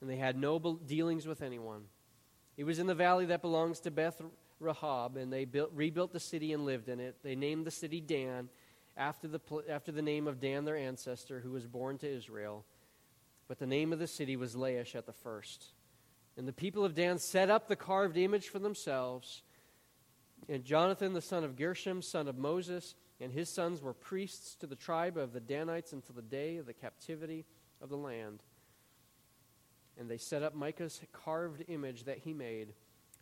and 0.00 0.10
they 0.10 0.16
had 0.16 0.36
no 0.36 0.58
dealings 0.58 1.26
with 1.26 1.42
anyone. 1.42 1.84
It 2.56 2.64
was 2.64 2.78
in 2.78 2.86
the 2.86 2.94
valley 2.94 3.26
that 3.26 3.42
belongs 3.42 3.80
to 3.80 3.90
Beth 3.90 4.20
Rehob, 4.60 5.16
and 5.16 5.32
they 5.32 5.44
built, 5.44 5.70
rebuilt 5.74 6.12
the 6.12 6.20
city 6.20 6.52
and 6.52 6.64
lived 6.64 6.88
in 6.88 7.00
it. 7.00 7.16
They 7.22 7.34
named 7.34 7.66
the 7.66 7.70
city 7.70 8.00
Dan 8.00 8.48
after 8.96 9.28
the, 9.28 9.40
after 9.70 9.92
the 9.92 10.02
name 10.02 10.26
of 10.26 10.40
Dan, 10.40 10.64
their 10.64 10.76
ancestor, 10.76 11.40
who 11.40 11.52
was 11.52 11.66
born 11.66 11.98
to 11.98 12.08
Israel. 12.08 12.64
But 13.48 13.58
the 13.58 13.66
name 13.66 13.92
of 13.92 13.98
the 13.98 14.06
city 14.06 14.36
was 14.36 14.54
Laish 14.54 14.94
at 14.94 15.06
the 15.06 15.12
first. 15.12 15.64
And 16.36 16.46
the 16.48 16.52
people 16.52 16.84
of 16.84 16.94
Dan 16.94 17.18
set 17.18 17.50
up 17.50 17.68
the 17.68 17.76
carved 17.76 18.16
image 18.16 18.48
for 18.48 18.58
themselves. 18.58 19.42
And 20.48 20.64
Jonathan, 20.64 21.12
the 21.12 21.20
son 21.20 21.44
of 21.44 21.56
Gershom, 21.56 22.02
son 22.02 22.28
of 22.28 22.38
Moses, 22.38 22.94
and 23.22 23.32
his 23.32 23.48
sons 23.48 23.80
were 23.80 23.94
priests 23.94 24.56
to 24.56 24.66
the 24.66 24.74
tribe 24.74 25.16
of 25.16 25.32
the 25.32 25.40
Danites 25.40 25.92
until 25.92 26.16
the 26.16 26.22
day 26.22 26.56
of 26.56 26.66
the 26.66 26.72
captivity 26.72 27.46
of 27.80 27.88
the 27.88 27.96
land. 27.96 28.42
And 29.96 30.10
they 30.10 30.18
set 30.18 30.42
up 30.42 30.56
Micah's 30.56 31.00
carved 31.12 31.62
image 31.68 32.04
that 32.04 32.18
he 32.18 32.32
made 32.32 32.74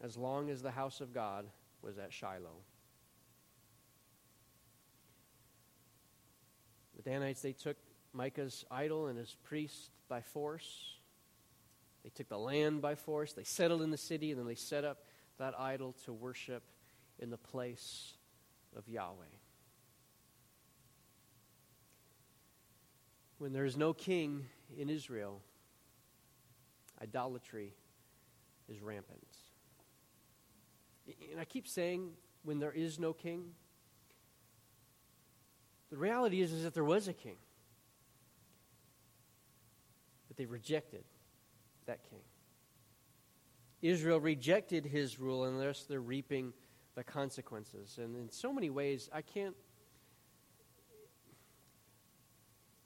as 0.02 0.16
long 0.16 0.48
as 0.48 0.62
the 0.62 0.70
house 0.70 1.02
of 1.02 1.12
God 1.12 1.44
was 1.82 1.98
at 1.98 2.14
Shiloh. 2.14 2.62
The 6.96 7.02
Danites, 7.02 7.42
they 7.42 7.52
took 7.52 7.76
Micah's 8.14 8.64
idol 8.70 9.08
and 9.08 9.18
his 9.18 9.36
priest 9.44 9.90
by 10.08 10.22
force. 10.22 10.94
They 12.04 12.10
took 12.10 12.30
the 12.30 12.38
land 12.38 12.80
by 12.80 12.94
force. 12.94 13.34
They 13.34 13.44
settled 13.44 13.82
in 13.82 13.90
the 13.90 13.98
city, 13.98 14.30
and 14.30 14.40
then 14.40 14.46
they 14.46 14.54
set 14.54 14.84
up 14.84 15.04
that 15.38 15.52
idol 15.58 15.94
to 16.06 16.12
worship 16.14 16.62
in 17.18 17.28
the 17.28 17.36
place 17.36 18.14
of 18.74 18.88
Yahweh. 18.88 19.39
When 23.40 23.54
there 23.54 23.64
is 23.64 23.74
no 23.74 23.94
king 23.94 24.44
in 24.76 24.90
Israel, 24.90 25.40
idolatry 27.00 27.72
is 28.68 28.82
rampant. 28.82 29.24
And 31.30 31.40
I 31.40 31.46
keep 31.46 31.66
saying, 31.66 32.10
when 32.42 32.58
there 32.58 32.70
is 32.70 32.98
no 32.98 33.14
king, 33.14 33.46
the 35.88 35.96
reality 35.96 36.42
is, 36.42 36.52
is 36.52 36.64
that 36.64 36.74
there 36.74 36.84
was 36.84 37.08
a 37.08 37.14
king. 37.14 37.36
But 40.28 40.36
they 40.36 40.44
rejected 40.44 41.04
that 41.86 42.00
king. 42.10 42.20
Israel 43.80 44.20
rejected 44.20 44.84
his 44.84 45.18
rule, 45.18 45.44
and 45.44 45.58
thus 45.58 45.84
they're 45.84 45.98
reaping 45.98 46.52
the 46.94 47.04
consequences. 47.04 47.96
And 47.96 48.16
in 48.16 48.30
so 48.30 48.52
many 48.52 48.68
ways, 48.68 49.08
I 49.14 49.22
can't. 49.22 49.56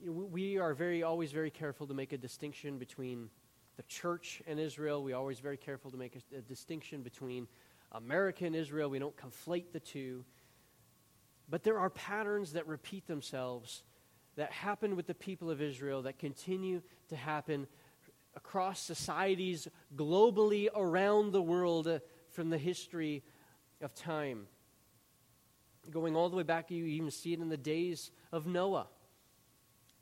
You 0.05 0.11
know, 0.11 0.29
we 0.31 0.59
are 0.59 0.75
very, 0.75 1.03
always 1.03 1.33
very 1.33 1.51
careful 1.51 1.87
to 1.87 1.95
make 1.95 2.13
a 2.13 2.19
distinction 2.19 2.77
between 2.77 3.31
the 3.79 3.83
church 3.85 4.43
and 4.47 4.61
Israel. 4.61 5.03
We're 5.03 5.17
always 5.17 5.41
very 5.41 5.57
careful 5.57 5.91
to 5.93 5.97
make 5.97 6.15
a, 6.15 6.37
a 6.37 6.41
distinction 6.43 7.01
between 7.01 7.49
America 7.91 8.45
and 8.45 8.55
Israel. 8.55 8.91
We 8.91 8.99
don't 8.99 9.17
conflate 9.17 9.73
the 9.73 9.81
two. 9.81 10.27
But 11.49 11.63
there 11.63 11.79
are 11.79 11.89
patterns 11.89 12.53
that 12.53 12.67
repeat 12.67 13.07
themselves 13.07 13.83
that 14.37 14.53
happened 14.53 14.95
with 14.95 15.07
the 15.07 15.15
people 15.15 15.49
of 15.49 15.63
Israel 15.63 16.03
that 16.03 16.19
continue 16.19 16.83
to 17.09 17.17
happen 17.17 17.67
across 18.37 18.81
societies 18.83 19.69
globally 19.97 20.69
around 20.77 21.33
the 21.33 21.41
world 21.41 21.89
from 22.31 22.51
the 22.51 22.59
history 22.59 23.23
of 23.81 23.95
time. 23.95 24.49
Going 25.91 26.15
all 26.15 26.29
the 26.29 26.37
way 26.37 26.43
back, 26.43 26.71
you 26.71 26.85
even 26.85 27.11
see 27.11 27.33
it 27.33 27.41
in 27.41 27.49
the 27.49 27.57
days 27.57 28.11
of 28.33 28.47
Noah. 28.47 28.89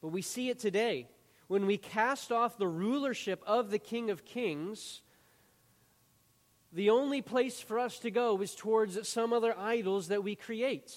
But 0.02 0.08
we 0.08 0.20
see 0.20 0.50
it 0.50 0.58
today. 0.58 1.08
When 1.46 1.66
we 1.66 1.78
cast 1.78 2.32
off 2.32 2.58
the 2.58 2.68
rulership 2.68 3.42
of 3.46 3.70
the 3.70 3.78
King 3.78 4.10
of 4.10 4.24
Kings, 4.24 5.00
the 6.72 6.90
only 6.90 7.22
place 7.22 7.60
for 7.60 7.78
us 7.78 7.98
to 8.00 8.10
go 8.10 8.40
is 8.40 8.54
towards 8.54 9.08
some 9.08 9.32
other 9.32 9.56
idols 9.56 10.08
that 10.08 10.24
we 10.24 10.34
create. 10.34 10.92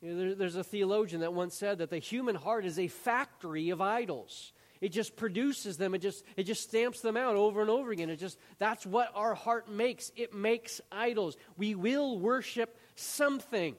You 0.00 0.12
know, 0.12 0.18
there, 0.18 0.34
there's 0.34 0.56
a 0.56 0.64
theologian 0.64 1.22
that 1.22 1.32
once 1.32 1.54
said 1.54 1.78
that 1.78 1.90
the 1.90 1.98
human 1.98 2.36
heart 2.36 2.64
is 2.64 2.78
a 2.78 2.88
factory 2.88 3.70
of 3.70 3.80
idols. 3.80 4.52
It 4.80 4.90
just 4.90 5.16
produces 5.16 5.76
them. 5.76 5.94
It 5.94 5.98
just, 5.98 6.24
it 6.36 6.44
just 6.44 6.62
stamps 6.62 7.00
them 7.00 7.16
out 7.16 7.34
over 7.34 7.60
and 7.60 7.70
over 7.70 7.90
again. 7.90 8.10
It 8.10 8.16
just, 8.16 8.38
that's 8.58 8.86
what 8.86 9.10
our 9.14 9.34
heart 9.34 9.68
makes. 9.68 10.12
It 10.14 10.34
makes 10.34 10.80
idols. 10.92 11.36
We 11.56 11.74
will 11.74 12.18
worship 12.18 12.78
something. 12.94 13.74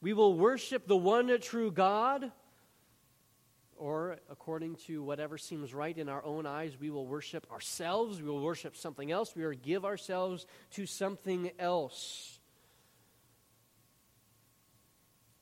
We 0.00 0.14
will 0.14 0.34
worship 0.34 0.88
the 0.88 0.96
one 0.96 1.38
true 1.40 1.70
God, 1.70 2.32
or 3.78 4.18
according 4.30 4.76
to 4.86 5.02
whatever 5.02 5.38
seems 5.38 5.72
right 5.72 5.96
in 5.96 6.08
our 6.08 6.24
own 6.24 6.46
eyes, 6.46 6.76
we 6.78 6.90
will 6.90 7.06
worship 7.06 7.46
ourselves. 7.50 8.20
We 8.20 8.28
will 8.28 8.42
worship 8.42 8.76
something 8.76 9.10
else. 9.10 9.34
We 9.34 9.44
will 9.44 9.54
give 9.54 9.84
ourselves 9.84 10.46
to 10.72 10.86
something 10.86 11.50
else. 11.58 12.38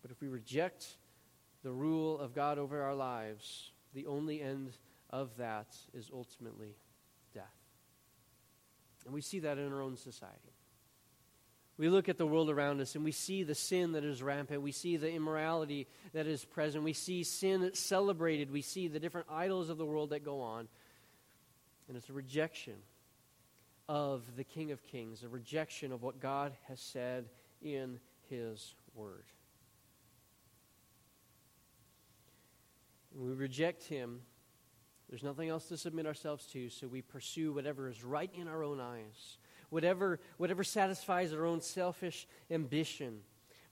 But 0.03 0.11
if 0.11 0.21
we 0.21 0.29
reject 0.29 0.87
the 1.63 1.73
rule 1.73 2.19
of 2.19 2.35
God 2.35 2.59
over 2.59 2.83
our 2.83 2.95
lives, 2.95 3.73
the 3.95 4.07
only 4.07 4.41
end 4.41 4.73
of 5.11 5.37
that 5.39 5.75
is 5.95 6.11
ultimately 6.13 6.77
death. 7.35 7.45
And 9.05 9.15
we 9.15 9.21
see 9.21 9.41
that 9.41 9.59
in 9.59 9.73
our 9.73 9.83
own 9.83 9.97
society. 9.97 10.56
We 11.79 11.89
look 11.91 12.09
at 12.09 12.17
the 12.17 12.27
world 12.27 12.49
around 12.49 12.81
us 12.81 12.95
and 12.95 13.05
we 13.05 13.13
see 13.13 13.43
the 13.43 13.55
sin 13.55 13.93
that 13.93 14.05
is 14.05 14.23
rampant. 14.23 14.63
We 14.63 14.73
see 14.73 14.97
the 14.97 15.11
immorality 15.11 15.87
that 16.15 16.27
is 16.27 16.45
present. 16.45 16.85
We 16.85 16.95
see 16.95 17.23
sin 17.23 17.71
celebrated. 17.75 18.51
We 18.51 18.63
see 18.63 18.89
the 18.89 18.99
different 18.99 19.27
idols 19.31 19.69
of 19.69 19.77
the 19.77 19.85
world 19.85 20.11
that 20.11 20.25
go 20.25 20.41
on. 20.41 20.69
And 21.89 21.97
it's 21.97 22.09
a 22.09 22.15
rejection 22.15 22.77
of 23.89 24.23
the 24.37 24.45
King 24.45 24.73
of 24.73 24.83
Kings, 24.85 25.23
a 25.23 25.29
rejection 25.29 25.93
of 25.93 26.03
what 26.03 26.19
God 26.19 26.53
has 26.67 26.81
said 26.81 27.27
in 27.63 28.01
His 28.29 28.75
Word. 28.95 29.25
When 33.13 33.29
we 33.29 33.35
reject 33.35 33.85
Him, 33.85 34.21
there's 35.09 35.23
nothing 35.23 35.49
else 35.49 35.69
to 35.69 35.77
submit 35.77 36.07
ourselves 36.07 36.47
to, 36.47 36.69
so 36.69 36.89
we 36.89 37.01
pursue 37.01 37.53
whatever 37.53 37.89
is 37.89 38.03
right 38.03 38.31
in 38.35 38.49
our 38.49 38.65
own 38.65 38.81
eyes, 38.81 39.39
whatever, 39.71 40.21
whatever 40.37 40.65
satisfies 40.65 41.33
our 41.33 41.45
own 41.45 41.61
selfish 41.61 42.27
ambition. 42.51 43.21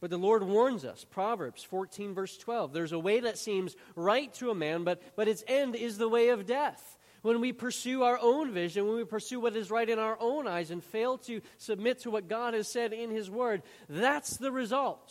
But 0.01 0.11
the 0.11 0.19
Lord 0.19 0.43
warns 0.43 0.85
us, 0.85 1.05
Proverbs 1.05 1.63
14, 1.65 2.15
verse 2.15 2.37
12 2.37 2.73
there's 2.73 2.93
a 2.93 2.99
way 2.99 3.21
that 3.21 3.39
seems 3.39 3.75
right 3.97 4.33
to 4.35 4.51
a 4.51 4.55
man, 4.55 4.85
but, 4.85 5.01
but 5.17 5.29
its 5.29 5.45
end 5.49 5.75
is 5.75 5.97
the 5.97 6.09
way 6.09 6.29
of 6.29 6.47
death. 6.47 6.99
When 7.23 7.41
we 7.41 7.55
pursue 7.55 8.03
our 8.03 8.19
own 8.21 8.53
vision, 8.53 8.87
when 8.87 8.97
we 8.97 9.05
pursue 9.05 9.41
what 9.41 9.57
is 9.57 9.71
right 9.71 9.89
in 9.89 9.99
our 9.99 10.19
own 10.21 10.47
eyes 10.47 10.71
and 10.71 10.85
fail 10.85 11.17
to 11.19 11.41
submit 11.57 12.01
to 12.01 12.11
what 12.11 12.29
God 12.29 12.53
has 12.53 12.71
said 12.71 12.93
in 12.93 13.11
His 13.11 13.31
Word, 13.31 13.63
that's 13.89 14.37
the 14.37 14.53
result 14.53 15.11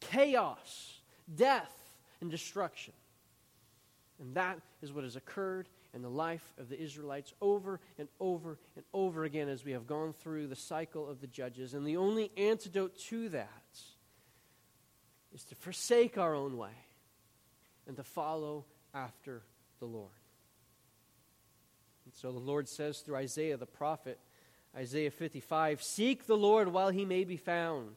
chaos, 0.00 1.00
death, 1.34 1.72
and 2.20 2.30
destruction. 2.30 2.92
And 4.20 4.34
that 4.34 4.58
is 4.82 4.92
what 4.92 5.04
has 5.04 5.16
occurred 5.16 5.68
in 5.94 6.02
the 6.02 6.10
life 6.10 6.52
of 6.58 6.68
the 6.68 6.80
Israelites 6.80 7.32
over 7.40 7.80
and 7.98 8.08
over 8.20 8.58
and 8.76 8.84
over 8.92 9.24
again 9.24 9.48
as 9.48 9.64
we 9.64 9.72
have 9.72 9.86
gone 9.86 10.12
through 10.12 10.46
the 10.46 10.56
cycle 10.56 11.08
of 11.08 11.20
the 11.20 11.26
judges. 11.26 11.74
And 11.74 11.86
the 11.86 11.96
only 11.96 12.30
antidote 12.36 12.98
to 13.08 13.28
that 13.30 13.48
is 15.34 15.44
to 15.44 15.54
forsake 15.54 16.18
our 16.18 16.34
own 16.34 16.56
way 16.56 16.74
and 17.86 17.96
to 17.96 18.04
follow 18.04 18.64
after 18.94 19.42
the 19.80 19.86
Lord. 19.86 20.10
And 22.04 22.14
so 22.14 22.32
the 22.32 22.38
Lord 22.38 22.68
says 22.68 23.00
through 23.00 23.16
Isaiah 23.16 23.56
the 23.56 23.66
prophet, 23.66 24.18
Isaiah 24.76 25.10
55 25.10 25.82
Seek 25.82 26.26
the 26.26 26.36
Lord 26.36 26.68
while 26.68 26.90
he 26.90 27.04
may 27.04 27.24
be 27.24 27.36
found, 27.36 27.96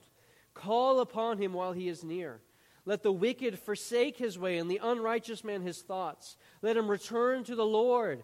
call 0.54 1.00
upon 1.00 1.38
him 1.38 1.54
while 1.54 1.74
he 1.74 1.88
is 1.88 2.04
near. 2.04 2.40
Let 2.86 3.04
the 3.04 3.12
wicked 3.12 3.60
forsake 3.60 4.18
his 4.18 4.38
way, 4.38 4.58
and 4.58 4.70
the 4.70 4.82
unrighteous 4.84 5.44
man 5.44 5.62
his 5.62 5.82
thoughts. 5.82 6.36
Let 6.62 6.76
him 6.76 6.90
return 6.90 7.44
to 7.46 7.56
the 7.56 7.66
Lord, 7.66 8.24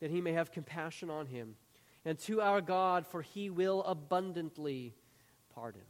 that 0.00 0.10
he 0.10 0.20
may 0.20 0.32
have 0.32 0.52
compassion 0.52 1.10
on 1.10 1.26
him, 1.26 1.56
and 2.04 2.18
to 2.20 2.40
our 2.40 2.60
God, 2.60 3.06
for 3.06 3.20
he 3.20 3.50
will 3.50 3.82
abundantly 3.82 4.94
pardon. 5.54 5.82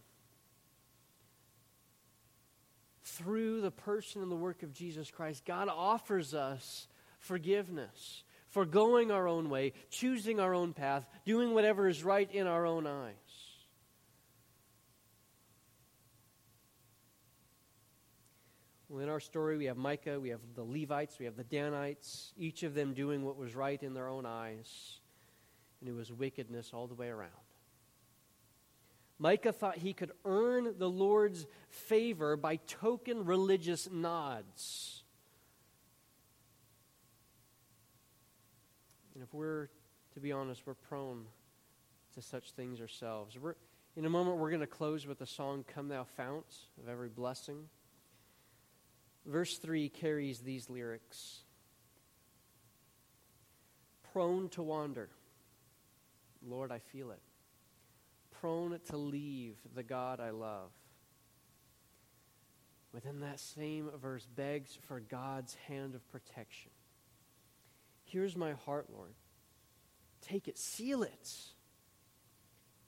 Through 3.05 3.61
the 3.61 3.71
person 3.71 4.23
and 4.23 4.31
the 4.31 4.37
work 4.37 4.63
of 4.63 4.73
Jesus 4.73 5.11
Christ, 5.11 5.45
God 5.45 5.69
offers 5.69 6.35
us 6.35 6.89
forgiveness 7.19 8.25
for 8.49 8.65
going 8.65 9.13
our 9.13 9.29
own 9.29 9.49
way, 9.49 9.73
choosing 9.91 10.41
our 10.41 10.55
own 10.55 10.73
path, 10.73 11.09
doing 11.25 11.55
whatever 11.55 11.87
is 11.87 12.03
right 12.03 12.31
in 12.33 12.49
our 12.49 12.67
own 12.67 12.87
eyes. 12.87 13.15
Well, 18.91 19.05
in 19.05 19.09
our 19.09 19.21
story, 19.21 19.57
we 19.57 19.67
have 19.67 19.77
Micah, 19.77 20.19
we 20.19 20.31
have 20.31 20.41
the 20.57 20.65
Levites, 20.65 21.17
we 21.21 21.25
have 21.27 21.37
the 21.37 21.45
Danites, 21.45 22.33
each 22.37 22.65
of 22.65 22.75
them 22.75 22.93
doing 22.93 23.25
what 23.25 23.37
was 23.37 23.55
right 23.55 23.81
in 23.81 23.95
their 23.95 24.09
own 24.09 24.27
eyes. 24.27 24.99
and 25.81 25.89
it 25.89 25.93
was 25.93 26.13
wickedness 26.13 26.73
all 26.75 26.89
the 26.89 26.95
way 26.95 27.09
around. 27.09 27.31
Micah 29.21 29.53
thought 29.53 29.79
he 29.79 29.93
could 29.93 30.11
earn 30.25 30.75
the 30.77 30.91
Lord's 30.91 31.47
favor 31.69 32.37
by 32.37 32.57
token 32.57 33.25
religious 33.25 33.89
nods. 33.89 35.05
And 39.15 39.23
if 39.23 39.33
we're, 39.33 39.69
to 40.15 40.21
be 40.21 40.33
honest, 40.33 40.63
we're 40.67 40.75
prone 40.75 41.27
to 42.15 42.23
such 42.23 42.51
things 42.53 42.81
ourselves. 42.81 43.39
We're, 43.39 43.55
in 43.95 44.05
a 44.05 44.11
moment, 44.11 44.39
we're 44.39 44.51
going 44.51 44.61
to 44.61 44.67
close 44.67 45.07
with 45.07 45.21
the 45.21 45.27
song, 45.27 45.65
Come 45.73 45.87
Thou 45.87 46.05
Fount 46.17 46.47
of 46.83 46.89
Every 46.89 47.09
Blessing. 47.09 47.69
Verse 49.27 49.59
3 49.59 49.89
carries 49.89 50.41
these 50.41 50.71
lyrics 50.71 51.43
Prone 54.13 54.49
to 54.51 54.63
wander. 54.63 55.09
Lord, 56.43 56.73
I 56.73 56.79
feel 56.79 57.11
it 57.11 57.21
prone 58.41 58.79
to 58.87 58.97
leave 58.97 59.57
the 59.75 59.83
God 59.83 60.21
I 60.21 60.31
love. 60.31 60.71
Within 62.93 63.21
that 63.21 63.39
same 63.39 63.91
verse, 64.01 64.27
begs 64.27 64.77
for 64.89 64.99
God's 64.99 65.55
hand 65.69 65.95
of 65.95 66.11
protection. 66.11 66.73
Here's 68.05 68.37
my 68.37 68.53
heart, 68.53 68.89
Lord. 68.93 69.15
Take 70.23 70.49
it, 70.49 70.59
seal 70.59 71.03
it. 71.03 71.31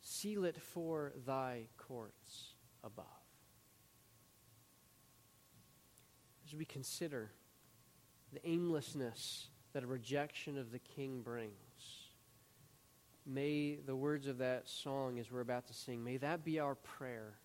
Seal 0.00 0.44
it 0.44 0.60
for 0.60 1.12
thy 1.24 1.68
courts 1.76 2.54
above. 2.82 3.06
As 6.52 6.58
we 6.58 6.66
consider 6.66 7.30
the 8.30 8.46
aimlessness 8.46 9.48
that 9.72 9.84
a 9.84 9.86
rejection 9.86 10.58
of 10.58 10.70
the 10.70 10.80
king 10.80 11.22
brings, 11.22 12.10
may 13.24 13.76
the 13.86 13.96
words 13.96 14.26
of 14.26 14.36
that 14.38 14.68
song 14.68 15.18
as 15.18 15.30
we're 15.30 15.40
about 15.40 15.66
to 15.68 15.72
sing, 15.72 16.04
may 16.04 16.18
that 16.18 16.44
be 16.44 16.60
our 16.60 16.74
prayer 16.74 17.38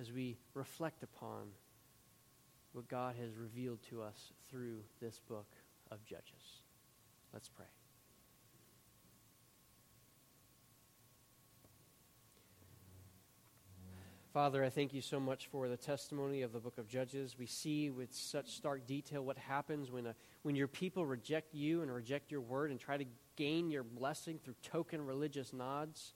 as 0.00 0.10
we 0.10 0.38
reflect 0.54 1.02
upon 1.02 1.48
what 2.72 2.88
God 2.88 3.16
has 3.20 3.36
revealed 3.36 3.82
to 3.90 4.00
us 4.00 4.32
through 4.50 4.78
this 5.02 5.20
book 5.28 5.48
of 5.90 6.02
Judges. 6.06 6.62
Let's 7.34 7.50
pray. 7.50 7.66
Father, 14.32 14.64
I 14.64 14.70
thank 14.70 14.94
you 14.94 15.02
so 15.02 15.20
much 15.20 15.48
for 15.48 15.68
the 15.68 15.76
testimony 15.76 16.40
of 16.40 16.54
the 16.54 16.58
book 16.58 16.78
of 16.78 16.88
Judges. 16.88 17.36
We 17.38 17.44
see 17.44 17.90
with 17.90 18.14
such 18.14 18.52
stark 18.52 18.86
detail 18.86 19.22
what 19.22 19.36
happens 19.36 19.90
when, 19.90 20.06
a, 20.06 20.14
when 20.40 20.56
your 20.56 20.68
people 20.68 21.04
reject 21.04 21.54
you 21.54 21.82
and 21.82 21.92
reject 21.92 22.30
your 22.30 22.40
word 22.40 22.70
and 22.70 22.80
try 22.80 22.96
to 22.96 23.04
gain 23.36 23.70
your 23.70 23.82
blessing 23.82 24.38
through 24.42 24.54
token 24.62 25.04
religious 25.04 25.52
nods. 25.52 26.14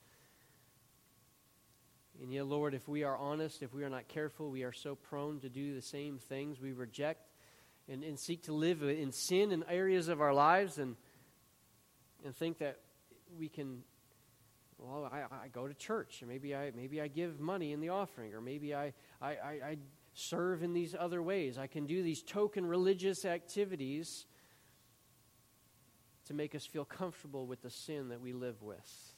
And 2.22 2.32
yet, 2.32 2.46
Lord, 2.46 2.72
if 2.72 2.88
we 2.88 3.04
are 3.04 3.18
honest, 3.18 3.62
if 3.62 3.74
we 3.74 3.84
are 3.84 3.90
not 3.90 4.08
careful, 4.08 4.50
we 4.50 4.62
are 4.62 4.72
so 4.72 4.94
prone 4.94 5.38
to 5.40 5.50
do 5.50 5.74
the 5.74 5.82
same 5.82 6.16
things. 6.16 6.58
We 6.58 6.72
reject 6.72 7.28
and, 7.86 8.02
and 8.02 8.18
seek 8.18 8.44
to 8.44 8.54
live 8.54 8.82
in 8.82 9.12
sin 9.12 9.52
in 9.52 9.62
areas 9.68 10.08
of 10.08 10.22
our 10.22 10.32
lives 10.32 10.78
and, 10.78 10.96
and 12.24 12.34
think 12.34 12.60
that 12.60 12.78
we 13.38 13.50
can 13.50 13.82
well, 14.78 15.10
I, 15.10 15.22
I 15.44 15.48
go 15.48 15.66
to 15.66 15.74
church, 15.74 16.22
or 16.22 16.26
maybe 16.26 16.54
I, 16.54 16.70
maybe 16.74 17.00
I 17.00 17.08
give 17.08 17.40
money 17.40 17.72
in 17.72 17.80
the 17.80 17.88
offering, 17.88 18.34
or 18.34 18.40
maybe 18.40 18.74
I, 18.74 18.92
I, 19.20 19.28
I, 19.30 19.50
I 19.64 19.76
serve 20.14 20.62
in 20.62 20.72
these 20.72 20.94
other 20.98 21.22
ways. 21.22 21.58
I 21.58 21.66
can 21.66 21.86
do 21.86 22.02
these 22.02 22.22
token 22.22 22.66
religious 22.66 23.24
activities 23.24 24.26
to 26.26 26.34
make 26.34 26.54
us 26.54 26.66
feel 26.66 26.84
comfortable 26.84 27.46
with 27.46 27.62
the 27.62 27.70
sin 27.70 28.08
that 28.08 28.20
we 28.20 28.32
live 28.32 28.62
with. 28.62 29.14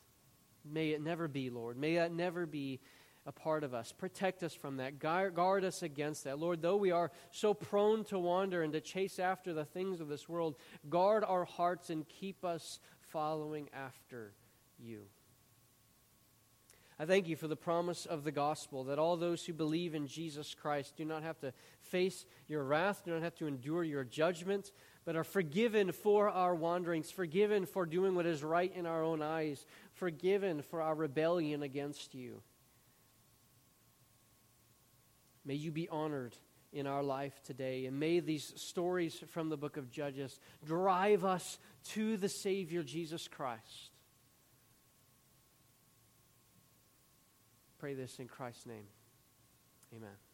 May 0.64 0.90
it 0.90 1.02
never 1.02 1.28
be, 1.28 1.50
Lord. 1.50 1.76
May 1.76 1.96
that 1.96 2.12
never 2.12 2.46
be 2.46 2.80
a 3.26 3.32
part 3.32 3.64
of 3.64 3.74
us. 3.74 3.92
Protect 3.92 4.42
us 4.42 4.54
from 4.54 4.78
that. 4.78 4.98
Guard 4.98 5.64
us 5.64 5.82
against 5.82 6.24
that. 6.24 6.38
Lord, 6.38 6.62
though 6.62 6.76
we 6.76 6.90
are 6.90 7.10
so 7.30 7.52
prone 7.52 8.04
to 8.04 8.18
wander 8.18 8.62
and 8.62 8.72
to 8.72 8.80
chase 8.80 9.18
after 9.18 9.52
the 9.52 9.64
things 9.64 10.00
of 10.00 10.08
this 10.08 10.28
world, 10.28 10.56
guard 10.88 11.24
our 11.24 11.44
hearts 11.44 11.90
and 11.90 12.08
keep 12.08 12.44
us 12.44 12.80
following 13.00 13.68
after 13.72 14.32
you. 14.78 15.02
I 17.00 17.06
thank 17.06 17.28
you 17.28 17.36
for 17.36 17.46
the 17.46 17.54
promise 17.54 18.06
of 18.06 18.24
the 18.24 18.32
gospel 18.32 18.84
that 18.84 18.98
all 18.98 19.16
those 19.16 19.44
who 19.44 19.52
believe 19.52 19.94
in 19.94 20.08
Jesus 20.08 20.52
Christ 20.54 20.96
do 20.96 21.04
not 21.04 21.22
have 21.22 21.38
to 21.40 21.52
face 21.80 22.26
your 22.48 22.64
wrath, 22.64 23.02
do 23.04 23.12
not 23.12 23.22
have 23.22 23.36
to 23.36 23.46
endure 23.46 23.84
your 23.84 24.02
judgment, 24.02 24.72
but 25.04 25.14
are 25.14 25.22
forgiven 25.22 25.92
for 25.92 26.28
our 26.28 26.56
wanderings, 26.56 27.12
forgiven 27.12 27.66
for 27.66 27.86
doing 27.86 28.16
what 28.16 28.26
is 28.26 28.42
right 28.42 28.74
in 28.74 28.84
our 28.84 29.04
own 29.04 29.22
eyes, 29.22 29.64
forgiven 29.94 30.60
for 30.60 30.82
our 30.82 30.94
rebellion 30.94 31.62
against 31.62 32.16
you. 32.16 32.42
May 35.44 35.54
you 35.54 35.70
be 35.70 35.88
honored 35.88 36.36
in 36.72 36.88
our 36.88 37.04
life 37.04 37.40
today, 37.44 37.86
and 37.86 38.00
may 38.00 38.18
these 38.18 38.52
stories 38.56 39.22
from 39.28 39.50
the 39.50 39.56
book 39.56 39.76
of 39.76 39.88
Judges 39.88 40.40
drive 40.64 41.24
us 41.24 41.58
to 41.90 42.16
the 42.16 42.28
Savior 42.28 42.82
Jesus 42.82 43.28
Christ. 43.28 43.92
Pray 47.78 47.94
this 47.94 48.18
in 48.18 48.26
Christ's 48.26 48.66
name. 48.66 48.86
Amen. 49.94 50.27